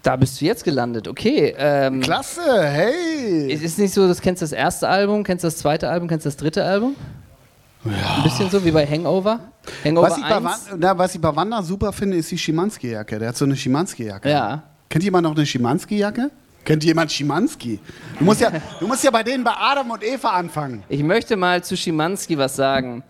Da 0.02 0.16
bist 0.16 0.42
du 0.42 0.46
jetzt 0.46 0.64
gelandet. 0.64 1.08
Okay. 1.08 1.54
Ähm, 1.56 2.02
Klasse, 2.02 2.42
hey! 2.42 3.54
Es 3.54 3.62
ist 3.62 3.78
nicht 3.78 3.94
so, 3.94 4.08
dass 4.08 4.20
kennst 4.20 4.42
du 4.42 4.46
das 4.46 4.52
erste 4.52 4.90
Album, 4.90 5.24
kennst 5.24 5.44
du 5.44 5.48
das 5.48 5.58
zweite 5.58 5.88
Album, 5.90 6.08
kennst 6.08 6.26
du 6.26 6.30
das 6.30 6.38
dritte 6.38 6.64
Album? 6.66 6.96
Ja. 7.86 8.18
Ein 8.18 8.24
bisschen 8.24 8.50
so 8.50 8.64
wie 8.64 8.72
bei 8.72 8.86
Hangover. 8.86 9.40
Hangover 9.84 10.08
Was 10.10 10.18
ich, 10.18 10.24
bei 10.24 10.36
1. 10.36 10.44
Wanda, 10.44 10.58
na, 10.78 10.98
was 10.98 11.16
ich 11.16 11.22
bei 11.22 11.36
Wanda 11.36 11.64
super 11.64 11.92
finde, 11.92 12.18
ist 12.18 12.30
die 12.30 12.38
Schimanski-Jacke. 12.38 13.18
Der 13.18 13.30
hat 13.30 13.38
so 13.38 13.46
eine 13.46 13.56
Schimanski-Jacke. 13.56 14.30
Ja. 14.30 14.64
Kennt 14.90 15.04
jemand 15.04 15.24
noch 15.24 15.36
eine 15.36 15.46
Schimanski-Jacke? 15.46 16.30
Kennt 16.64 16.84
jemand 16.84 17.12
Schimanski? 17.12 17.80
Du 18.20 18.26
musst, 18.26 18.42
ja, 18.42 18.52
du 18.80 18.86
musst 18.88 19.04
ja 19.04 19.10
bei 19.10 19.24
denen 19.24 19.44
bei 19.44 19.54
Adam 19.58 19.90
und 19.90 20.04
Eva 20.04 20.30
anfangen. 20.30 20.84
Ich 20.90 21.02
möchte 21.02 21.36
mal 21.36 21.64
zu 21.64 21.76
Schimanski 21.76 22.38
was 22.38 22.56
sagen. 22.56 23.02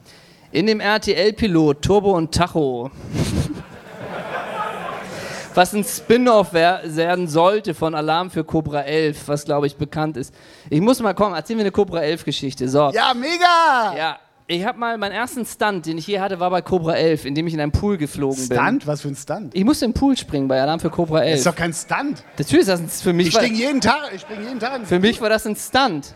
In 0.53 0.67
dem 0.67 0.79
RTL-Pilot 0.79 1.81
Turbo 1.81 2.15
und 2.15 2.33
Tacho, 2.33 2.91
was 5.53 5.73
ein 5.73 5.83
Spin-off 5.83 6.53
wer- 6.53 6.79
werden 6.85 7.27
sollte 7.27 7.73
von 7.73 7.93
Alarm 7.93 8.31
für 8.31 8.45
Cobra 8.45 8.83
11, 8.83 9.27
was 9.27 9.43
glaube 9.43 9.67
ich 9.67 9.75
bekannt 9.75 10.15
ist. 10.15 10.33
Ich 10.69 10.79
muss 10.79 11.01
mal 11.01 11.13
kommen, 11.13 11.35
erzähl 11.35 11.57
mir 11.57 11.63
eine 11.63 11.71
Cobra 11.71 11.99
11 11.99 12.23
Geschichte. 12.23 12.69
So. 12.69 12.89
Ja, 12.93 13.13
mega! 13.13 13.97
Ja, 13.97 14.17
ich 14.51 14.65
habe 14.65 14.77
mal 14.77 14.97
meinen 14.97 15.13
ersten 15.13 15.45
Stunt, 15.45 15.85
den 15.85 15.97
ich 15.97 16.07
je 16.07 16.19
hatte, 16.19 16.39
war 16.39 16.49
bei 16.49 16.61
Cobra 16.61 16.93
11, 16.93 17.25
in 17.25 17.35
dem 17.35 17.47
ich 17.47 17.53
in 17.53 17.59
einen 17.61 17.71
Pool 17.71 17.97
geflogen 17.97 18.47
bin. 18.47 18.57
Stunt? 18.57 18.87
Was 18.87 19.01
für 19.01 19.07
ein 19.07 19.15
Stunt? 19.15 19.55
Ich 19.55 19.63
musste 19.63 19.85
im 19.85 19.93
Pool 19.93 20.17
springen 20.17 20.47
bei 20.47 20.61
Alarm 20.61 20.79
für 20.79 20.89
Cobra 20.89 21.19
Das 21.19 21.27
11. 21.27 21.37
ist 21.37 21.45
doch 21.47 21.55
kein 21.55 21.73
Stunt. 21.73 22.23
Natürlich 22.37 22.61
ist 22.61 22.69
das 22.69 22.79
ein, 22.79 22.89
für 22.89 23.13
mich. 23.13 23.27
Ich 23.27 23.33
springe 23.33 23.57
jeden 23.57 23.81
Tag. 23.81 24.11
Ich 24.13 24.21
spring 24.21 24.43
jeden 24.43 24.59
Tag. 24.59 24.85
für 24.85 24.99
mich 24.99 25.21
war 25.21 25.29
das 25.29 25.45
ein 25.47 25.55
Stunt. 25.55 26.13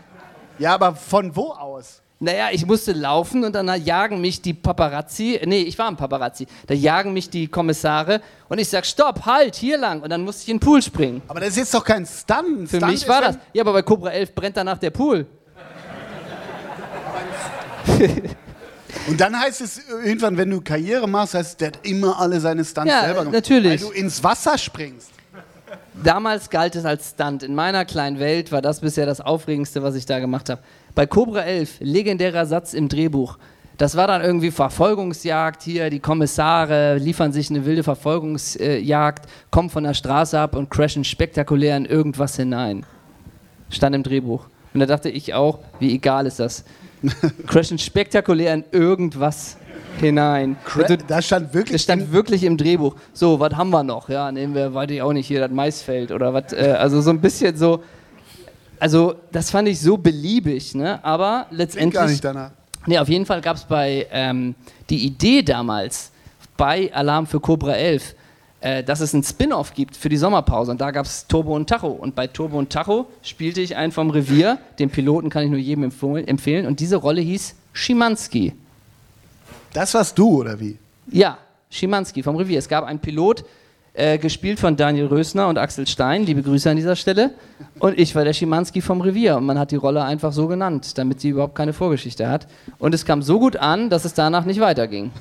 Ja, 0.58 0.74
aber 0.74 0.94
von 0.94 1.34
wo 1.34 1.50
aus? 1.50 2.02
Naja, 2.18 2.48
ich 2.50 2.64
musste 2.64 2.92
laufen 2.92 3.44
und 3.44 3.54
dann 3.54 3.68
jagen 3.84 4.22
mich 4.22 4.40
die 4.40 4.54
Paparazzi. 4.54 5.38
Nee, 5.44 5.62
ich 5.62 5.78
war 5.78 5.88
ein 5.88 5.96
Paparazzi. 5.96 6.46
Da 6.66 6.72
jagen 6.72 7.12
mich 7.12 7.28
die 7.28 7.46
Kommissare 7.46 8.22
und 8.48 8.58
ich 8.58 8.70
sag, 8.70 8.86
stopp, 8.86 9.26
halt, 9.26 9.54
hier 9.54 9.76
lang. 9.76 10.00
Und 10.00 10.08
dann 10.08 10.22
musste 10.22 10.44
ich 10.44 10.48
in 10.48 10.56
den 10.56 10.60
Pool 10.60 10.80
springen. 10.80 11.20
Aber 11.28 11.40
das 11.40 11.50
ist 11.50 11.56
jetzt 11.56 11.74
doch 11.74 11.84
kein 11.84 12.06
Stunt. 12.06 12.70
Für 12.70 12.78
Stunt 12.78 12.92
mich 12.92 13.06
war 13.06 13.20
das. 13.20 13.38
Ja, 13.52 13.62
aber 13.62 13.74
bei 13.74 13.82
Cobra 13.82 14.10
11 14.10 14.34
brennt 14.34 14.56
danach 14.56 14.78
der 14.78 14.90
Pool. 14.90 15.26
Und 19.08 19.20
dann 19.20 19.38
heißt 19.38 19.60
es 19.60 19.80
irgendwann, 20.04 20.36
wenn 20.36 20.50
du 20.50 20.60
Karriere 20.60 21.08
machst, 21.08 21.34
heißt 21.34 21.50
es, 21.50 21.56
der 21.56 21.68
hat 21.68 21.86
immer 21.86 22.18
alle 22.18 22.40
seine 22.40 22.64
Stunts 22.64 22.90
Ja, 22.90 23.02
selber 23.02 23.20
gemacht. 23.20 23.34
natürlich. 23.34 23.82
Weil 23.82 23.88
du 23.90 23.94
ins 23.94 24.22
Wasser 24.22 24.56
springst. 24.58 25.10
Damals 26.02 26.50
galt 26.50 26.76
es 26.76 26.84
als 26.84 27.10
Stunt. 27.10 27.42
In 27.42 27.54
meiner 27.54 27.84
kleinen 27.84 28.18
Welt 28.18 28.52
war 28.52 28.62
das 28.62 28.80
bisher 28.80 29.06
das 29.06 29.20
Aufregendste, 29.20 29.82
was 29.82 29.94
ich 29.94 30.06
da 30.06 30.18
gemacht 30.18 30.48
habe. 30.50 30.60
Bei 30.94 31.06
Cobra 31.06 31.40
11, 31.42 31.76
legendärer 31.80 32.46
Satz 32.46 32.74
im 32.74 32.88
Drehbuch. 32.88 33.38
Das 33.78 33.96
war 33.96 34.06
dann 34.06 34.22
irgendwie 34.22 34.50
Verfolgungsjagd 34.50 35.62
hier, 35.62 35.90
die 35.90 36.00
Kommissare 36.00 36.96
liefern 36.96 37.32
sich 37.32 37.50
eine 37.50 37.66
wilde 37.66 37.82
Verfolgungsjagd, 37.82 39.26
kommen 39.50 39.68
von 39.68 39.84
der 39.84 39.92
Straße 39.92 40.38
ab 40.38 40.56
und 40.56 40.70
crashen 40.70 41.04
spektakulär 41.04 41.76
in 41.76 41.84
irgendwas 41.84 42.36
hinein. 42.36 42.86
Stand 43.68 43.94
im 43.94 44.02
Drehbuch. 44.02 44.46
Und 44.72 44.80
da 44.80 44.86
dachte 44.86 45.10
ich 45.10 45.34
auch, 45.34 45.58
wie 45.78 45.92
egal 45.94 46.26
ist 46.26 46.38
das? 46.40 46.64
Crashen 47.46 47.78
spektakulär 47.78 48.54
in 48.54 48.64
irgendwas 48.72 49.56
hinein. 50.00 50.56
Und 50.76 50.90
du- 50.90 50.96
Da 50.98 51.22
stand 51.22 51.52
wirklich. 51.54 51.72
das 51.72 51.82
stand 51.82 52.12
wirklich 52.12 52.44
im 52.44 52.56
Drehbuch. 52.56 52.94
So, 53.12 53.40
was 53.40 53.54
haben 53.54 53.70
wir 53.70 53.82
noch? 53.82 54.08
Ja, 54.08 54.30
nehmen 54.32 54.54
wir, 54.54 54.72
weiß 54.74 54.90
ich 54.90 55.02
auch 55.02 55.12
nicht, 55.12 55.26
hier 55.26 55.40
das 55.40 55.50
Maisfeld 55.50 56.10
oder 56.12 56.32
was. 56.34 56.52
Äh, 56.52 56.74
also 56.78 57.00
so 57.00 57.10
ein 57.10 57.20
bisschen 57.20 57.56
so. 57.56 57.82
Also, 58.78 59.14
das 59.32 59.50
fand 59.50 59.68
ich 59.68 59.80
so 59.80 59.96
beliebig, 59.96 60.74
ne? 60.74 61.02
Aber 61.02 61.46
Klingt 61.48 61.58
letztendlich. 61.58 61.94
gar 61.94 62.08
nicht 62.08 62.24
danach. 62.24 62.50
Nee, 62.86 62.98
auf 62.98 63.08
jeden 63.08 63.24
Fall 63.26 63.40
gab 63.40 63.56
es 63.56 63.64
bei 63.64 64.06
ähm, 64.12 64.54
die 64.90 65.04
Idee 65.06 65.42
damals 65.42 66.12
bei 66.56 66.92
Alarm 66.94 67.26
für 67.26 67.40
Cobra 67.40 67.72
11, 67.72 68.14
äh, 68.66 68.82
dass 68.82 68.98
es 68.98 69.14
einen 69.14 69.22
Spin-off 69.22 69.74
gibt 69.74 69.96
für 69.96 70.08
die 70.08 70.16
Sommerpause. 70.16 70.72
Und 70.72 70.80
da 70.80 70.90
gab 70.90 71.06
es 71.06 71.28
Turbo 71.28 71.54
und 71.54 71.68
Tacho. 71.68 71.86
Und 71.86 72.16
bei 72.16 72.26
Turbo 72.26 72.58
und 72.58 72.68
Tacho 72.68 73.06
spielte 73.22 73.60
ich 73.60 73.76
einen 73.76 73.92
vom 73.92 74.10
Revier. 74.10 74.58
Den 74.80 74.90
Piloten 74.90 75.30
kann 75.30 75.44
ich 75.44 75.50
nur 75.50 75.60
jedem 75.60 75.84
empfehlen. 75.84 76.66
Und 76.66 76.80
diese 76.80 76.96
Rolle 76.96 77.20
hieß 77.20 77.54
Schimanski. 77.72 78.54
Das 79.72 79.94
warst 79.94 80.18
du, 80.18 80.40
oder 80.40 80.58
wie? 80.58 80.78
Ja, 81.12 81.38
Schimanski 81.70 82.24
vom 82.24 82.34
Revier. 82.34 82.58
Es 82.58 82.68
gab 82.68 82.82
einen 82.82 82.98
Pilot, 82.98 83.44
äh, 83.92 84.18
gespielt 84.18 84.58
von 84.58 84.76
Daniel 84.76 85.06
Rösner 85.06 85.46
und 85.46 85.58
Axel 85.58 85.86
Stein. 85.86 86.26
Liebe 86.26 86.42
Grüße 86.42 86.68
an 86.68 86.76
dieser 86.76 86.96
Stelle. 86.96 87.34
Und 87.78 87.96
ich 87.96 88.16
war 88.16 88.24
der 88.24 88.32
Schimanski 88.32 88.80
vom 88.80 89.00
Revier. 89.00 89.36
Und 89.36 89.46
man 89.46 89.60
hat 89.60 89.70
die 89.70 89.76
Rolle 89.76 90.02
einfach 90.02 90.32
so 90.32 90.48
genannt, 90.48 90.98
damit 90.98 91.20
sie 91.20 91.28
überhaupt 91.28 91.54
keine 91.54 91.72
Vorgeschichte 91.72 92.28
hat. 92.28 92.48
Und 92.80 92.94
es 92.94 93.04
kam 93.04 93.22
so 93.22 93.38
gut 93.38 93.56
an, 93.56 93.90
dass 93.90 94.04
es 94.04 94.12
danach 94.12 94.44
nicht 94.44 94.58
weiterging. 94.58 95.12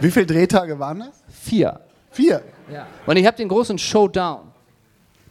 Wie 0.00 0.10
viele 0.10 0.26
Drehtage 0.26 0.78
waren 0.78 1.00
das? 1.00 1.19
Vier. 1.50 1.80
Vier. 2.12 2.42
Und 3.06 3.16
ich 3.16 3.26
habe 3.26 3.36
den 3.36 3.48
großen 3.48 3.76
Showdown. 3.76 4.52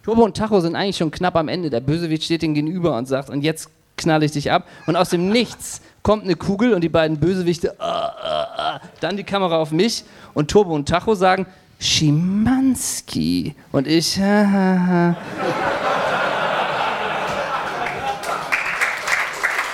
Turbo 0.03 0.25
und 0.25 0.35
Tacho 0.35 0.59
sind 0.59 0.75
eigentlich 0.75 0.97
schon 0.97 1.11
knapp 1.11 1.37
am 1.37 1.47
Ende. 1.47 1.69
Der 1.69 1.79
Bösewicht 1.79 2.25
steht 2.25 2.43
ihnen 2.43 2.53
gegenüber 2.53 2.97
und 2.97 3.07
sagt, 3.07 3.29
und 3.29 3.41
jetzt 3.41 3.69
knall 3.95 4.21
ich 4.23 4.33
dich 4.33 4.51
ab. 4.51 4.67
Und 4.85 4.97
aus 4.97 5.11
dem 5.11 5.29
Nichts 5.29 5.81
kommt 6.03 6.25
eine 6.25 6.35
Kugel 6.35 6.73
und 6.73 6.81
die 6.81 6.89
beiden 6.89 7.21
Bösewichte, 7.21 7.79
ah, 7.79 8.13
ah, 8.21 8.47
ah, 8.57 8.81
dann 8.99 9.15
die 9.15 9.23
Kamera 9.23 9.59
auf 9.59 9.71
mich 9.71 10.03
und 10.33 10.51
Turbo 10.51 10.75
und 10.75 10.89
Tacho 10.89 11.15
sagen, 11.15 11.45
Schimanski. 11.79 13.55
Und 13.71 13.87
ich. 13.87 14.19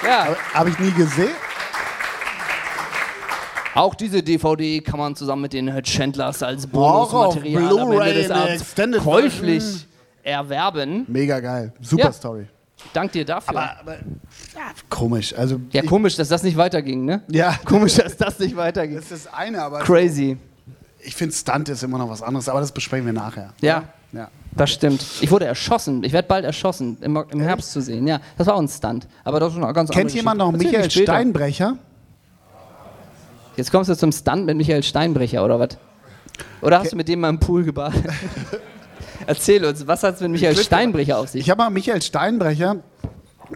Ja, 0.06 0.28
Habe 0.54 0.70
ich 0.70 0.78
nie 0.78 0.92
gesehen. 0.92 1.32
Auch 3.76 3.94
diese 3.96 4.24
DVD 4.24 4.82
kann 4.82 5.00
man 5.00 5.16
zusammen 5.16 5.44
mit 5.44 5.54
den 5.54 5.72
Chandlers 5.84 6.42
als 6.42 6.66
Bonusmaterial 6.68 7.80
am 7.80 7.92
Ende 7.92 8.14
des 8.14 8.32
Abends 8.32 8.76
käuflich 9.04 9.64
Version. 9.64 9.90
erwerben. 10.24 11.06
Mega 11.08 11.40
geil. 11.40 11.74
Super 11.82 12.06
Ja. 12.06 12.12
Story. 12.14 12.48
Dank 12.94 13.12
dir 13.14 13.26
dafür. 13.26 13.50
Aber, 13.58 13.80
aber 13.80 13.94
ja, 13.94 14.62
komisch. 14.90 15.34
Also, 15.36 15.60
ja, 15.72 15.82
komisch, 15.82 16.16
dass 16.18 16.28
das 16.30 16.44
nicht 16.44 16.56
weiterging, 16.58 17.06
ne? 17.06 17.22
Ja. 17.30 17.58
Komisch, 17.66 17.96
dass 17.96 18.16
das 18.18 18.38
nicht 18.40 18.56
weiterging. 18.56 18.96
Das 18.96 19.06
ist 19.12 19.26
das 19.26 19.34
eine, 19.34 19.62
aber 19.64 19.80
Crazy. 19.80 20.38
ich 21.00 21.16
finde 21.16 21.34
Stunt 21.34 21.70
ist 21.70 21.82
immer 21.84 21.98
noch 21.98 22.10
was 22.10 22.22
anderes, 22.22 22.48
aber 22.50 22.60
das 22.60 22.72
besprechen 22.72 23.06
wir 23.06 23.14
nachher. 23.14 23.54
Ja, 23.62 23.86
Ja. 24.12 24.28
das 24.52 24.72
stimmt. 24.72 25.04
Ich 25.22 25.32
wurde 25.32 25.46
erschossen. 25.46 26.04
Ich 26.04 26.12
werde 26.14 26.28
bald 26.28 26.46
erschossen. 26.46 26.98
Im, 27.02 27.16
im 27.32 27.40
Herbst 27.40 27.72
zu 27.72 27.82
sehen. 27.82 28.06
Ja, 28.08 28.20
das 28.38 28.46
war 28.46 28.56
auch 28.56 28.62
ein 28.62 28.68
Stunt. 28.68 29.08
Aber 29.24 29.40
das 29.40 29.54
ist 29.54 29.62
eine 29.64 29.74
ganz 29.74 29.90
Kennt 29.90 30.14
jemand 30.14 30.38
noch 30.38 30.52
Michael. 30.52 30.92
Steinbrecher? 30.92 31.78
Jetzt 33.58 33.72
kommst 33.72 33.90
du 33.90 33.96
zum 33.96 34.12
Stunt 34.12 34.46
mit 34.46 34.58
Michael 34.58 34.84
Steinbrecher, 34.84 35.44
oder 35.44 35.60
was? 35.60 35.78
Oder 36.62 36.80
hast 36.80 36.92
du 36.92 36.98
mit 36.98 37.08
dem 37.08 37.22
mal 37.22 37.30
im 37.30 37.40
Pool 37.40 37.64
gebadet? 37.64 38.04
Erzähl 39.28 39.64
uns, 39.64 39.88
was 39.88 40.04
hat 40.04 40.16
es 40.16 40.22
mit 40.22 40.32
Michael 40.32 40.58
Steinbrecher 40.58 41.18
auf 41.18 41.30
sich? 41.30 41.42
Ich 41.42 41.50
habe 41.50 41.60
mal 41.60 41.70
Michael 41.70 42.02
Steinbrecher, 42.02 42.78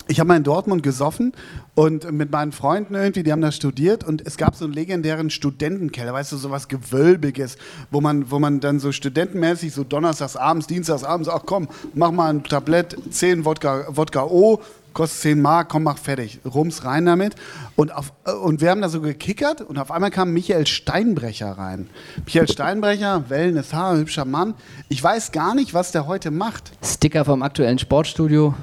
ich 0.08 0.20
habe 0.20 0.28
mal 0.28 0.38
in 0.38 0.44
Dortmund 0.44 0.84
gesoffen 0.84 1.34
und 1.76 2.10
mit 2.12 2.32
meinen 2.32 2.54
Freunden 2.54 2.96
irgendwie, 2.96 3.24
die 3.24 3.32
haben 3.32 3.42
da 3.42 3.52
studiert 3.52 4.06
und 4.06 4.26
es 4.26 4.38
gab 4.38 4.56
so 4.56 4.64
einen 4.64 4.74
legendären 4.74 5.30
Studentenkeller, 5.30 6.14
weißt 6.14 6.32
du, 6.32 6.38
sowas 6.38 6.70
Gewölbiges, 6.70 7.58
wo 7.92 8.00
man, 8.00 8.32
wo 8.32 8.40
man 8.40 8.62
dann 8.62 8.80
so 8.80 8.94
studentenmäßig 8.94 9.74
so 9.74 9.84
donnerstags 9.84 10.38
abends, 10.38 10.68
dienstags 10.68 11.04
abends, 11.04 11.28
ach 11.28 11.42
komm, 11.46 11.68
mach 11.94 12.12
mal 12.12 12.30
ein 12.30 12.44
Tablett, 12.44 12.96
10 13.12 13.44
Wodka, 13.44 13.86
Wodka 13.90 14.24
O, 14.24 14.62
kostet 14.94 15.22
10 15.22 15.42
Mark, 15.42 15.70
komm, 15.70 15.84
mach 15.84 15.98
fertig, 15.98 16.40
rums 16.46 16.84
rein 16.86 17.06
damit. 17.06 17.36
Und, 17.76 17.92
auf, 17.94 18.12
und 18.44 18.62
wir 18.62 18.70
haben 18.72 18.82
da 18.82 18.90
so 18.90 19.02
gekickert 19.02 19.62
und 19.62 19.78
auf 19.78 19.92
einmal 19.92 20.12
kam 20.12 20.32
Michael 20.32 20.68
Steinbrecher 20.68 21.52
rein. 21.58 21.90
Michael 22.26 22.48
Steinbrecher, 22.50 23.24
wellendes 23.30 23.74
Haar, 23.74 23.96
hübscher 23.98 24.26
Mann. 24.26 24.54
Ich 24.90 25.02
weiß 25.04 25.32
gar 25.32 25.56
nicht, 25.56 25.74
was 25.74 25.92
der 25.92 26.08
heute 26.08 26.32
macht. 26.32 26.72
Sticker 26.84 27.26
vom 27.26 27.42
aktuellen 27.44 27.80
Sportstudio. 27.80 28.54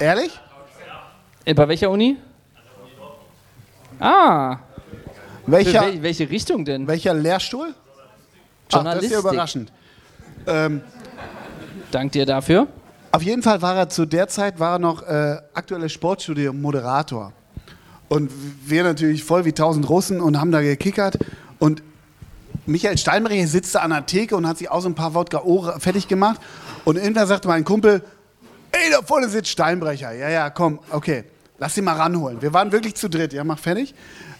Ehrlich? 0.00 0.40
Äh, 1.44 1.54
Bei 1.54 1.68
welcher 1.68 1.90
Uni? 1.90 2.16
Ah, 4.00 4.58
Welcher, 5.46 5.82
wel 5.82 6.02
welche 6.02 6.28
Richtung 6.28 6.64
denn? 6.64 6.86
welcher 6.88 7.14
Lehrstuhl? 7.14 7.74
Ach, 7.74 7.74
das 7.74 8.72
ist 8.72 8.72
ja 8.72 8.78
Journalistik. 8.78 9.18
überraschend. 9.18 9.72
Ähm, 10.46 10.80
Dank 11.90 12.12
dir 12.12 12.26
dafür. 12.26 12.66
Auf 13.14 13.22
jeden 13.22 13.44
Fall 13.44 13.62
war 13.62 13.76
er 13.76 13.88
zu 13.88 14.06
der 14.06 14.26
Zeit 14.26 14.58
war 14.58 14.72
er 14.72 14.78
noch 14.80 15.00
äh, 15.02 15.36
aktuelles 15.54 15.92
Sportstudio 15.92 16.52
Moderator. 16.52 17.32
Und 18.08 18.28
wir 18.64 18.82
natürlich 18.82 19.22
voll 19.22 19.44
wie 19.44 19.52
tausend 19.52 19.88
Russen 19.88 20.20
und 20.20 20.40
haben 20.40 20.50
da 20.50 20.60
gekickert. 20.60 21.18
Und 21.60 21.84
Michael 22.66 22.98
Steinbrecher 22.98 23.46
sitzt 23.46 23.76
da 23.76 23.82
an 23.82 23.90
der 23.90 24.04
Theke 24.04 24.34
und 24.34 24.48
hat 24.48 24.58
sich 24.58 24.68
auch 24.68 24.80
so 24.80 24.88
ein 24.88 24.96
paar 24.96 25.14
Wodka 25.14 25.42
O 25.44 25.62
fertig 25.78 26.08
gemacht. 26.08 26.40
Und 26.84 26.96
irgendwann 26.96 27.28
sagte 27.28 27.46
mein 27.46 27.62
Kumpel, 27.62 28.02
ey, 28.72 28.90
da 28.90 29.00
vorne 29.00 29.28
sitzt 29.28 29.50
Steinbrecher. 29.50 30.10
Ja, 30.10 30.28
ja, 30.28 30.50
komm, 30.50 30.80
okay, 30.90 31.22
lass 31.58 31.76
ihn 31.76 31.84
mal 31.84 31.94
ranholen. 31.94 32.42
Wir 32.42 32.52
waren 32.52 32.72
wirklich 32.72 32.96
zu 32.96 33.08
dritt. 33.08 33.32
Ja, 33.32 33.44
mach 33.44 33.60
fertig. 33.60 33.94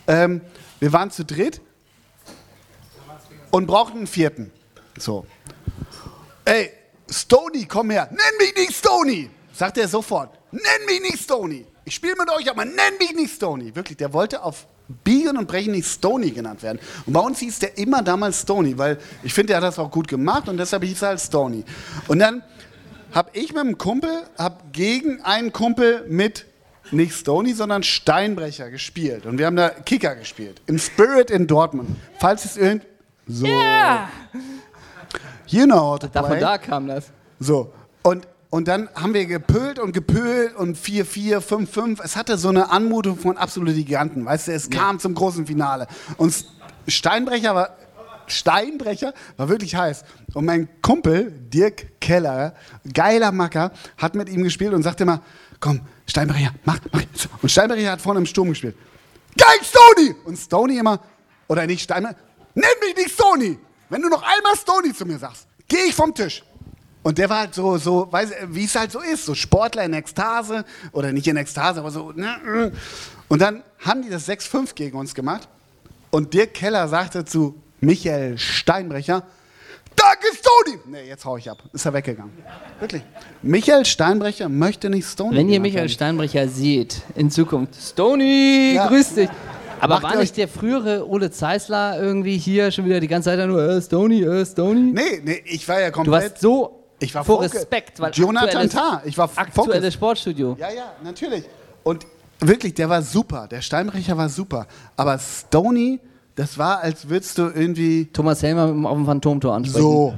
Ähm, 0.08 0.40
wir 0.80 0.92
waren 0.92 1.12
zu 1.12 1.24
dritt 1.24 1.60
und 3.52 3.68
brauchten 3.68 3.98
einen 3.98 4.06
vierten. 4.08 4.50
So. 4.98 5.26
Ey, 6.44 6.72
Stony, 7.14 7.66
komm 7.66 7.90
her. 7.90 8.08
Nenn 8.10 8.38
mich 8.38 8.54
nicht 8.56 8.74
Stony, 8.76 9.30
sagt 9.52 9.78
er 9.78 9.88
sofort. 9.88 10.38
Nenn 10.50 10.62
mich 10.86 11.00
nicht 11.00 11.22
Stony. 11.22 11.64
Ich 11.84 11.94
spiele 11.94 12.14
mit 12.18 12.30
euch, 12.30 12.50
aber 12.50 12.64
nenn 12.64 12.98
mich 12.98 13.14
nicht 13.14 13.34
Stony. 13.34 13.74
Wirklich, 13.74 13.98
der 13.98 14.12
wollte 14.12 14.42
auf 14.42 14.66
Biegen 15.04 15.36
und 15.36 15.46
Brechen 15.46 15.72
nicht 15.72 15.88
Stony 15.88 16.30
genannt 16.30 16.62
werden. 16.62 16.78
Und 17.06 17.12
bei 17.12 17.20
uns 17.20 17.38
hieß 17.38 17.58
der 17.60 17.78
immer 17.78 18.02
damals 18.02 18.40
Stony, 18.40 18.76
weil 18.76 18.98
ich 19.22 19.32
finde, 19.32 19.48
der 19.48 19.58
hat 19.58 19.64
das 19.64 19.78
auch 19.78 19.90
gut 19.90 20.08
gemacht 20.08 20.48
und 20.48 20.56
deshalb 20.56 20.82
hieß 20.82 21.02
er 21.02 21.08
halt 21.08 21.20
Stony. 21.20 21.64
Und 22.08 22.18
dann 22.18 22.42
habe 23.12 23.30
ich 23.32 23.52
mit 23.52 23.60
einem 23.60 23.78
Kumpel, 23.78 24.24
habe 24.36 24.58
gegen 24.72 25.22
einen 25.22 25.52
Kumpel 25.52 26.04
mit 26.08 26.46
nicht 26.90 27.14
Stony, 27.14 27.54
sondern 27.54 27.82
Steinbrecher 27.82 28.70
gespielt. 28.70 29.24
Und 29.24 29.38
wir 29.38 29.46
haben 29.46 29.56
da 29.56 29.70
Kicker 29.70 30.16
gespielt. 30.16 30.60
Im 30.66 30.78
Spirit 30.78 31.30
in 31.30 31.46
Dortmund. 31.46 31.96
Falls 32.18 32.44
es 32.44 32.56
irgend... 32.56 32.84
So. 33.26 33.46
You 35.48 35.64
know 35.64 35.92
how 35.92 35.98
to 35.98 36.08
play. 36.08 36.40
da 36.40 36.58
kam 36.58 36.86
das. 36.86 37.06
So. 37.38 37.72
Und, 38.02 38.26
und 38.50 38.68
dann 38.68 38.88
haben 38.94 39.14
wir 39.14 39.26
gepölt 39.26 39.78
und 39.78 39.92
gepölt 39.92 40.54
und 40.56 40.76
4-4, 40.76 41.38
5-5. 41.40 42.00
Es 42.02 42.16
hatte 42.16 42.38
so 42.38 42.48
eine 42.48 42.70
Anmutung 42.70 43.18
von 43.18 43.36
absolute 43.36 43.74
Giganten. 43.74 44.24
Weißt 44.24 44.48
du, 44.48 44.52
es 44.52 44.70
kam 44.70 44.98
zum 44.98 45.14
großen 45.14 45.46
Finale. 45.46 45.86
Und 46.16 46.34
Steinbrecher 46.88 47.54
war. 47.54 47.70
Steinbrecher 48.26 49.12
war 49.36 49.50
wirklich 49.50 49.74
heiß. 49.76 50.02
Und 50.32 50.46
mein 50.46 50.66
Kumpel, 50.80 51.30
Dirk 51.30 52.00
Keller, 52.00 52.54
geiler 52.90 53.32
Macker, 53.32 53.70
hat 53.98 54.14
mit 54.14 54.30
ihm 54.30 54.42
gespielt 54.42 54.72
und 54.72 54.82
sagte 54.82 55.02
immer: 55.02 55.20
Komm, 55.60 55.80
Steinbrecher, 56.06 56.52
mach, 56.64 56.78
mach. 56.90 57.02
jetzt." 57.02 57.28
Und 57.42 57.50
Steinbrecher 57.50 57.92
hat 57.92 58.00
vorne 58.00 58.20
im 58.20 58.26
Sturm 58.26 58.48
gespielt. 58.48 58.76
Geil, 59.36 59.58
Stony! 59.62 60.14
Und 60.24 60.36
Stony 60.36 60.78
immer, 60.78 61.00
oder 61.48 61.66
nicht 61.66 61.82
Steinbrecher, 61.82 62.16
nenn 62.54 62.64
mich 62.80 62.96
nicht 62.96 63.10
Stony! 63.10 63.58
Wenn 63.94 64.02
du 64.02 64.08
noch 64.08 64.24
einmal 64.24 64.56
Stony 64.56 64.92
zu 64.92 65.06
mir 65.06 65.18
sagst, 65.18 65.46
gehe 65.68 65.84
ich 65.84 65.94
vom 65.94 66.12
Tisch. 66.12 66.42
Und 67.04 67.16
der 67.16 67.30
war 67.30 67.38
halt 67.38 67.54
so, 67.54 67.78
so 67.78 68.08
weiß, 68.10 68.30
wie 68.48 68.64
es 68.64 68.74
halt 68.74 68.90
so 68.90 68.98
ist, 68.98 69.24
so 69.24 69.36
Sportler 69.36 69.84
in 69.84 69.92
Ekstase 69.92 70.64
oder 70.90 71.12
nicht 71.12 71.28
in 71.28 71.36
Ekstase, 71.36 71.78
aber 71.78 71.92
so. 71.92 72.10
Ne, 72.10 72.72
äh. 72.72 72.76
und 73.28 73.40
dann 73.40 73.62
haben 73.78 74.02
die 74.02 74.10
das 74.10 74.28
6-5 74.28 74.74
gegen 74.74 74.98
uns 74.98 75.14
gemacht. 75.14 75.48
Und 76.10 76.34
Dirk 76.34 76.54
Keller 76.54 76.88
sagte 76.88 77.24
zu 77.24 77.54
Michael 77.80 78.36
Steinbrecher: 78.36 79.22
Danke, 79.94 80.26
Stony! 80.36 80.80
Nee, 80.86 81.06
jetzt 81.06 81.24
hau 81.24 81.36
ich 81.36 81.48
ab. 81.48 81.62
Ist 81.72 81.84
er 81.86 81.92
weggegangen. 81.92 82.32
Wirklich. 82.80 83.02
Michael 83.42 83.84
Steinbrecher 83.84 84.48
möchte 84.48 84.90
nicht 84.90 85.06
Stony. 85.06 85.36
Wenn 85.36 85.48
ihr 85.48 85.60
Michael. 85.60 85.88
Steinbrecher 85.88 86.48
seht, 86.48 87.02
in 87.14 87.30
Zukunft, 87.30 87.76
Stony, 87.80 88.72
Ja. 88.74 88.88
grüß 88.88 89.14
dich. 89.14 89.28
Aber 89.84 90.02
war 90.02 90.16
nicht 90.16 90.36
der 90.36 90.48
frühere 90.48 91.08
Ole 91.08 91.30
Zeisler 91.30 92.00
irgendwie 92.00 92.36
hier 92.38 92.70
schon 92.70 92.84
wieder 92.84 93.00
die 93.00 93.08
ganze 93.08 93.30
Zeit 93.30 93.46
nur, 93.48 93.62
äh, 93.62 93.80
Stony, 93.82 94.22
äh, 94.22 94.44
Stony? 94.44 94.92
Nee, 94.92 95.20
nee, 95.24 95.42
ich 95.44 95.68
war 95.68 95.80
ja 95.80 95.88
Du 95.88 95.92
komplett. 95.92 96.22
warst 96.32 96.40
so 96.40 96.80
Ich 97.00 97.14
war 97.14 97.24
vor. 97.24 97.42
Respekt, 97.42 98.00
weil 98.00 98.12
Jonathan 98.12 98.68
Tah, 98.68 99.02
ich 99.04 99.16
war 99.18 99.30
aktuelles. 99.36 99.94
Sportstudio. 99.94 100.56
Ja, 100.58 100.70
ja, 100.70 100.92
natürlich. 101.02 101.44
Und 101.82 102.06
wirklich, 102.40 102.74
der 102.74 102.88
war 102.88 103.02
super. 103.02 103.46
Der 103.50 103.60
Steinbrecher 103.60 104.16
war 104.16 104.28
super. 104.28 104.66
Aber 104.96 105.18
Stony, 105.18 106.00
das 106.36 106.56
war, 106.56 106.80
als 106.80 107.08
würdest 107.08 107.36
du 107.38 107.42
irgendwie. 107.54 108.06
Thomas 108.12 108.42
Helmer 108.42 108.64
auf 108.88 108.96
dem 108.96 109.06
Phantomtor 109.06 109.54
ansprechen. 109.54 109.82
So. 109.82 110.14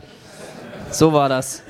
So 0.91 1.13
war 1.13 1.29
das. 1.29 1.63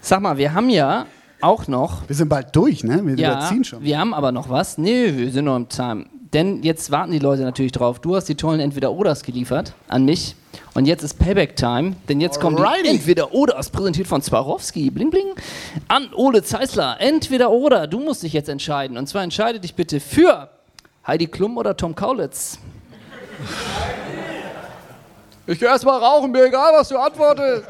Sag 0.00 0.20
mal, 0.20 0.36
wir 0.36 0.52
haben 0.52 0.68
ja 0.68 1.06
auch 1.40 1.68
noch 1.68 2.08
Wir 2.08 2.16
sind 2.16 2.28
bald 2.28 2.54
durch, 2.56 2.82
ne? 2.82 3.00
Wir 3.04 3.14
Ja, 3.16 3.32
überziehen 3.34 3.64
schon. 3.64 3.82
wir 3.82 3.98
haben 3.98 4.12
aber 4.14 4.32
noch 4.32 4.48
was. 4.48 4.78
Nee, 4.78 5.12
wir 5.16 5.30
sind 5.30 5.44
noch 5.44 5.56
im 5.56 5.68
Time. 5.68 6.06
Denn 6.32 6.62
jetzt 6.62 6.90
warten 6.90 7.12
die 7.12 7.18
Leute 7.18 7.42
natürlich 7.42 7.72
drauf. 7.72 7.98
Du 7.98 8.16
hast 8.16 8.24
die 8.28 8.34
tollen 8.34 8.60
Entweder-Oders 8.60 9.22
geliefert 9.22 9.74
an 9.88 10.04
mich. 10.04 10.34
Und 10.74 10.86
jetzt 10.86 11.02
ist 11.02 11.18
Payback-Time. 11.18 11.96
Denn 12.08 12.20
jetzt 12.20 12.40
kommen 12.40 12.56
die. 12.56 12.88
Entweder-Oders, 12.88 13.68
präsentiert 13.70 14.06
von 14.06 14.22
Swarovski. 14.22 14.90
Bling, 14.90 15.10
bling. 15.10 15.34
An 15.88 16.08
Ole 16.14 16.42
Zeisler. 16.42 16.96
Entweder-Oder. 17.00 17.86
Du 17.86 18.00
musst 18.00 18.22
dich 18.22 18.32
jetzt 18.32 18.48
entscheiden. 18.48 18.96
Und 18.96 19.08
zwar 19.08 19.22
entscheide 19.22 19.60
dich 19.60 19.74
bitte 19.74 20.00
für 20.00 20.48
Heidi 21.06 21.26
Klum 21.26 21.58
oder 21.58 21.76
Tom 21.76 21.94
Kaulitz. 21.94 22.58
Ich 25.46 25.58
geh 25.58 25.66
erst 25.66 25.84
mal 25.84 25.98
rauchen, 25.98 26.30
mir 26.30 26.46
egal, 26.46 26.72
was 26.74 26.88
du 26.88 26.96
antwortest. 26.96 27.64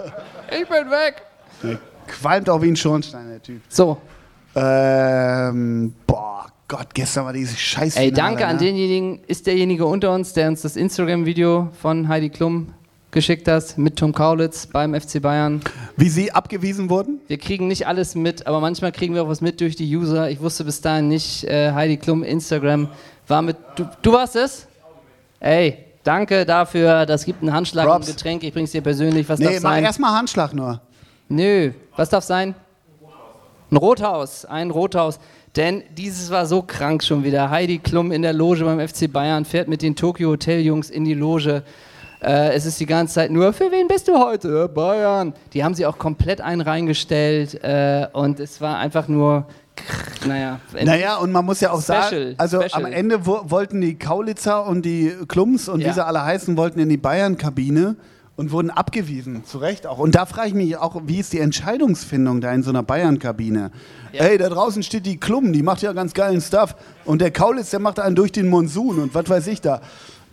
Ich 0.50 0.68
bin 0.68 0.90
weg. 0.90 1.22
Der 1.62 1.78
qualmt 2.06 2.48
auch 2.50 2.60
wie 2.60 2.68
ein 2.68 2.76
Schornstein, 2.76 3.28
der 3.28 3.42
Typ. 3.42 3.62
So, 3.68 3.96
Ähm, 4.54 5.94
boah, 6.06 6.46
Gott, 6.72 6.94
gestern 6.94 7.26
war 7.26 7.34
dieses 7.34 7.58
scheiß 7.60 7.96
Ey, 7.96 8.10
danke 8.10 8.44
ne? 8.44 8.46
an 8.46 8.56
denjenigen, 8.56 9.20
ist 9.26 9.46
derjenige 9.46 9.84
unter 9.84 10.10
uns, 10.14 10.32
der 10.32 10.48
uns 10.48 10.62
das 10.62 10.74
Instagram-Video 10.76 11.68
von 11.78 12.08
Heidi 12.08 12.30
Klum 12.30 12.68
geschickt 13.10 13.46
hat 13.46 13.76
mit 13.76 13.96
Tom 13.98 14.14
Kaulitz 14.14 14.68
beim 14.68 14.98
FC 14.98 15.20
Bayern. 15.20 15.60
Wie 15.98 16.08
sie 16.08 16.32
abgewiesen 16.32 16.88
wurden? 16.88 17.20
Wir 17.28 17.36
kriegen 17.36 17.68
nicht 17.68 17.86
alles 17.86 18.14
mit, 18.14 18.46
aber 18.46 18.60
manchmal 18.60 18.90
kriegen 18.90 19.14
wir 19.14 19.22
auch 19.24 19.28
was 19.28 19.42
mit 19.42 19.60
durch 19.60 19.76
die 19.76 19.94
User. 19.94 20.30
Ich 20.30 20.40
wusste 20.40 20.64
bis 20.64 20.80
dahin 20.80 21.08
nicht, 21.08 21.44
äh, 21.44 21.72
Heidi 21.72 21.98
Klum 21.98 22.22
Instagram 22.22 22.88
war 23.28 23.42
mit. 23.42 23.58
Du, 23.76 23.86
du 24.00 24.12
warst 24.14 24.36
es? 24.36 24.66
Ey, 25.40 25.76
danke 26.04 26.46
dafür. 26.46 27.04
Das 27.04 27.26
gibt 27.26 27.42
einen 27.42 27.52
Handschlag 27.52 27.84
und 27.84 27.90
Props. 27.92 28.08
ein 28.08 28.16
Getränk. 28.16 28.44
Ich 28.44 28.54
bring's 28.54 28.70
dir 28.72 28.80
persönlich. 28.80 29.28
Was 29.28 29.40
Nee, 29.40 29.44
darf 29.44 29.62
mach 29.62 29.70
sein? 29.72 29.84
erstmal 29.84 30.12
Handschlag 30.16 30.54
nur. 30.54 30.80
Nö, 31.28 31.72
was 31.96 32.08
darf 32.08 32.24
sein? 32.24 32.54
Ein 33.70 33.76
Rothaus, 33.76 34.46
ein 34.46 34.70
Rothaus. 34.70 35.18
Denn 35.56 35.82
dieses 35.96 36.30
war 36.30 36.46
so 36.46 36.62
krank 36.62 37.02
schon 37.04 37.24
wieder. 37.24 37.50
Heidi 37.50 37.78
Klum 37.78 38.10
in 38.10 38.22
der 38.22 38.32
Loge 38.32 38.64
beim 38.64 38.80
FC 38.86 39.12
Bayern 39.12 39.44
fährt 39.44 39.68
mit 39.68 39.82
den 39.82 39.94
Tokyo 39.96 40.30
Hotel 40.30 40.60
Jungs 40.60 40.88
in 40.88 41.04
die 41.04 41.12
Loge. 41.14 41.62
Äh, 42.22 42.54
es 42.54 42.64
ist 42.64 42.80
die 42.80 42.86
ganze 42.86 43.14
Zeit 43.14 43.30
nur, 43.30 43.52
für 43.52 43.70
wen 43.70 43.86
bist 43.88 44.08
du 44.08 44.16
heute? 44.18 44.68
Bayern. 44.68 45.34
Die 45.52 45.62
haben 45.62 45.74
sie 45.74 45.84
auch 45.84 45.98
komplett 45.98 46.40
einen 46.40 46.60
reingestellt 46.62 47.62
äh, 47.62 48.06
und 48.12 48.40
es 48.40 48.60
war 48.62 48.78
einfach 48.78 49.08
nur, 49.08 49.46
naja. 50.26 50.58
Naja, 50.82 51.16
und 51.16 51.32
man 51.32 51.44
muss 51.44 51.60
ja 51.60 51.70
auch 51.72 51.82
Special, 51.82 52.00
sagen, 52.10 52.34
also 52.38 52.62
special. 52.62 52.86
am 52.86 52.92
Ende 52.92 53.26
wo, 53.26 53.40
wollten 53.50 53.80
die 53.80 53.98
Kaulitzer 53.98 54.64
und 54.66 54.86
die 54.86 55.12
Klums 55.28 55.68
und 55.68 55.80
Ja. 55.80 55.88
wie 55.88 55.92
sie 55.92 56.06
alle 56.06 56.24
heißen, 56.24 56.56
wollten 56.56 56.78
in 56.78 56.88
die 56.88 56.96
Bayern-Kabine 56.96 57.96
und 58.36 58.50
wurden 58.50 58.70
abgewiesen, 58.70 59.44
zu 59.44 59.58
Recht 59.58 59.86
auch. 59.86 59.98
Und 59.98 60.14
da 60.14 60.26
frage 60.26 60.48
ich 60.48 60.54
mich 60.54 60.76
auch, 60.76 61.02
wie 61.06 61.18
ist 61.18 61.32
die 61.32 61.40
Entscheidungsfindung 61.40 62.40
da 62.40 62.52
in 62.52 62.62
so 62.62 62.70
einer 62.70 62.82
Bayern-Kabine? 62.82 63.70
Ey, 64.12 64.38
da 64.38 64.48
draußen 64.48 64.82
steht 64.82 65.06
die 65.06 65.18
Klum, 65.18 65.52
die 65.52 65.62
macht 65.62 65.82
ja 65.82 65.92
ganz 65.92 66.14
geilen 66.14 66.40
Stuff. 66.40 66.74
Und 67.04 67.20
der 67.20 67.30
Kaulitz, 67.30 67.70
der 67.70 67.80
macht 67.80 67.98
einen 67.98 68.16
durch 68.16 68.32
den 68.32 68.48
Monsun 68.48 68.98
und 68.98 69.14
was 69.14 69.28
weiß 69.28 69.46
ich 69.48 69.60
da. 69.60 69.80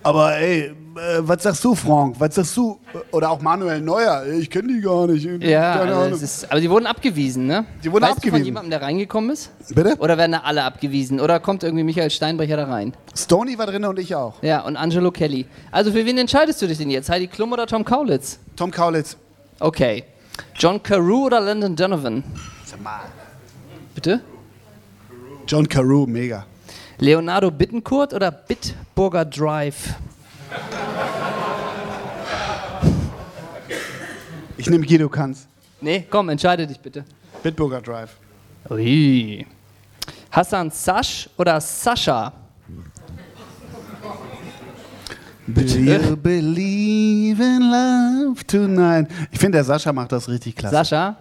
Aber 0.02 0.38
ey, 0.38 0.68
äh, 0.68 0.72
was 1.20 1.44
sagst 1.44 1.64
du, 1.64 1.76
Frank? 1.76 2.16
Was 2.20 2.36
sagst 2.36 2.56
du? 2.56 2.80
Oder 3.12 3.30
auch 3.32 3.42
Manuel 3.42 3.82
Neuer? 3.82 4.26
Ich 4.28 4.50
kenne 4.50 4.70
die 4.74 4.80
gar 4.82 5.08
nicht. 5.08 5.28
Ja, 5.44 5.74
also 5.74 6.24
ist, 6.24 6.50
aber 6.50 6.62
die 6.62 6.70
wurden 6.70 6.86
abgewiesen, 6.86 7.48
ne? 7.48 7.66
Die 7.84 7.92
wurden 7.92 8.04
weißt 8.04 8.16
Du 8.18 8.22
von 8.22 8.28
abgewiesen. 8.30 8.46
jemandem, 8.46 8.70
der 8.72 8.82
reingekommen 8.82 9.30
ist? 9.32 9.52
Bitte? 9.76 9.98
Oder 10.00 10.18
werden 10.18 10.32
da 10.32 10.40
alle 10.40 10.64
abgewiesen? 10.64 11.20
Oder 11.20 11.40
kommt 11.42 11.64
irgendwie 11.64 11.84
Michael 11.84 12.10
Steinbrecher 12.10 12.56
da 12.56 12.66
rein? 12.66 12.94
Stony 13.16 13.58
war 13.58 13.66
drin 13.66 13.84
und 13.84 14.00
ich 14.00 14.16
auch. 14.16 14.42
Ja, 14.42 14.62
und 14.62 14.78
Angelo 14.78 15.12
Kelly. 15.12 15.46
Also 15.72 15.92
für 15.92 16.06
wen 16.06 16.18
entscheidest 16.18 16.62
du 16.62 16.68
dich 16.68 16.78
denn 16.78 16.90
jetzt? 16.90 17.10
Heidi 17.10 17.28
Klum 17.28 17.52
oder 17.52 17.68
Tom 17.68 17.84
Kaulitz? 17.84 18.40
Tom 18.56 18.72
Kaulitz. 18.72 19.18
Okay. 19.60 20.06
John 20.56 20.82
Carew 20.82 21.26
oder 21.26 21.42
Landon 21.42 21.76
Donovan? 21.76 22.24
Sag 22.66 22.82
mal. 22.82 23.02
Bitte? 23.94 24.22
John 25.46 25.68
Carew, 25.68 26.06
mega. 26.06 26.46
Leonardo 27.00 27.50
Bittencourt 27.50 28.14
oder 28.14 28.30
Bitburger 28.30 29.24
Drive? 29.24 29.96
Ich 34.58 34.70
nehme 34.70 34.86
Guido 34.86 35.08
Kanz. 35.08 35.48
Nee, 35.80 36.06
komm, 36.10 36.28
entscheide 36.28 36.68
dich 36.68 36.80
bitte. 36.80 37.06
Bitburger 37.42 37.82
Drive. 37.82 38.18
Ui. 38.70 39.48
Hassan 40.30 40.70
Sash 40.72 41.30
oder 41.38 41.62
Sascha? 41.62 42.34
Do 45.48 45.62
you 45.62 46.16
believe 46.18 47.42
in 47.42 47.62
love 47.72 48.46
tonight? 48.46 49.08
Ich 49.32 49.40
finde, 49.40 49.58
der 49.58 49.64
Sascha 49.64 49.92
macht 49.94 50.12
das 50.12 50.28
richtig 50.28 50.56
klasse. 50.56 50.76
Sascha? 50.76 51.16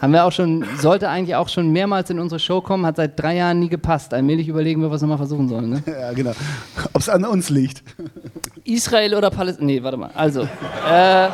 Haben 0.00 0.12
wir 0.12 0.24
auch 0.24 0.32
schon, 0.32 0.64
sollte 0.78 1.08
eigentlich 1.08 1.34
auch 1.34 1.48
schon 1.48 1.70
mehrmals 1.72 2.08
in 2.10 2.18
unsere 2.20 2.38
Show 2.38 2.60
kommen, 2.60 2.86
hat 2.86 2.96
seit 2.96 3.18
drei 3.20 3.36
Jahren 3.36 3.58
nie 3.58 3.68
gepasst. 3.68 4.14
Allmählich 4.14 4.46
überlegen 4.46 4.80
wir, 4.80 4.90
was 4.90 5.00
wir 5.00 5.08
mal 5.08 5.16
versuchen 5.16 5.48
sollen. 5.48 5.70
Ne? 5.70 5.82
Ja, 5.86 6.12
genau. 6.12 6.32
Ob 6.92 7.00
es 7.00 7.08
an 7.08 7.24
uns 7.24 7.50
liegt. 7.50 7.82
Israel 8.64 9.14
oder 9.14 9.30
Palästina? 9.30 9.66
Nee, 9.66 9.82
warte 9.82 9.96
mal. 9.96 10.10
Also, 10.14 10.48
äh, 10.88 11.28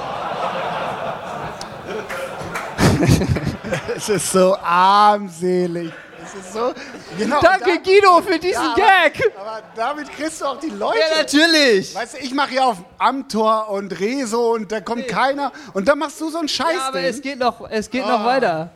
Es 3.97 4.09
ist 4.09 4.33
so 4.33 4.57
armselig. 4.57 5.93
Ist 6.39 6.53
so. 6.53 6.72
Genau, 7.18 7.41
danke 7.41 7.64
da- 7.74 7.76
Guido 7.82 8.20
für 8.22 8.39
diesen 8.39 8.62
Ja, 8.62 8.74
Gag. 9.05 9.32
Aber, 9.39 9.51
aber 9.51 9.62
damit 9.76 10.11
kriegst 10.11 10.41
du 10.41 10.45
auch 10.47 10.59
die 10.59 10.70
Leute. 10.70 10.99
Ja, 10.99 11.18
natürlich. 11.18 11.95
Weißt 11.95 12.14
du, 12.14 12.18
ich 12.18 12.35
mache 12.35 12.55
ja 12.55 12.64
auf 12.64 12.78
Amtor 12.99 13.68
und 13.70 13.99
Rezo 14.01 14.55
und 14.55 14.70
da 14.72 14.80
kommt 14.80 15.07
keiner. 15.09 15.53
Und 15.74 15.87
dann 15.89 15.99
machst 15.99 16.20
du 16.20 16.28
so 16.30 16.39
einen 16.39 16.49
Scheiß. 16.49 16.74
Ja, 16.76 16.89
aber 16.89 17.01
es 17.01 17.20
geht 17.20 17.39
noch, 17.39 17.68
es 17.70 17.89
geht 17.91 18.05
Ah. 18.05 18.18
noch 18.18 18.24
weiter. 18.24 18.70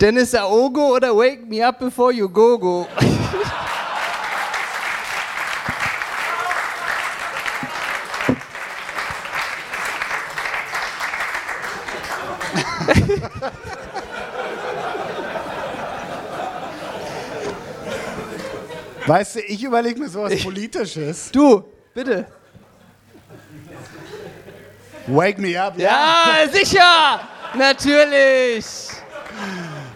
Dennis 0.00 0.34
Aogo 0.34 0.94
oder 0.96 1.16
Wake 1.16 1.46
Me 1.48 1.66
Up 1.66 1.78
Before 1.78 2.12
You 2.12 2.28
Go 2.28 2.58
Go? 2.58 2.86
Weißt 19.12 19.36
du, 19.36 19.40
ich 19.40 19.62
überlege 19.62 20.00
mir 20.00 20.08
sowas 20.08 20.42
Politisches. 20.42 21.30
Du, 21.30 21.62
bitte. 21.92 22.24
Wake 25.06 25.38
me 25.38 25.62
up. 25.62 25.78
Ja, 25.78 26.48
sicher! 26.50 27.20
Natürlich! 27.54 28.64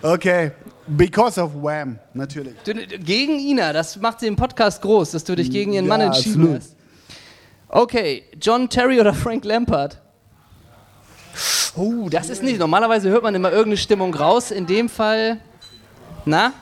Okay. 0.03 0.53
Because 0.87 1.41
of 1.41 1.51
Wham, 1.55 1.99
natürlich. 2.13 2.57
Du, 2.63 2.75
gegen 2.75 3.39
Ina, 3.39 3.73
das 3.73 3.97
macht 3.97 4.21
den 4.21 4.37
Podcast 4.37 4.83
groß, 4.83 5.13
dass 5.13 5.25
du 5.25 5.35
dich 5.35 5.51
gegen 5.51 5.73
ihren 5.73 5.87
Mann 5.87 6.01
Ja, 6.03 6.09
entschieden 6.09 6.43
absolut. 6.43 6.61
hast. 6.61 6.77
Okay, 7.71 8.25
John 8.39 8.69
Terry 8.69 9.01
oder 9.01 9.15
Frank 9.15 9.47
Lampard? 9.47 9.99
Oh, 11.75 12.11
das 12.11 12.29
ist 12.29 12.43
nicht. 12.43 12.59
Normalerweise 12.59 13.09
hört 13.09 13.23
man 13.23 13.35
immer 13.35 13.49
irgendeine 13.49 13.79
Stimmung 13.79 14.15
raus. 14.15 14.51
In 14.51 14.67
dem 14.67 14.91
Fall. 14.91 15.41
Na? 16.27 16.53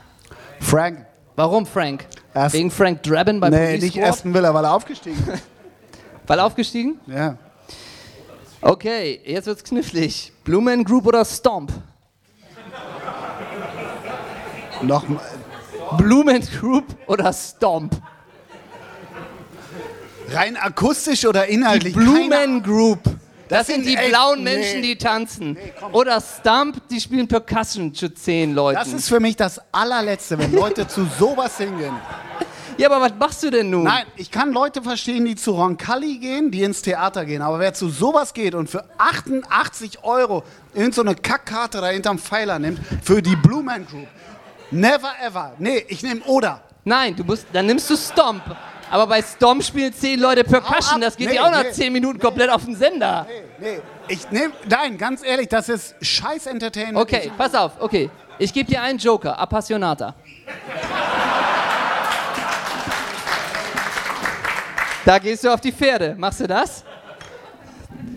Frank. 0.61 1.05
Warum 1.37 1.66
Frank? 1.66 2.07
Erst- 2.35 2.55
Wegen 2.55 2.70
Frank 2.70 3.03
Drabin 3.03 3.41
bei 3.41 3.51
Nee, 3.51 3.66
Police 3.66 3.82
nicht 3.82 3.95
Squad? 3.95 4.09
Aston 4.09 4.35
Villa, 4.35 4.55
weil 4.55 4.64
er 4.64 4.72
aufgestiegen 4.74 5.18
ist. 5.32 5.43
Weil 6.26 6.41
aufgestiegen? 6.41 6.99
ja. 7.07 7.37
Okay, 8.62 9.20
jetzt 9.26 9.45
wird's 9.47 9.62
knifflig. 9.62 10.32
Blue 10.43 10.62
Man 10.62 10.85
Group 10.85 11.07
oder 11.07 11.22
Stomp? 11.22 11.70
Noch, 14.80 15.05
Blue 15.99 16.24
Man 16.24 16.41
Group 16.61 16.85
oder 17.07 17.30
Stomp? 17.35 17.95
rein 20.30 20.57
akustisch 20.57 21.26
oder 21.26 21.47
inhaltlich? 21.47 21.95
Blue 21.95 22.14
Keine 22.28 22.28
Man 22.28 22.62
Group. 22.62 23.01
Das, 23.55 23.66
Das 23.68 23.74
sind 23.76 23.86
die 23.86 23.96
echt- 23.96 24.11
blauen 24.11 24.42
nee. 24.42 24.57
Menschen, 24.57 24.82
die 24.82 24.96
tanzen. 24.96 25.57
oder 25.92 26.20
Stomp, 26.20 26.88
die 26.88 27.00
spielen 27.00 27.28
Percussion 27.28 27.94
zu 27.94 28.12
zehn 28.12 28.55
Leuten. 28.55 28.78
Das 28.78 28.92
ist 28.92 29.09
für 29.09 29.20
mich 29.20 29.36
das 29.36 29.61
allerletzte, 29.72 30.38
wenn 30.38 30.52
Leute 30.52 30.86
zu 30.88 31.07
sowas 31.18 31.57
hingehen. 31.59 31.94
ja, 32.78 32.90
aber 32.90 33.00
was 33.05 33.12
machst 33.18 33.42
du 33.44 33.50
denn 33.50 33.70
nun? 33.70 33.84
Nein, 33.84 34.05
ich 34.16 34.30
kann 34.30 34.52
Leute 34.52 34.82
verstehen, 34.82 35.24
die 35.24 35.36
zu 35.36 35.52
Roncalli 35.52 36.18
gehen, 36.18 36.50
die 36.50 36.62
ins 36.62 36.82
Theater 36.82 37.24
gehen. 37.24 37.42
Aber 37.42 37.59
wer 37.61 37.72
zu 37.74 37.88
sowas 37.88 38.34
geht 38.34 38.55
und 38.55 38.68
für 38.68 38.84
88 38.98 40.02
Euro 40.02 40.42
irgend 40.74 40.94
so 40.94 41.02
eine 41.02 41.14
Kackkarte 41.14 41.80
da 41.80 41.88
hinterm 41.88 42.18
Pfeiler 42.18 42.59
nimmt, 42.59 42.80
für 43.02 43.22
die 43.22 43.36
Blue 43.36 43.62
Man 43.62 43.86
Group. 43.86 44.09
Never 44.70 45.12
ever. 45.24 45.52
Nee, 45.59 45.84
ich 45.88 46.02
nehme 46.02 46.22
Oder. 46.22 46.61
Nein, 46.84 47.14
du 47.16 47.24
musst, 47.24 47.46
dann 47.52 47.66
nimmst 47.66 47.88
du 47.88 47.96
Stomp. 47.96 48.42
Aber 48.91 49.07
bei 49.07 49.22
Stomp 49.22 49.62
spielen 49.64 49.93
zehn 49.93 50.20
Leute 50.20 50.45
Percussion. 50.45 51.01
Das 51.01 51.16
geht 51.16 51.28
Nee, 51.28 51.37
ja 51.37 51.47
auch 51.47 51.51
nach 51.51 51.62
nee. 51.64 51.72
zehn 51.72 51.93
Minuten 51.93 52.18
komplett 52.18 52.51
auf 52.51 52.64
den 52.64 52.76
Sender. 52.76 53.26
Nee, 53.59 53.80
ich 54.09 54.30
nehme. 54.30 54.53
Nein, 54.68 54.99
ganz 54.99 55.24
ehrlich, 55.24 55.49
das 55.49 55.68
ist 55.68 55.95
scheiß 56.01 56.47
Entertainment. 56.47 56.99
Okay, 56.99 57.30
pass 57.37 57.55
auf, 57.55 57.72
okay. 57.80 58.11
Ich 58.39 58.53
gebe 58.53 58.68
dir 58.70 58.82
einen 58.82 58.99
Joker, 58.99 59.39
Appassionata. 59.39 60.14
Da 65.05 65.18
gehst 65.18 65.45
du 65.45 65.53
auf 65.53 65.61
die 65.61 65.72
Pferde. 65.72 66.14
Machst 66.16 66.41
du 66.41 66.47
das? 66.47 66.85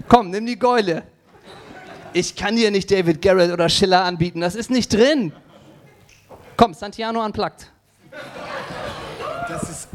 Komm, 0.07 0.29
nimm 0.29 0.45
die 0.45 0.57
Geule. 0.57 1.03
Ich 2.13 2.35
kann 2.35 2.55
dir 2.55 2.71
nicht 2.71 2.89
David 2.89 3.21
Garrett 3.21 3.51
oder 3.51 3.67
Schiller 3.69 4.03
anbieten. 4.03 4.39
Das 4.41 4.55
ist 4.55 4.71
nicht 4.71 4.93
drin. 4.93 5.33
Komm, 6.55 6.73
Santiano 6.73 7.23
unplugged. 7.23 7.69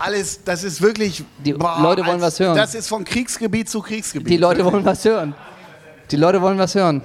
Das 0.02 0.08
ist 0.10 0.16
alles, 0.16 0.44
das 0.44 0.64
ist 0.64 0.82
wirklich. 0.82 1.24
Die 1.44 1.52
Leute 1.52 2.04
wollen 2.04 2.20
was 2.20 2.40
hören. 2.40 2.56
Das 2.56 2.74
ist 2.74 2.88
von 2.88 3.04
Kriegsgebiet 3.04 3.68
zu 3.68 3.80
Kriegsgebiet. 3.80 4.30
Die 4.30 4.36
Leute 4.36 4.64
wollen 4.64 4.84
was 4.84 5.04
hören. 5.04 5.34
Die 6.10 6.16
Leute 6.16 6.42
wollen 6.42 6.58
was 6.58 6.74
hören. 6.74 7.02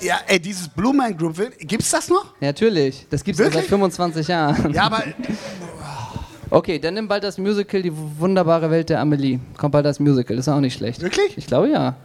Ja, 0.00 0.20
ey, 0.26 0.38
dieses 0.38 0.68
Blue 0.68 0.92
Man 0.92 1.16
Group, 1.16 1.36
gibt's 1.60 1.90
das 1.90 2.08
noch? 2.08 2.34
Ja, 2.40 2.48
natürlich. 2.48 3.06
Das 3.08 3.24
gibt's 3.24 3.38
ja 3.38 3.46
seit 3.46 3.54
Wirklich? 3.54 3.70
25 3.70 4.28
Jahren. 4.28 4.72
Ja, 4.74 4.84
aber 4.84 5.02
Okay, 6.50 6.78
dann 6.78 6.94
nimm 6.94 7.08
bald 7.08 7.24
das 7.24 7.38
Musical 7.38 7.82
Die 7.82 7.92
wunderbare 7.94 8.70
Welt 8.70 8.90
der 8.90 9.00
Amelie. 9.00 9.40
Kommt 9.56 9.72
bald 9.72 9.86
das 9.86 9.98
Musical, 9.98 10.36
ist 10.36 10.48
auch 10.48 10.60
nicht 10.60 10.74
schlecht. 10.74 11.00
Wirklich? 11.00 11.38
Ich 11.38 11.46
glaube 11.46 11.70
ja. 11.70 11.96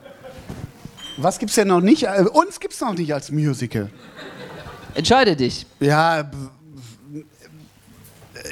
was 1.18 1.38
gibt's 1.38 1.56
denn 1.56 1.68
noch 1.68 1.82
nicht? 1.82 2.04
Äh, 2.04 2.26
Uns 2.32 2.60
gibt's 2.60 2.80
noch 2.80 2.96
nicht 2.96 3.14
als 3.14 3.30
Musical. 3.32 3.90
Entscheide 4.96 5.36
dich. 5.36 5.66
Ja, 5.80 6.24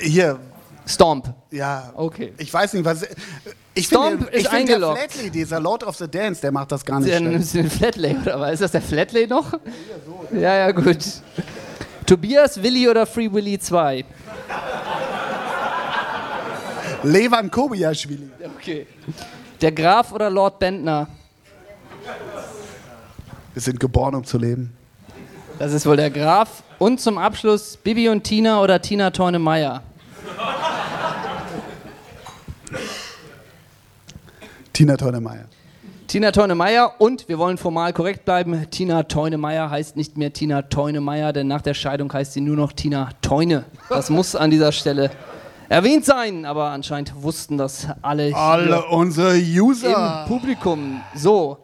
hier, 0.01 0.39
Stomp. 0.87 1.33
ja. 1.51 1.91
Okay. 1.95 2.33
Ich 2.37 2.53
weiß 2.53 2.73
nicht, 2.73 2.85
was. 2.85 3.05
Ich 3.73 3.87
Stomp 3.87 4.21
finde, 4.21 4.25
ist 4.31 4.41
ich 4.41 4.49
finde 4.49 4.65
der 4.65 4.75
eingeloggt. 4.75 5.11
Flatley, 5.11 5.29
dieser 5.29 5.59
Lord 5.59 5.83
of 5.83 5.95
the 5.97 6.07
Dance, 6.07 6.41
der 6.41 6.51
macht 6.51 6.71
das 6.71 6.83
gar 6.83 6.99
nicht 6.99 7.19
nimmst 7.19 7.53
du 7.53 7.59
den 7.59 7.69
Flatley, 7.69 8.17
oder 8.21 8.39
was? 8.39 8.53
Ist 8.53 8.61
das 8.61 8.71
der 8.71 8.81
Flatley 8.81 9.27
noch? 9.27 9.53
Ja, 10.31 10.55
ja, 10.55 10.71
gut. 10.71 10.97
Tobias, 12.05 12.61
Willi 12.63 12.89
oder 12.89 13.05
Free 13.05 13.31
Willy 13.31 13.59
2? 13.59 14.05
Levan 17.03 17.51
Kobiaschwili. 17.51 18.29
Okay. 18.55 18.87
Der 19.61 19.71
Graf 19.71 20.11
oder 20.11 20.29
Lord 20.29 20.57
Bentner? 20.57 21.07
Wir 23.53 23.61
sind 23.61 23.79
geboren, 23.79 24.15
um 24.15 24.23
zu 24.23 24.37
leben. 24.37 24.75
Das 25.59 25.73
ist 25.73 25.85
wohl 25.85 25.97
der 25.97 26.09
Graf. 26.09 26.63
Und 26.79 26.99
zum 27.01 27.17
Abschluss 27.17 27.77
Bibi 27.77 28.09
und 28.09 28.23
Tina 28.23 28.61
oder 28.61 28.81
Tina 28.81 29.09
Torne 29.11 29.39
Tina 34.77 34.95
Teunemeyer. 34.95 35.45
Tina 36.05 36.31
Teunemeyer 36.31 37.01
und 37.01 37.27
wir 37.27 37.39
wollen 37.39 37.57
formal 37.57 37.93
korrekt 37.93 38.25
bleiben. 38.25 38.67
Tina 38.69 39.01
Teunemeyer 39.01 39.71
heißt 39.71 39.95
nicht 39.95 40.17
mehr 40.17 40.31
Tina 40.31 40.61
Teunemeyer, 40.61 41.33
denn 41.33 41.47
nach 41.47 41.63
der 41.63 41.73
Scheidung 41.73 42.13
heißt 42.13 42.33
sie 42.33 42.41
nur 42.41 42.55
noch 42.55 42.73
Tina 42.73 43.09
Teune. 43.23 43.65
Das 43.89 44.11
muss 44.11 44.35
an 44.35 44.51
dieser 44.51 44.71
Stelle 44.71 45.09
erwähnt 45.67 46.05
sein, 46.05 46.45
aber 46.45 46.65
anscheinend 46.65 47.11
wussten 47.23 47.57
das 47.57 47.87
alle 48.03 48.25
hier 48.25 48.37
Alle 48.37 48.85
unsere 48.85 49.33
User. 49.35 50.21
im 50.27 50.29
Publikum. 50.31 51.01
So, 51.15 51.57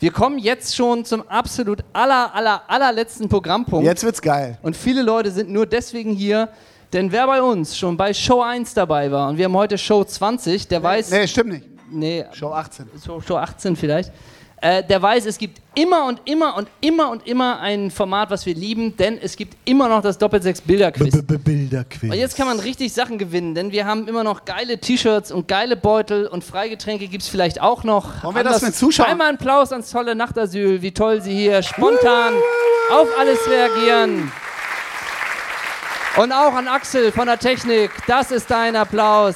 wir 0.00 0.10
kommen 0.10 0.38
jetzt 0.38 0.74
schon 0.74 1.04
zum 1.04 1.20
absolut 1.28 1.84
aller, 1.92 2.34
aller, 2.34 2.62
allerletzten 2.66 3.28
Programmpunkt. 3.28 3.84
Jetzt 3.84 4.04
wird's 4.04 4.22
geil. 4.22 4.56
Und 4.62 4.74
viele 4.74 5.02
Leute 5.02 5.30
sind 5.30 5.50
nur 5.50 5.66
deswegen 5.66 6.14
hier, 6.14 6.48
denn 6.94 7.12
wer 7.12 7.26
bei 7.26 7.42
uns 7.42 7.76
schon 7.76 7.98
bei 7.98 8.14
Show 8.14 8.40
1 8.40 8.72
dabei 8.72 9.12
war 9.12 9.28
und 9.28 9.36
wir 9.36 9.44
haben 9.44 9.54
heute 9.54 9.76
Show 9.76 10.02
20, 10.02 10.66
der 10.68 10.82
weiß. 10.82 11.10
Nee, 11.10 11.26
stimmt 11.26 11.52
nicht. 11.52 11.73
Nee, 11.90 12.24
Show 12.32 12.52
18. 12.52 12.86
Show, 13.04 13.20
Show 13.20 13.36
18 13.36 13.76
vielleicht. 13.76 14.12
Äh, 14.60 14.82
der 14.82 15.02
weiß, 15.02 15.26
es 15.26 15.36
gibt 15.36 15.60
immer 15.74 16.06
und 16.06 16.22
immer 16.24 16.56
und 16.56 16.68
immer 16.80 17.10
und 17.10 17.26
immer 17.26 17.60
ein 17.60 17.90
Format, 17.90 18.30
was 18.30 18.46
wir 18.46 18.54
lieben, 18.54 18.96
denn 18.96 19.18
es 19.20 19.36
gibt 19.36 19.56
immer 19.68 19.88
noch 19.90 20.00
das 20.00 20.16
Doppelsechs-Bilder-Quiz. 20.16 21.22
Bilderquiz. 21.44 22.10
Und 22.10 22.16
jetzt 22.16 22.34
kann 22.34 22.46
man 22.46 22.58
richtig 22.60 22.94
Sachen 22.94 23.18
gewinnen, 23.18 23.54
denn 23.54 23.72
wir 23.72 23.84
haben 23.84 24.08
immer 24.08 24.24
noch 24.24 24.46
geile 24.46 24.78
T-Shirts 24.78 25.32
und 25.32 25.48
geile 25.48 25.76
Beutel 25.76 26.26
und 26.28 26.44
Freigetränke 26.44 27.08
gibt 27.08 27.24
es 27.24 27.28
vielleicht 27.28 27.60
auch 27.60 27.84
noch. 27.84 28.22
Wollen 28.24 28.36
wir 28.36 28.44
das 28.44 28.62
mit 28.62 28.74
Zuschauern- 28.74 29.10
Einmal 29.10 29.28
einen 29.28 29.36
Applaus 29.36 29.70
ans 29.70 29.90
tolle 29.90 30.14
Nachtasyl, 30.14 30.80
wie 30.80 30.92
toll 30.92 31.20
sie 31.20 31.34
hier 31.34 31.62
spontan 31.62 32.32
auf 32.90 33.08
alles 33.18 33.40
reagieren. 33.46 34.32
Und 36.16 36.32
auch 36.32 36.54
an 36.54 36.68
Axel 36.68 37.12
von 37.12 37.26
der 37.26 37.38
Technik, 37.38 37.90
das 38.06 38.30
ist 38.30 38.50
dein 38.50 38.76
Applaus. 38.76 39.34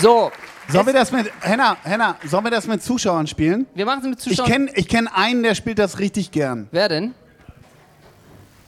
So, 0.00 0.32
Sollen 0.68 0.86
wir 0.86 0.92
das 0.92 1.12
mit. 1.12 1.30
Henna, 1.40 1.76
Henna, 1.84 2.16
sollen 2.26 2.44
wir 2.44 2.50
das 2.50 2.66
mit 2.66 2.82
Zuschauern 2.82 3.26
spielen? 3.26 3.66
wir 3.74 3.86
machen 3.86 4.00
es 4.02 4.08
mit 4.08 4.18
Ich 4.18 4.24
Zuschauern. 4.24 4.50
kenne 4.50 4.70
ich 4.74 4.88
kenn 4.88 5.06
einen, 5.08 5.42
der 5.42 5.54
spielt 5.54 5.78
das 5.78 5.98
richtig 5.98 6.30
gern. 6.32 6.68
Wer 6.72 6.88
denn? 6.88 7.14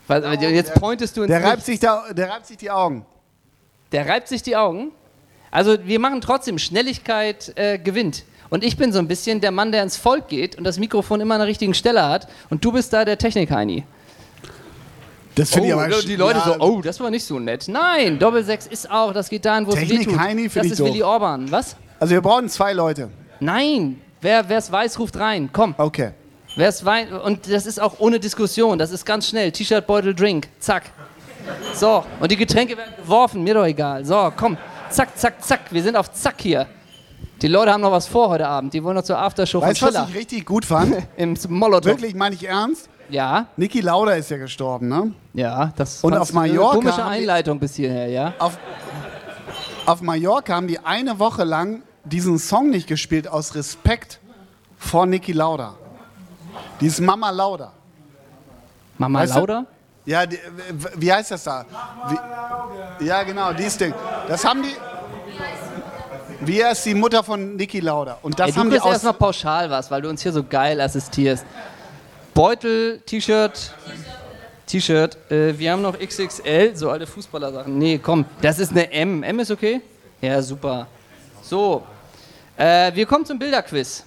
Was, 0.06 0.24
jetzt 0.40 0.74
pointest 0.74 1.16
du 1.16 1.22
ins 1.22 1.30
Der 1.30 1.44
reibt, 1.44 1.64
sich 1.64 1.80
da, 1.80 2.04
der 2.12 2.30
reibt 2.30 2.46
sich 2.46 2.56
die 2.56 2.70
Augen. 2.70 3.04
Der 3.92 4.08
reibt 4.08 4.28
sich 4.28 4.42
die 4.42 4.56
Augen. 4.56 4.92
Also 5.50 5.76
wir 5.84 5.98
machen 5.98 6.20
trotzdem, 6.20 6.58
Schnelligkeit 6.58 7.52
äh, 7.56 7.78
gewinnt. 7.78 8.24
Und 8.50 8.64
ich 8.64 8.76
bin 8.78 8.92
so 8.92 8.98
ein 8.98 9.08
bisschen 9.08 9.40
der 9.42 9.50
Mann, 9.50 9.72
der 9.72 9.82
ins 9.82 9.96
Volk 9.98 10.28
geht 10.28 10.56
und 10.56 10.64
das 10.64 10.78
Mikrofon 10.78 11.20
immer 11.20 11.34
an 11.34 11.40
der 11.40 11.48
richtigen 11.48 11.74
Stelle 11.74 12.06
hat. 12.08 12.28
Und 12.48 12.64
du 12.64 12.72
bist 12.72 12.92
da 12.92 13.04
der 13.04 13.18
Technik-Heini. 13.18 13.84
Das 15.34 15.50
Oh, 15.52 15.54
finde 15.54 15.68
ich 15.68 15.74
aber 15.74 15.88
die 15.88 16.16
Leute 16.16 16.38
ja, 16.38 16.44
so, 16.44 16.56
oh, 16.58 16.80
das 16.80 16.98
war 17.00 17.10
nicht 17.10 17.24
so 17.24 17.38
nett. 17.38 17.66
Nein, 17.68 18.18
Doppelsechs 18.18 18.66
ist 18.66 18.90
auch, 18.90 19.12
das 19.12 19.28
geht 19.28 19.44
dahin, 19.44 19.66
wo 19.66 19.70
es 19.70 19.76
Technik 19.76 20.06
wehtut. 20.08 20.18
Heini 20.18 20.48
Das 20.48 20.64
ich 20.66 20.72
ist. 20.72 20.80
Willi 20.82 21.02
Orban. 21.02 21.50
Was? 21.52 21.76
Also 22.00 22.14
wir 22.14 22.20
brauchen 22.20 22.48
zwei 22.48 22.72
Leute. 22.72 23.10
Nein, 23.40 24.00
wer 24.20 24.48
es 24.50 24.70
weiß, 24.70 24.98
ruft 24.98 25.18
rein. 25.18 25.50
Komm, 25.52 25.74
Okay. 25.78 26.12
wer 26.56 26.68
es 26.68 26.84
weiß. 26.84 27.08
Und 27.24 27.50
das 27.52 27.66
ist 27.66 27.80
auch 27.80 27.94
ohne 27.98 28.18
Diskussion. 28.20 28.78
Das 28.78 28.90
ist 28.90 29.04
ganz 29.04 29.28
schnell. 29.28 29.52
T-Shirt, 29.52 29.86
Beutel, 29.86 30.14
Drink. 30.14 30.48
Zack. 30.60 30.84
So, 31.74 32.04
und 32.20 32.30
die 32.30 32.36
Getränke 32.36 32.76
werden 32.76 32.92
geworfen. 32.96 33.42
Mir 33.42 33.54
doch 33.54 33.64
egal. 33.64 34.04
So, 34.04 34.32
komm. 34.36 34.56
Zack, 34.90 35.16
zack, 35.18 35.42
zack. 35.42 35.60
Wir 35.70 35.82
sind 35.82 35.96
auf 35.96 36.12
Zack 36.12 36.36
hier. 36.38 36.66
Die 37.42 37.48
Leute 37.48 37.72
haben 37.72 37.80
noch 37.80 37.92
was 37.92 38.06
vor 38.06 38.28
heute 38.30 38.48
Abend. 38.48 38.74
Die 38.74 38.82
wollen 38.82 38.96
noch 38.96 39.02
zur 39.04 39.18
Aftershow 39.18 39.60
Weißt 39.60 39.78
von 39.78 39.88
was 39.88 39.94
Schiller. 39.94 40.08
ich 40.10 40.16
richtig 40.16 40.44
gut 40.46 40.64
fand? 40.64 40.96
Im 41.16 41.36
Molotow. 41.48 41.86
Wirklich, 41.86 42.14
meine 42.14 42.34
ich 42.34 42.46
ernst? 42.48 42.88
Ja, 43.10 43.46
Niki 43.56 43.80
Lauda 43.80 44.12
ist 44.12 44.30
ja 44.30 44.36
gestorben, 44.36 44.88
ne? 44.88 45.12
ja. 45.32 45.72
Das 45.76 46.02
Und 46.04 46.14
auf 46.16 46.30
du 46.30 46.38
eine 46.38 46.52
Mallorca 46.52 46.74
Komische 46.76 47.04
Einleitung 47.04 47.58
bis 47.58 47.74
hierher, 47.76 48.08
ja. 48.08 48.34
Auf, 48.38 48.58
auf 49.86 50.02
Mallorca 50.02 50.54
haben 50.54 50.66
die 50.68 50.78
eine 50.80 51.18
Woche 51.18 51.44
lang 51.44 51.82
diesen 52.08 52.38
Song 52.38 52.70
nicht 52.70 52.86
gespielt 52.86 53.28
aus 53.28 53.54
Respekt 53.54 54.18
vor 54.78 55.06
Niki 55.06 55.32
Lauda. 55.32 55.74
Dieses 56.80 57.00
Mama 57.00 57.30
Lauda. 57.30 57.72
Mama 58.96 59.20
Weißt 59.20 59.34
du? 59.34 59.38
Lauda? 59.40 59.66
Ja, 60.04 60.24
die, 60.24 60.38
wie 60.96 61.12
heißt 61.12 61.30
das 61.30 61.44
da? 61.44 61.66
Wie, 62.98 63.04
ja, 63.06 63.22
genau, 63.22 63.52
dieses 63.52 63.76
Ding. 63.76 63.92
Das 64.26 64.44
haben 64.44 64.62
die. 64.62 64.74
Wie 66.40 66.64
heißt 66.64 66.86
die 66.86 66.94
Mutter 66.94 67.22
von 67.22 67.56
Niki 67.56 67.80
Lauda? 67.80 68.18
Und 68.22 68.38
das 68.38 68.48
Ey, 68.48 68.52
du 68.52 68.60
haben 68.60 68.70
die 68.70 68.80
aus. 68.80 68.92
erstmal 68.92 69.14
pauschal 69.14 69.68
was, 69.70 69.90
weil 69.90 70.02
du 70.02 70.08
uns 70.08 70.22
hier 70.22 70.32
so 70.32 70.42
geil 70.44 70.80
assistierst. 70.80 71.44
Beutel, 72.32 73.00
T-Shirt, 73.00 73.74
T-Shirt. 74.66 75.18
Äh, 75.30 75.58
wir 75.58 75.72
haben 75.72 75.82
noch 75.82 75.98
XXL, 75.98 76.76
so 76.76 76.90
alte 76.90 77.06
Fußballer-Sachen. 77.06 77.76
Nee, 77.76 77.98
komm, 77.98 78.24
das 78.40 78.60
ist 78.60 78.70
eine 78.70 78.90
M. 78.92 79.24
M 79.24 79.40
ist 79.40 79.50
okay? 79.50 79.80
Ja, 80.20 80.40
super. 80.40 80.86
So, 81.42 81.82
äh, 82.58 82.94
wir 82.94 83.06
kommen 83.06 83.24
zum 83.24 83.38
Bilderquiz. 83.38 84.04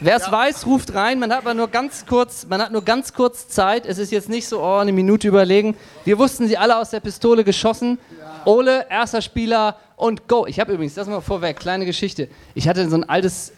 Wer 0.00 0.16
es 0.16 0.30
weiß, 0.30 0.66
ruft 0.66 0.94
rein. 0.94 1.18
Man 1.18 1.32
hat 1.32 1.38
aber 1.38 1.54
nur 1.54 1.68
ganz 1.68 2.04
kurz, 2.04 2.46
man 2.46 2.60
hat 2.60 2.70
nur 2.70 2.84
ganz 2.84 3.14
kurz 3.14 3.48
Zeit. 3.48 3.86
Es 3.86 3.96
ist 3.98 4.12
jetzt 4.12 4.28
nicht 4.28 4.46
so, 4.46 4.60
oh, 4.62 4.76
eine 4.76 4.92
Minute 4.92 5.26
überlegen. 5.26 5.74
Wir 6.04 6.18
wussten 6.18 6.46
sie 6.46 6.58
alle 6.58 6.76
aus 6.76 6.90
der 6.90 7.00
Pistole 7.00 7.44
geschossen. 7.44 7.98
Ole, 8.44 8.86
erster 8.90 9.22
Spieler 9.22 9.76
und 9.96 10.28
go. 10.28 10.46
Ich 10.46 10.60
habe 10.60 10.74
übrigens, 10.74 10.94
das 10.94 11.08
mal 11.08 11.20
vorweg, 11.20 11.58
kleine 11.58 11.86
Geschichte. 11.86 12.28
Ich 12.54 12.68
hatte 12.68 12.88
so 12.88 12.96
ein 12.96 13.08
altes, 13.08 13.52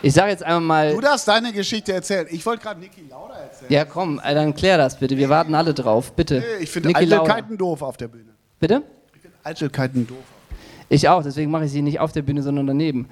ich 0.00 0.14
sage 0.14 0.30
jetzt 0.30 0.42
einmal 0.42 0.88
mal. 0.88 0.94
Du 0.94 1.00
darfst 1.00 1.28
deine 1.28 1.52
Geschichte 1.52 1.92
erzählen. 1.92 2.26
Ich 2.30 2.44
wollte 2.46 2.62
gerade 2.62 2.80
Niki 2.80 3.02
Lauda 3.08 3.34
erzählen. 3.34 3.70
Ja, 3.70 3.84
komm, 3.84 4.18
äh, 4.24 4.34
dann 4.34 4.54
klär 4.54 4.78
das 4.78 4.98
bitte. 4.98 5.18
Wir 5.18 5.28
warten 5.28 5.54
alle 5.54 5.74
drauf, 5.74 6.12
bitte. 6.12 6.42
Ich 6.60 6.70
finde. 6.70 6.94
Eitelkeiten 6.94 7.58
doof 7.58 7.82
auf 7.82 7.98
der 7.98 8.08
Bühne. 8.08 8.30
Bitte? 8.58 8.82
Eitelkeiten 9.44 10.06
doof. 10.06 10.16
Ich 10.88 11.08
auch, 11.08 11.22
deswegen 11.22 11.50
mache 11.50 11.66
ich 11.66 11.72
sie 11.72 11.82
nicht 11.82 12.00
auf 12.00 12.12
der 12.12 12.22
Bühne, 12.22 12.42
sondern 12.42 12.66
daneben. 12.66 13.08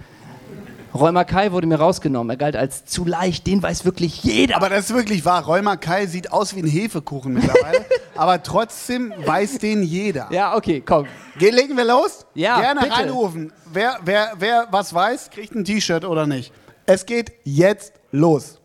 Räumer 0.94 1.24
Kai 1.24 1.50
wurde 1.50 1.66
mir 1.66 1.80
rausgenommen. 1.80 2.30
Er 2.30 2.36
galt 2.36 2.54
als 2.54 2.84
zu 2.84 3.04
leicht, 3.04 3.46
den 3.48 3.60
weiß 3.62 3.84
wirklich 3.84 4.22
jeder. 4.22 4.56
Aber 4.56 4.68
das 4.68 4.90
ist 4.90 4.94
wirklich 4.94 5.24
wahr. 5.24 5.44
Räumer 5.44 5.76
Kai 5.76 6.06
sieht 6.06 6.32
aus 6.32 6.54
wie 6.54 6.60
ein 6.60 6.68
Hefekuchen 6.68 7.34
mittlerweile. 7.34 7.84
aber 8.14 8.42
trotzdem 8.42 9.12
weiß 9.24 9.58
den 9.58 9.82
jeder. 9.82 10.28
Ja, 10.30 10.54
okay, 10.56 10.80
komm. 10.80 11.06
Ge 11.38 11.50
legen 11.50 11.76
wir 11.76 11.84
los? 11.84 12.24
Ja, 12.34 12.60
Gerne 12.60 12.80
bitte. 12.82 12.92
reinrufen. 12.94 13.52
Wer, 13.72 13.98
wer, 14.04 14.32
wer 14.38 14.68
was 14.70 14.94
weiß, 14.94 15.30
kriegt 15.30 15.54
ein 15.54 15.64
T-Shirt 15.64 16.04
oder 16.04 16.26
nicht. 16.28 16.52
Es 16.86 17.04
geht 17.04 17.32
jetzt 17.44 17.94
los. 18.12 18.60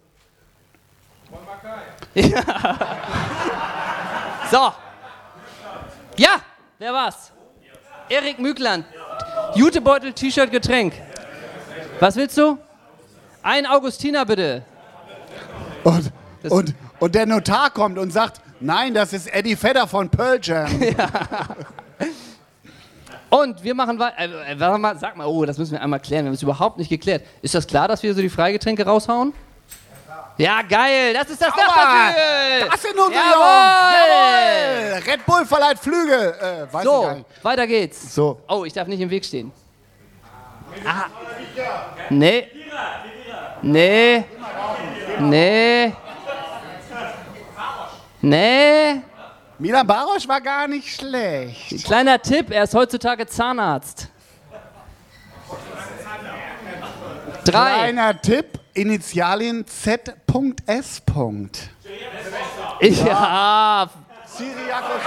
So. 4.51 4.73
Ja, 6.17 6.41
wer 6.79 6.91
war's? 6.91 7.31
Erik 8.09 8.39
Mügland. 8.39 8.83
Jutebeutel, 9.53 10.11
T-Shirt, 10.13 10.51
Getränk. 10.51 10.93
Was 11.99 12.15
willst 12.15 12.37
du? 12.37 12.57
Ein 13.43 13.65
Augustiner 13.65 14.25
bitte. 14.25 14.63
Und, 15.83 16.11
und, 16.49 16.75
und 16.99 17.15
der 17.15 17.25
Notar 17.25 17.69
kommt 17.71 17.97
und 17.97 18.11
sagt, 18.11 18.41
nein, 18.59 18.93
das 18.93 19.13
ist 19.13 19.27
Eddie 19.33 19.61
Vedder 19.61 19.87
von 19.87 20.09
Pearl 20.09 20.39
Jam. 20.41 20.69
Und 23.29 23.63
wir 23.63 23.75
machen 23.75 23.99
weiter. 23.99 24.17
Äh, 24.17 24.53
äh, 24.53 24.59
warte 24.59 24.79
mal, 24.79 24.97
sag 24.97 25.15
mal, 25.15 25.27
oh, 25.27 25.45
das 25.45 25.57
müssen 25.59 25.73
wir 25.73 25.81
einmal 25.83 25.99
klären. 25.99 26.25
Wir 26.25 26.29
haben 26.29 26.33
es 26.35 26.41
überhaupt 26.41 26.79
nicht 26.79 26.89
geklärt. 26.89 27.23
Ist 27.43 27.53
das 27.53 27.67
klar, 27.67 27.87
dass 27.87 28.01
wir 28.01 28.13
so 28.15 28.21
die 28.21 28.29
Freigetränke 28.29 28.83
raushauen? 28.83 29.33
Ja, 30.37 30.63
geil. 30.63 31.13
Das 31.13 31.29
ist 31.29 31.39
das 31.39 31.53
Aua, 31.53 31.57
Nachbarflügel. 31.57 32.69
Das 32.71 32.81
sind 32.81 32.93
unsere 32.97 33.13
Jawohl. 33.13 34.93
Jawohl. 34.95 35.11
Red 35.11 35.25
Bull 35.27 35.45
verleiht 35.45 35.77
Flügel. 35.77 36.33
Äh, 36.73 36.83
So, 36.83 37.23
weiter 37.43 37.67
geht's. 37.67 38.15
So. 38.15 38.39
Oh, 38.47 38.65
ich 38.65 38.73
darf 38.73 38.87
nicht 38.87 39.01
im 39.01 39.11
Weg 39.11 39.23
stehen. 39.23 39.51
Ah. 40.85 41.05
Nee. 42.09 42.47
Nee. 43.61 44.23
Nee. 45.19 45.93
Nee. 48.21 49.01
Milan 49.57 49.85
Barosch 49.85 50.27
war 50.27 50.41
gar 50.41 50.67
nicht 50.67 50.95
schlecht. 50.95 51.83
Kleiner 51.85 52.21
Tipp, 52.21 52.51
er 52.51 52.63
ist 52.63 52.73
heutzutage 52.73 53.27
Zahnarzt. 53.27 54.07
Drei. 57.43 57.73
Kleiner 57.73 58.21
Tipp, 58.21 58.59
Initialien 58.73 59.65
Z.S. 59.67 61.01
Ich, 62.79 63.03
ja. 63.03 63.89
Syriakos 64.25 65.01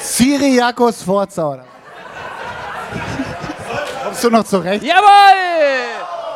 Syriakos 0.00 1.02
Forza, 1.02 1.48
oder? 1.48 1.64
Kommst 4.04 4.24
du 4.24 4.30
noch 4.30 4.44
zurecht? 4.44 4.82
Jawohl! 4.82 5.84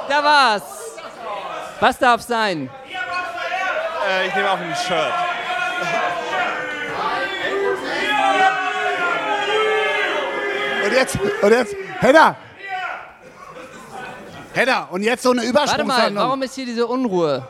Da 0.08 0.22
war's. 0.22 0.62
Was 1.80 1.98
darf 1.98 2.22
sein? 2.22 2.70
Äh, 4.08 4.28
ich 4.28 4.34
nehme 4.34 4.50
auch 4.50 4.58
ein 4.58 4.74
Shirt. 4.76 5.12
Und 10.84 10.92
jetzt, 10.92 11.18
und 11.42 11.50
jetzt, 11.50 11.74
Hedda! 12.00 12.36
Hedda, 14.52 14.88
und 14.90 15.02
jetzt 15.02 15.22
so 15.22 15.30
eine 15.30 15.42
Warte 15.52 15.84
mal, 15.84 16.14
warum 16.14 16.42
ist 16.42 16.54
hier 16.54 16.66
diese 16.66 16.86
Unruhe? 16.86 17.46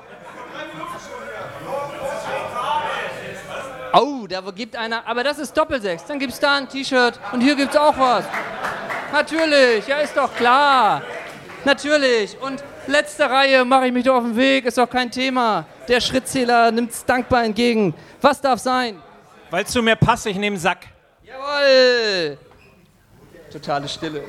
Oh, 3.96 4.26
da 4.26 4.40
gibt 4.50 4.74
einer, 4.74 5.06
aber 5.06 5.22
das 5.22 5.38
ist 5.38 5.56
Doppelsechs. 5.56 6.04
Dann 6.06 6.18
gibt's 6.18 6.40
da 6.40 6.56
ein 6.56 6.68
T-Shirt 6.68 7.20
und 7.30 7.40
hier 7.40 7.54
gibt's 7.54 7.76
auch 7.76 7.96
was. 7.96 8.24
Natürlich, 9.12 9.86
ja, 9.86 9.98
ist 9.98 10.16
doch 10.16 10.34
klar. 10.34 11.02
Natürlich. 11.64 12.36
Und 12.40 12.64
letzte 12.88 13.30
Reihe 13.30 13.64
mache 13.64 13.86
ich 13.86 13.92
mich 13.92 14.04
doch 14.04 14.16
auf 14.16 14.24
den 14.24 14.36
Weg, 14.36 14.64
ist 14.64 14.78
doch 14.78 14.90
kein 14.90 15.12
Thema. 15.12 15.64
Der 15.86 16.00
Schrittzähler 16.00 16.72
nimmt's 16.72 17.04
dankbar 17.04 17.44
entgegen. 17.44 17.94
Was 18.20 18.40
darf 18.40 18.58
sein? 18.58 19.00
Weil 19.50 19.62
es 19.62 19.70
zu 19.70 19.80
mir 19.80 19.94
passt, 19.94 20.26
ich 20.26 20.36
nehme 20.36 20.56
Sack. 20.56 20.88
Jawohl! 21.22 22.36
Totale 23.52 23.88
Stille. 23.88 24.24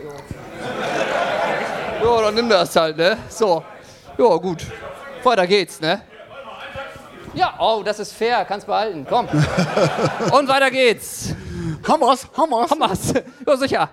Ja, 2.04 2.22
dann 2.22 2.36
nimm 2.36 2.48
das 2.48 2.76
halt, 2.76 2.98
ne? 2.98 3.18
So. 3.30 3.64
Ja, 4.16 4.36
gut. 4.36 4.64
Weiter 5.24 5.48
geht's, 5.48 5.82
ne? 5.82 6.04
Ja, 7.36 7.54
oh, 7.60 7.84
das 7.84 8.00
ist 8.00 8.14
fair, 8.14 8.46
kannst 8.46 8.66
behalten. 8.66 9.06
Komm. 9.10 9.28
Und 9.28 10.48
weiter 10.48 10.72
geht's. 10.72 11.34
Hammers, 11.88 12.28
Hammers. 12.36 12.72
Hammers. 12.72 13.14
Ja, 13.46 13.58
sicher. 13.58 13.90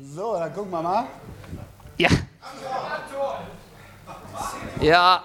So, 0.00 0.34
dann 0.34 0.52
gucken 0.54 0.70
wir 0.70 0.82
mal. 0.82 1.04
Ja. 1.96 2.08
Ja. 4.80 5.22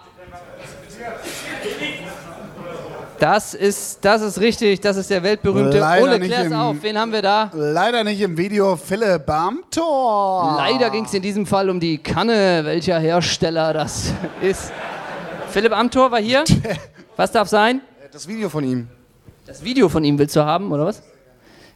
Das 3.19 3.53
ist, 3.53 4.03
das 4.03 4.21
ist 4.21 4.39
richtig, 4.41 4.81
das 4.81 4.97
ist 4.97 5.09
der 5.09 5.23
weltberühmte 5.23 5.77
Leider 5.79 6.03
Ole, 6.03 6.19
klär's 6.19 6.47
im- 6.47 6.53
auf, 6.53 6.75
wen 6.81 6.97
haben 6.97 7.11
wir 7.13 7.21
da? 7.21 7.49
Leider 7.53 8.03
nicht 8.03 8.19
im 8.19 8.37
Video 8.37 8.75
Philipp 8.75 9.29
Amthor. 9.29 10.55
Leider 10.57 10.89
ging 10.89 11.05
es 11.05 11.13
in 11.13 11.21
diesem 11.21 11.45
Fall 11.45 11.69
um 11.69 11.79
die 11.79 11.99
Kanne, 11.99 12.61
welcher 12.65 12.99
Hersteller 12.99 13.71
das 13.71 14.11
ist. 14.41 14.73
Philipp 15.51 15.71
Amthor 15.71 16.11
war 16.11 16.19
hier. 16.19 16.43
Was 17.15 17.31
darf 17.31 17.47
sein? 17.47 17.81
Das 18.11 18.27
Video 18.27 18.49
von 18.49 18.63
ihm. 18.63 18.87
Das 19.45 19.63
Video 19.63 19.89
von 19.89 20.03
ihm 20.03 20.17
willst 20.17 20.35
du 20.35 20.43
haben, 20.43 20.71
oder 20.71 20.85
was? 20.85 21.03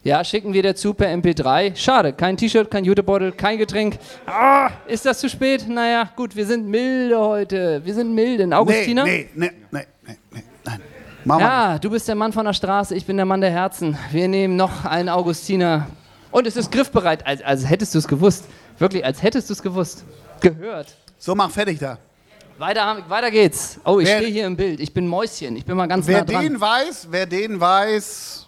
Ja, 0.04 0.24
schicken 0.24 0.54
wir 0.54 0.64
dazu 0.64 0.94
per 0.94 1.10
MP3. 1.10 1.76
Schade, 1.76 2.14
kein 2.14 2.38
T-Shirt, 2.38 2.72
kein 2.72 2.86
Jutebeutel, 2.86 3.32
kein 3.34 3.58
Getränk. 3.58 3.98
Ah, 4.26 4.70
ist 4.88 5.06
das 5.06 5.20
zu 5.20 5.30
spät? 5.30 5.68
Naja, 5.68 6.10
gut, 6.16 6.36
wir 6.36 6.46
sind 6.46 6.68
milde 6.68 7.20
heute. 7.20 7.82
Wir 7.84 7.94
sind 7.94 8.14
milde. 8.16 8.56
Augustiner? 8.56 9.04
Nee, 9.04 9.30
nee, 9.36 9.52
nee, 9.72 9.82
nee, 10.06 10.18
nee, 10.32 10.44
nein. 10.64 10.82
Mama. 11.26 11.42
Ja, 11.42 11.80
du 11.80 11.90
bist 11.90 12.08
der 12.08 12.16
Mann 12.16 12.32
von 12.32 12.46
der 12.46 12.54
Straße, 12.54 12.96
ich 12.96 13.06
bin 13.06 13.18
der 13.18 13.26
Mann 13.26 13.42
der 13.42 13.52
Herzen. 13.52 13.98
Wir 14.12 14.30
nehmen 14.30 14.56
noch 14.56 14.86
einen 14.86 15.10
Augustiner. 15.10 15.88
Und 16.32 16.48
es 16.48 16.56
ist 16.56 16.72
griffbereit, 16.72 17.28
als, 17.28 17.42
als 17.42 17.70
hättest 17.70 17.94
du 17.94 18.00
es 18.00 18.08
gewusst. 18.08 18.46
Wirklich, 18.80 19.04
als 19.04 19.22
hättest 19.22 19.50
du 19.50 19.54
es 19.54 19.62
gewusst. 19.62 20.06
Gehört. 20.40 20.96
So, 21.18 21.36
mach 21.36 21.52
fertig 21.52 21.80
da. 21.80 21.98
Weiter, 22.58 23.03
weiter 23.08 23.30
geht's. 23.30 23.80
Oh, 23.86 23.99
ich 23.99 24.08
stehe 24.08 24.30
hier 24.30 24.47
im 24.47 24.58
Bild. 24.58 24.80
Ich 24.80 24.91
bin 24.91 25.08
Mäuschen. 25.08 25.55
Ich 25.58 25.66
bin 25.66 25.78
mal 25.78 25.88
ganz 25.88 26.08
Wer 26.08 26.20
nah 26.20 26.26
dran. 26.26 26.41
den 26.41 26.60
weiß, 26.60 27.08
wer 27.12 27.26
den 27.28 27.60
weiß, 27.60 28.47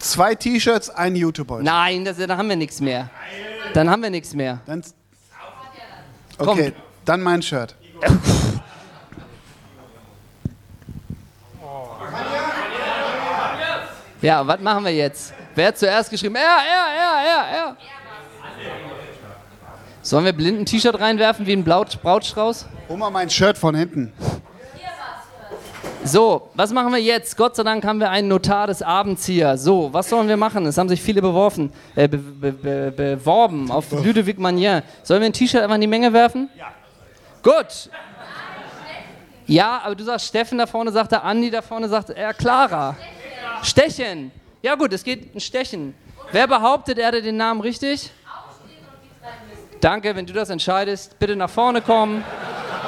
zwei 0.00 0.34
T-Shirts, 0.34 0.90
ein 0.90 1.14
YouTube-Beutel. 1.14 1.64
Nein, 1.64 2.04
das, 2.04 2.16
dann 2.16 2.36
haben 2.36 2.48
wir 2.48 2.56
nichts 2.56 2.80
mehr. 2.80 3.10
Dann 3.72 3.88
haben 3.88 4.02
wir 4.02 4.10
nichts 4.10 4.34
mehr. 4.34 4.60
Dann, 4.66 4.82
okay, 6.38 6.72
dann 7.04 7.20
mein 7.20 7.42
Shirt. 7.42 7.76
Ja, 14.20 14.44
was 14.46 14.60
machen 14.60 14.84
wir 14.84 14.94
jetzt? 14.94 15.32
Wer 15.54 15.68
hat 15.68 15.78
zuerst 15.78 16.10
geschrieben? 16.10 16.34
Er, 16.34 16.42
er, 16.42 16.86
er, 16.96 17.26
er, 17.28 17.56
er. 17.56 17.76
Sollen 20.02 20.24
wir 20.24 20.32
blind 20.32 20.60
ein 20.60 20.66
T-Shirt 20.66 20.98
reinwerfen 20.98 21.46
wie 21.46 21.52
ein 21.52 21.62
Brautstrauß? 21.62 22.66
Hol 22.88 22.96
mal 22.98 23.10
mein 23.10 23.30
Shirt 23.30 23.56
von 23.56 23.74
hinten. 23.74 24.12
So, 26.06 26.50
was 26.52 26.70
machen 26.70 26.92
wir 26.92 27.00
jetzt? 27.00 27.34
Gott 27.34 27.56
sei 27.56 27.62
Dank 27.62 27.82
haben 27.82 27.98
wir 27.98 28.10
einen 28.10 28.28
Notar 28.28 28.66
des 28.66 28.82
Abends 28.82 29.24
hier. 29.24 29.56
So, 29.56 29.90
was 29.90 30.10
sollen 30.10 30.28
wir 30.28 30.36
machen? 30.36 30.66
Es 30.66 30.76
haben 30.76 30.90
sich 30.90 31.00
viele 31.00 31.22
beworfen, 31.22 31.72
äh, 31.96 32.06
be, 32.06 32.18
be, 32.18 32.52
be, 32.52 32.92
beworben 32.94 33.70
auf 33.70 33.90
Ludovic 34.04 34.38
Magnin. 34.38 34.82
Sollen 35.02 35.22
wir 35.22 35.26
ein 35.26 35.32
T-Shirt 35.32 35.62
einfach 35.62 35.76
in 35.76 35.80
die 35.80 35.86
Menge 35.86 36.12
werfen? 36.12 36.50
Ja. 36.58 36.66
Gut. 37.42 37.88
Ja, 39.46 39.80
aber 39.82 39.94
du 39.94 40.04
sagst 40.04 40.26
Steffen 40.26 40.58
da 40.58 40.66
vorne, 40.66 40.92
sagt 40.92 41.12
er 41.12 41.24
Andi 41.24 41.50
da 41.50 41.62
vorne, 41.62 41.88
sagt 41.88 42.10
er 42.10 42.34
Clara. 42.34 42.96
Stechen. 43.62 44.30
Ja 44.60 44.74
gut, 44.74 44.92
es 44.92 45.02
geht 45.04 45.34
ein 45.34 45.40
Stechen. 45.40 45.94
Wer 46.32 46.46
behauptet, 46.46 46.98
er 46.98 47.08
hatte 47.08 47.22
den 47.22 47.38
Namen 47.38 47.62
richtig? 47.62 48.10
Danke, 49.80 50.14
wenn 50.14 50.26
du 50.26 50.34
das 50.34 50.50
entscheidest. 50.50 51.18
Bitte 51.18 51.34
nach 51.34 51.50
vorne 51.50 51.80
kommen. 51.80 52.22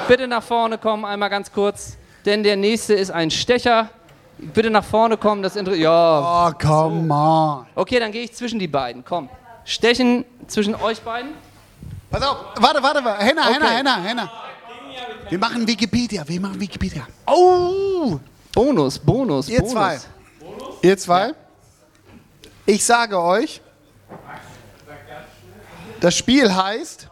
Bitte 0.09 0.27
nach 0.29 0.43
vorne 0.43 0.79
kommen, 0.79 1.05
einmal 1.05 1.31
ganz 1.31 1.51
kurz. 1.53 1.97
Denn 2.25 2.43
der 2.43 2.57
nächste 2.57 2.95
ist 2.95 3.11
ein 3.11 3.31
Stecher. 3.31 3.89
Bitte 4.39 4.71
nach 4.71 4.85
vorne 4.85 5.17
kommen, 5.17 5.43
das 5.43 5.57
Inter 5.57 5.75
Ja. 5.75 6.49
Oh, 6.49 6.53
come 6.61 7.13
on. 7.13 7.67
Okay, 7.75 7.99
dann 7.99 8.13
gehe 8.13 8.25
ich 8.25 8.35
zwischen 8.35 8.59
die 8.59 8.69
beiden. 8.69 9.05
Komm. 9.05 9.29
Stechen 9.65 10.25
zwischen 10.47 10.75
euch 10.75 11.01
beiden. 11.01 11.31
Pass 12.11 12.23
auf, 12.23 12.37
warte, 12.61 12.83
warte, 12.83 13.05
warte. 13.05 13.25
Henna, 13.25 13.43
Okay. 13.43 13.55
Henna, 13.55 13.71
Henna, 13.71 13.97
Henna. 14.03 14.33
Wir 15.29 15.39
machen 15.39 15.67
Wikipedia, 15.67 16.23
wir 16.27 16.41
machen 16.41 16.61
Wikipedia. 16.61 17.07
Oh! 17.27 18.19
Bonus, 18.55 18.99
Bonus, 18.99 19.49
Ihr 19.49 19.59
Bonus. 19.59 19.73
zwei. 19.73 19.99
Ihr 20.83 20.97
zwei. 20.97 21.33
Ich 22.65 22.85
sage 22.85 23.21
euch, 23.21 23.61
das 26.01 26.17
Spiel 26.17 26.55
heißt, 26.55 27.09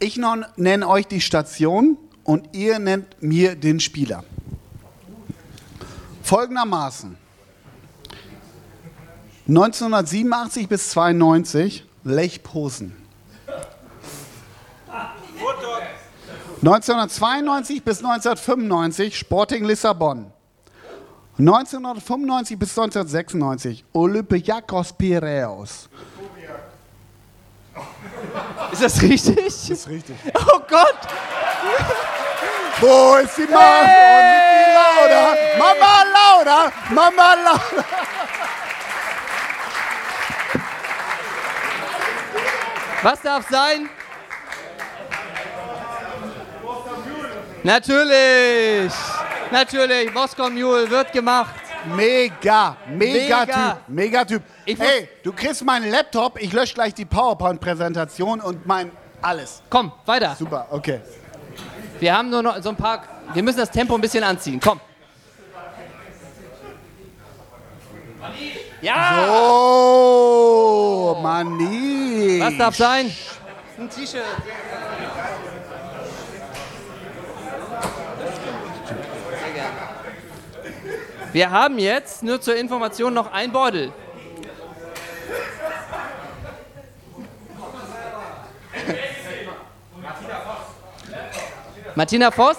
ich 0.00 0.18
nenne 0.56 0.88
euch 0.88 1.06
die 1.06 1.20
Station 1.20 1.98
und 2.24 2.54
ihr 2.56 2.78
nennt 2.78 3.22
mir 3.22 3.54
den 3.54 3.80
Spieler. 3.80 4.24
Folgendermaßen. 6.22 7.16
1987 9.48 10.68
bis 10.68 10.90
92 10.90 11.84
Lech 12.04 12.42
Posen. 12.42 12.96
1992 16.62 17.82
bis 17.82 17.98
1995 18.04 19.18
Sporting 19.18 19.64
Lissabon. 19.64 20.30
1995 21.38 22.58
bis 22.58 22.78
1996 22.78 23.84
Olympiakos 23.94 24.92
Piraeus. 24.92 25.88
Ist 28.72 28.82
das 28.82 29.02
richtig? 29.02 29.70
ist 29.70 29.88
richtig. 29.88 30.16
Oh 30.34 30.60
Gott! 30.68 30.98
Wo 32.80 33.16
ist 33.16 33.36
die 33.36 33.42
Mama? 33.42 33.82
Hey! 33.84 34.74
Lauda? 34.74 35.36
Mama 35.58 36.04
Lauda! 36.14 36.72
Mama 36.90 37.34
Lauda! 37.34 37.84
Was 43.02 43.22
darf 43.22 43.48
sein? 43.50 43.88
Natürlich! 47.62 48.92
Natürlich, 49.50 50.14
Moskau 50.14 50.48
Mule 50.48 50.88
wird 50.88 51.12
gemacht. 51.12 51.69
Mega, 51.86 52.76
mega, 52.88 53.40
Mega. 53.40 53.46
Typ, 53.46 53.88
mega 53.88 54.24
Typ. 54.24 54.42
Hey, 54.66 55.08
du 55.22 55.32
kriegst 55.32 55.64
meinen 55.64 55.90
Laptop, 55.90 56.40
ich 56.40 56.52
lösche 56.52 56.74
gleich 56.74 56.94
die 56.94 57.04
PowerPoint-Präsentation 57.04 58.40
und 58.40 58.66
mein 58.66 58.90
alles. 59.22 59.62
Komm, 59.70 59.92
weiter. 60.06 60.36
Super, 60.38 60.66
okay. 60.70 61.00
Wir 61.98 62.16
haben 62.16 62.30
nur 62.30 62.42
noch 62.42 62.62
so 62.62 62.70
ein 62.70 62.76
paar. 62.76 63.02
Wir 63.32 63.42
müssen 63.42 63.58
das 63.58 63.70
Tempo 63.70 63.94
ein 63.94 64.00
bisschen 64.00 64.24
anziehen. 64.24 64.60
Komm. 64.62 64.80
Ja! 68.80 69.26
Oh, 69.28 71.18
Mani. 71.20 72.40
Was 72.40 72.56
darf 72.56 72.76
sein? 72.76 73.14
Ein 73.78 73.90
T-Shirt. 73.90 74.22
Sehr 79.28 79.52
gerne. 79.54 79.90
Wir 81.32 81.50
haben 81.50 81.78
jetzt 81.78 82.24
nur 82.24 82.40
zur 82.40 82.56
Information 82.56 83.14
noch 83.14 83.32
ein 83.32 83.52
Beutel. 83.52 83.92
Martina 91.94 92.30
Voss? 92.30 92.56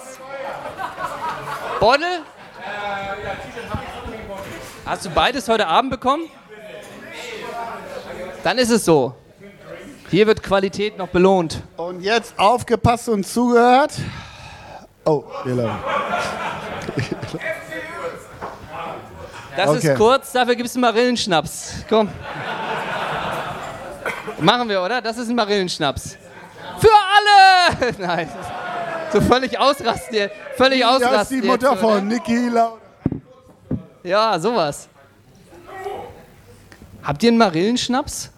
Beutel? 1.80 2.22
Hast 4.86 5.04
du 5.04 5.10
beides 5.10 5.48
heute 5.48 5.66
Abend 5.66 5.90
bekommen? 5.90 6.30
Dann 8.42 8.58
ist 8.58 8.70
es 8.70 8.84
so. 8.84 9.14
Hier 10.10 10.26
wird 10.26 10.42
Qualität 10.42 10.96
noch 10.96 11.08
belohnt. 11.08 11.62
Und 11.76 12.00
jetzt 12.00 12.38
aufgepasst 12.38 13.08
und 13.08 13.26
zugehört. 13.26 13.92
Oh, 15.04 15.24
wir 15.44 15.54
laufen. 15.54 15.78
Das 19.56 19.68
Okay. 19.68 19.92
ist 19.92 19.98
kurz, 19.98 20.32
dafür 20.32 20.54
gibt 20.54 20.68
es 20.68 20.74
einen 20.76 20.82
Marillenschnaps. 20.82 21.84
Komm. 21.88 22.08
Machen 24.40 24.68
wir, 24.68 24.82
oder? 24.82 25.00
Das 25.00 25.18
ist 25.18 25.28
ein 25.28 25.36
Marillenschnaps. 25.36 26.16
Für 26.78 26.88
alle! 26.88 27.92
Nein. 27.98 28.28
So 29.12 29.20
völlig 29.20 29.58
ausrasten 29.58 30.08
hier. 30.16 30.30
Völlig 30.56 30.80
Das 30.80 30.96
ist 31.00 31.06
ausrasten. 31.06 31.40
die 31.42 31.46
Mutter 31.46 31.70
jetzt, 31.72 31.80
von 31.80 32.08
Niki 32.08 32.48
Lauda. 32.48 32.78
Ja, 34.02 34.38
sowas. 34.38 34.88
Habt 37.02 37.22
ihr 37.22 37.28
einen 37.28 37.38
Marillenschnaps? 37.38 38.30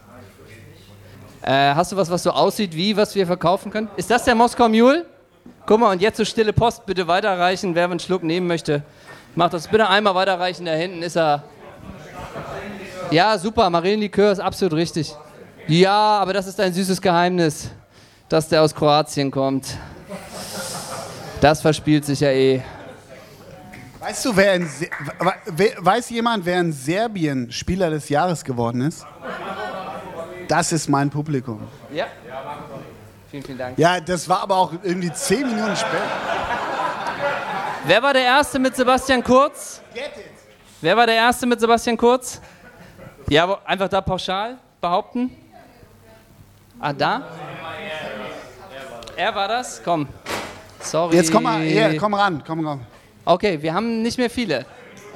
Äh, 1.42 1.74
hast 1.74 1.92
du 1.92 1.96
was, 1.96 2.10
was 2.10 2.22
so 2.22 2.30
aussieht 2.32 2.74
wie, 2.74 2.96
was 2.96 3.14
wir 3.14 3.26
verkaufen 3.26 3.70
können? 3.70 3.88
Ist 3.96 4.10
das 4.10 4.24
der 4.24 4.34
Moskau 4.34 4.68
Mule? 4.68 5.06
Guck 5.66 5.80
mal, 5.80 5.92
und 5.92 6.02
jetzt 6.02 6.16
so 6.16 6.24
stille 6.24 6.52
Post 6.52 6.84
bitte 6.86 7.06
weiterreichen, 7.06 7.74
wer 7.74 7.84
einen 7.84 8.00
Schluck 8.00 8.22
nehmen 8.22 8.46
möchte. 8.46 8.82
Macht 9.34 9.52
das 9.54 9.66
bitte 9.68 9.88
einmal 9.88 10.14
weiterreichen, 10.14 10.64
da 10.66 10.72
hinten 10.72 11.02
ist 11.02 11.16
er. 11.16 11.42
Ja, 13.10 13.36
super, 13.38 13.68
Marillenlikör 13.70 14.32
ist 14.32 14.38
absolut 14.40 14.74
richtig. 14.74 15.14
Ja, 15.66 16.18
aber 16.18 16.32
das 16.32 16.46
ist 16.46 16.60
ein 16.60 16.72
süßes 16.72 17.00
Geheimnis, 17.00 17.70
dass 18.28 18.48
der 18.48 18.62
aus 18.62 18.74
Kroatien 18.74 19.30
kommt. 19.30 19.76
Das 21.40 21.60
verspielt 21.60 22.04
sich 22.04 22.20
ja 22.20 22.30
eh. 22.30 22.62
Weißt 24.00 24.24
du, 24.26 24.36
wer 24.36 24.54
in 24.54 24.68
Se 24.68 24.86
we- 25.46 25.72
weiß 25.78 26.10
jemand, 26.10 26.44
wer 26.44 26.60
in 26.60 26.72
Serbien 26.72 27.50
Spieler 27.50 27.90
des 27.90 28.08
Jahres 28.08 28.44
geworden 28.44 28.82
ist? 28.82 29.04
Das 30.48 30.72
ist 30.72 30.88
mein 30.88 31.08
Publikum. 31.10 31.60
Ja. 31.92 32.06
Vielen, 33.30 33.42
vielen 33.42 33.58
Dank. 33.58 33.78
Ja, 33.78 33.98
das 34.00 34.28
war 34.28 34.42
aber 34.42 34.56
auch 34.56 34.72
irgendwie 34.82 35.10
zehn 35.12 35.46
Minuten 35.48 35.74
später. 35.74 36.02
Wer 37.86 38.02
war 38.02 38.14
der 38.14 38.22
Erste 38.22 38.58
mit 38.58 38.74
Sebastian 38.74 39.22
Kurz? 39.22 39.82
Wer 40.80 40.96
war 40.96 41.06
der 41.06 41.16
Erste 41.16 41.46
mit 41.46 41.60
Sebastian 41.60 41.98
Kurz? 41.98 42.40
Ja, 43.28 43.58
einfach 43.64 43.88
da 43.88 44.00
pauschal 44.00 44.56
behaupten. 44.80 45.30
Ah, 46.80 46.94
da? 46.94 47.28
Er 49.16 49.34
war 49.34 49.48
das? 49.48 49.82
Komm. 49.84 50.08
Sorry. 50.80 51.16
Jetzt 51.16 51.30
komm 51.30 51.42
mal, 51.42 51.60
hier, 51.60 51.96
komm 51.98 52.14
ran, 52.14 52.42
komm 52.46 52.66
ran. 52.66 52.86
Okay, 53.24 53.60
wir 53.60 53.74
haben 53.74 54.00
nicht 54.00 54.16
mehr 54.16 54.30
viele. 54.30 54.64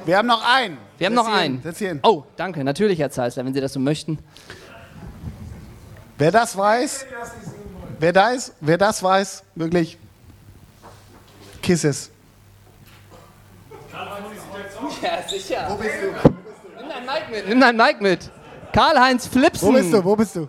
Wir 0.05 0.17
haben 0.17 0.27
noch 0.27 0.43
einen. 0.47 0.77
Wir 0.99 1.07
haben 1.07 1.15
Setz 1.15 1.25
noch 1.25 1.33
einen. 1.33 1.61
Setz 1.63 1.77
hier 1.79 1.89
hin. 1.89 1.99
Oh, 2.03 2.23
danke. 2.37 2.63
Natürlich, 2.63 2.99
Herr 2.99 3.09
Zeisler, 3.09 3.45
wenn 3.45 3.53
Sie 3.53 3.61
das 3.61 3.73
so 3.73 3.79
möchten. 3.79 4.19
Wer 6.19 6.31
das 6.31 6.55
weiß, 6.55 7.05
wer 7.99 8.13
da 8.13 8.29
ist, 8.29 8.53
wer 8.61 8.77
das 8.77 9.01
weiß, 9.01 9.43
wirklich 9.55 9.97
Kisses. 11.63 12.11
Ja, 15.01 15.27
sicher. 15.27 15.65
Wo 15.69 15.75
bist 15.75 15.95
du? 16.01 16.07
Nimm 16.79 16.89
dein 16.89 17.05
Mic 17.05 17.29
mit. 17.31 17.47
Nimm 17.49 17.59
dein 17.59 17.75
Mic 17.75 18.01
mit. 18.01 18.29
Karl-Heinz 18.73 19.27
Flipsen. 19.27 19.67
Wo 19.67 19.71
bist 19.73 19.93
du? 19.93 20.03
Wo 20.03 20.15
bist 20.15 20.35
du? 20.35 20.47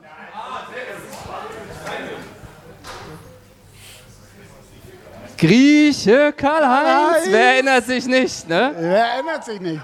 Grieche 5.38 6.32
Karl-Heinz. 6.36 7.26
Wer 7.30 7.54
erinnert 7.54 7.86
sich 7.86 8.06
nicht, 8.06 8.48
ne? 8.48 8.74
Wer 8.78 9.04
erinnert 9.06 9.44
sich 9.44 9.60
nicht? 9.60 9.80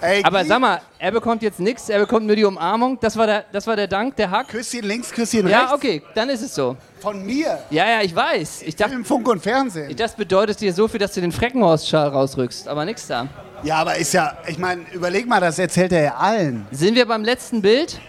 Ey, 0.00 0.22
Aber 0.24 0.44
sag 0.44 0.60
mal, 0.60 0.80
er 0.96 1.10
bekommt 1.10 1.42
jetzt 1.42 1.58
nichts, 1.58 1.88
er 1.88 1.98
bekommt 1.98 2.24
nur 2.24 2.36
die 2.36 2.44
Umarmung. 2.44 2.98
Das 3.00 3.16
war 3.16 3.26
der, 3.26 3.44
das 3.50 3.66
war 3.66 3.74
der 3.74 3.88
Dank, 3.88 4.14
der 4.14 4.30
Hack. 4.30 4.46
Küsschen 4.46 4.82
links, 4.84 5.10
Küsschen 5.10 5.44
rechts. 5.44 5.70
Ja, 5.70 5.74
okay, 5.74 6.02
dann 6.14 6.28
ist 6.28 6.42
es 6.42 6.54
so. 6.54 6.76
Von 7.00 7.24
mir. 7.24 7.58
Ja, 7.70 7.86
ja, 7.88 8.00
ich 8.02 8.14
weiß. 8.14 8.62
Ich 8.62 8.74
dachte, 8.76 8.94
Im 8.94 9.04
Funk 9.04 9.28
und 9.28 9.40
Fernsehen. 9.42 9.94
das 9.96 10.14
bedeutet 10.16 10.60
dir 10.60 10.72
so 10.72 10.88
viel, 10.88 10.98
dass 11.00 11.12
du 11.12 11.20
den 11.20 11.32
Freckenhorst-Schal 11.32 12.08
rausrückst, 12.08 12.66
aber 12.68 12.84
nix 12.84 13.06
da. 13.06 13.28
Ja, 13.62 13.76
aber 13.76 13.96
ist 13.96 14.12
ja, 14.14 14.36
ich 14.46 14.58
meine, 14.58 14.82
überleg 14.92 15.26
mal, 15.26 15.40
das 15.40 15.58
erzählt 15.58 15.92
er 15.92 16.02
ja 16.02 16.14
allen. 16.16 16.66
Sind 16.70 16.94
wir 16.94 17.06
beim 17.06 17.24
letzten 17.24 17.62
Bild? 17.62 18.00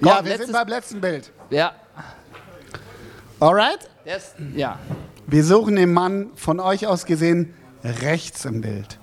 ja, 0.00 0.14
Komm, 0.16 0.24
wir 0.24 0.30
letztes- 0.30 0.46
sind 0.46 0.52
beim 0.54 0.68
letzten 0.68 1.00
Bild. 1.00 1.30
Ja. 1.50 1.72
Alright? 3.40 3.88
Ist, 4.04 4.34
ja. 4.54 4.78
Wir 5.26 5.44
suchen 5.44 5.76
den 5.76 5.92
Mann 5.92 6.30
von 6.34 6.58
euch 6.60 6.86
aus 6.86 7.04
gesehen 7.04 7.54
rechts 7.84 8.44
im 8.44 8.60
Bild. 8.60 8.98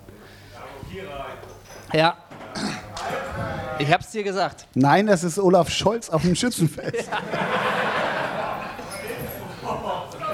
Ja. 1.93 2.17
Ich 3.79 3.91
hab's 3.91 4.11
dir 4.11 4.23
gesagt. 4.23 4.67
Nein, 4.73 5.07
das 5.07 5.23
ist 5.23 5.38
Olaf 5.39 5.69
Scholz 5.69 6.09
auf 6.09 6.21
dem 6.23 6.36
Schützenfest. 6.36 7.09
Gabor 7.09 7.29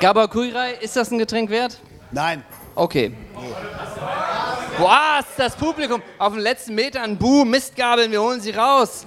Kuirai, 0.01 0.73
ist 0.81 0.95
das 0.95 1.11
ein 1.11 1.19
Getränk 1.19 1.51
wert? 1.51 1.77
Nein. 2.11 2.43
Okay. 2.73 3.15
Was? 4.79 5.25
Das 5.37 5.55
Publikum 5.55 6.01
auf 6.17 6.33
den 6.33 6.41
letzten 6.41 6.73
Metern. 6.73 7.17
Buh, 7.17 7.45
Mistgabeln, 7.45 8.11
wir 8.11 8.19
holen 8.19 8.41
sie 8.41 8.49
raus. 8.49 9.05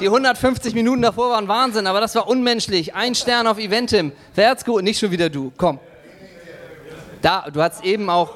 Die 0.00 0.04
150 0.04 0.74
Minuten 0.74 1.00
davor 1.00 1.30
waren 1.30 1.48
Wahnsinn, 1.48 1.86
aber 1.86 2.02
das 2.02 2.14
war 2.14 2.28
unmenschlich. 2.28 2.94
Ein 2.94 3.14
Stern 3.14 3.46
auf 3.46 3.58
Eventim. 3.58 4.12
Wer 4.34 4.50
hat's 4.50 4.66
gut? 4.66 4.82
Nicht 4.82 4.98
schon 4.98 5.10
wieder 5.10 5.30
du. 5.30 5.50
Komm. 5.56 5.78
Da, 7.22 7.46
du 7.50 7.62
hast 7.62 7.82
eben 7.82 8.10
auch. 8.10 8.34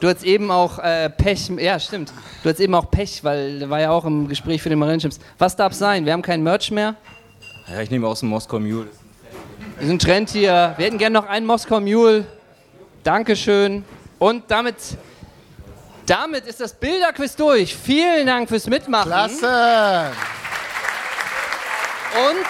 Du 0.00 0.08
hattest 0.08 0.26
eben 0.26 0.50
auch 0.50 0.78
äh, 0.78 1.08
Pech, 1.08 1.48
ja 1.56 1.80
stimmt, 1.80 2.12
du 2.42 2.50
hattest 2.50 2.60
eben 2.60 2.74
auch 2.74 2.90
Pech, 2.90 3.24
weil 3.24 3.70
war 3.70 3.80
ja 3.80 3.90
auch 3.90 4.04
im 4.04 4.28
Gespräch 4.28 4.60
für 4.60 4.68
den 4.68 4.78
Marinechips. 4.78 5.18
Was 5.38 5.56
darf 5.56 5.72
sein? 5.72 6.04
Wir 6.04 6.12
haben 6.12 6.20
kein 6.20 6.42
Merch 6.42 6.70
mehr. 6.70 6.96
Ja, 7.66 7.80
ich 7.80 7.90
nehme 7.90 8.06
aus 8.06 8.20
dem 8.20 8.28
Moskau 8.28 8.60
Mule. 8.60 8.90
Wir 9.78 9.88
sind 9.88 10.00
Trend 10.00 10.30
hier. 10.30 10.72
Wir 10.78 10.86
hätten 10.86 10.96
gerne 10.96 11.12
noch 11.12 11.26
einen 11.26 11.44
Moskau 11.44 11.80
Mule. 11.80 12.24
Dankeschön. 13.02 13.84
Und 14.18 14.44
damit, 14.48 14.76
damit 16.06 16.46
ist 16.46 16.60
das 16.60 16.72
Bilderquiz 16.72 17.36
durch. 17.36 17.76
Vielen 17.76 18.26
Dank 18.26 18.48
fürs 18.48 18.66
Mitmachen. 18.68 19.10
Klasse! 19.10 20.12
Und 22.14 22.46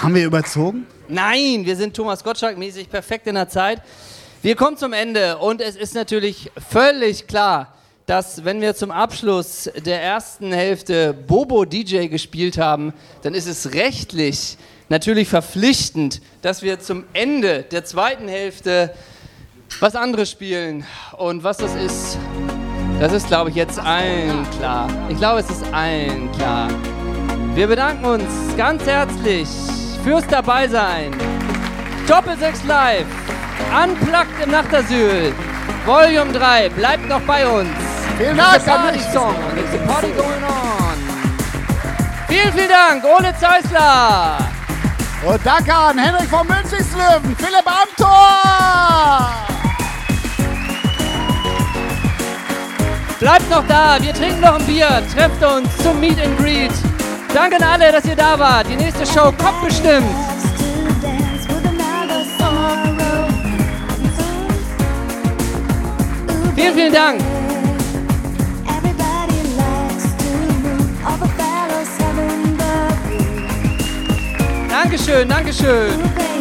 Haben 0.00 0.14
wir 0.14 0.24
überzogen? 0.24 0.86
Nein, 1.08 1.66
wir 1.66 1.76
sind 1.76 1.94
Thomas 1.94 2.24
Gottschalk-mäßig 2.24 2.88
perfekt 2.88 3.26
in 3.26 3.34
der 3.34 3.48
Zeit. 3.48 3.82
Wir 4.40 4.56
kommen 4.56 4.78
zum 4.78 4.94
Ende 4.94 5.36
und 5.36 5.60
es 5.60 5.76
ist 5.76 5.94
natürlich 5.94 6.50
völlig 6.70 7.26
klar, 7.26 7.74
dass 8.06 8.44
wenn 8.44 8.60
wir 8.60 8.74
zum 8.74 8.90
Abschluss 8.90 9.70
der 9.84 10.02
ersten 10.02 10.52
Hälfte 10.52 11.14
Bobo 11.14 11.64
DJ 11.64 12.08
gespielt 12.08 12.58
haben, 12.58 12.92
dann 13.22 13.34
ist 13.34 13.46
es 13.46 13.72
rechtlich 13.72 14.58
natürlich 14.88 15.28
verpflichtend, 15.28 16.20
dass 16.42 16.62
wir 16.62 16.80
zum 16.80 17.04
Ende 17.14 17.62
der 17.62 17.84
zweiten 17.84 18.28
Hälfte 18.28 18.94
was 19.80 19.96
anderes 19.96 20.30
spielen. 20.30 20.84
Und 21.16 21.42
was 21.44 21.56
das 21.56 21.74
ist, 21.74 22.18
das 23.00 23.12
ist, 23.12 23.26
glaube 23.26 23.50
ich, 23.50 23.56
jetzt 23.56 23.78
allen 23.78 24.48
klar. 24.50 24.88
Ich 25.08 25.16
glaube, 25.16 25.40
es 25.40 25.50
ist 25.50 25.64
allen 25.72 26.30
klar. 26.32 26.68
Wir 27.54 27.66
bedanken 27.66 28.04
uns 28.04 28.56
ganz 28.56 28.84
herzlich 28.84 29.48
fürs 30.02 30.26
Dabeisein. 30.26 31.12
Doppelsechs 32.06 32.62
Live, 32.64 33.06
Unplugged 33.72 34.44
im 34.44 34.50
Nachtasyl, 34.50 35.32
Volume 35.86 36.32
3, 36.32 36.68
bleibt 36.68 37.08
noch 37.08 37.22
bei 37.22 37.46
uns. 37.46 37.93
Vielen 38.16 38.36
Dank, 38.36 38.56
It's 38.56 38.68
a 38.68 38.70
Party 38.70 38.98
Alex. 38.98 39.12
Song, 39.12 39.34
it's 39.56 39.74
a 39.74 39.78
party 39.86 40.12
going 40.12 40.44
on. 40.44 40.96
Vielen, 42.28 42.52
vielen 42.52 42.68
Dank, 42.68 43.04
Ole 43.04 43.34
Zeisler. 43.40 44.38
Und 45.26 45.40
danke 45.44 45.74
an 45.74 45.98
Henrik 45.98 46.28
von 46.28 46.46
Münzigslöwen, 46.46 47.34
Philipp 47.36 47.66
Amthor! 47.66 49.30
Bleibt 53.18 53.50
noch 53.50 53.66
da, 53.66 53.96
wir 54.00 54.12
trinken 54.12 54.40
noch 54.40 54.58
ein 54.58 54.66
Bier, 54.66 55.02
trefft 55.14 55.42
uns 55.42 55.76
zum 55.78 55.98
Meet 55.98 56.20
and 56.24 56.38
Greet. 56.38 56.72
Danke 57.32 57.56
an 57.56 57.62
alle, 57.62 57.90
dass 57.90 58.04
ihr 58.04 58.14
da 58.14 58.38
wart. 58.38 58.68
Die 58.68 58.76
nächste 58.76 59.04
Show 59.06 59.32
kommt 59.32 59.60
bestimmt. 59.64 60.04
Vielen, 66.54 66.74
vielen 66.74 66.92
Dank. 66.92 67.43
Dankeschön, 74.84 75.26
Dankeschön. 75.26 75.94
Okay. 76.14 76.33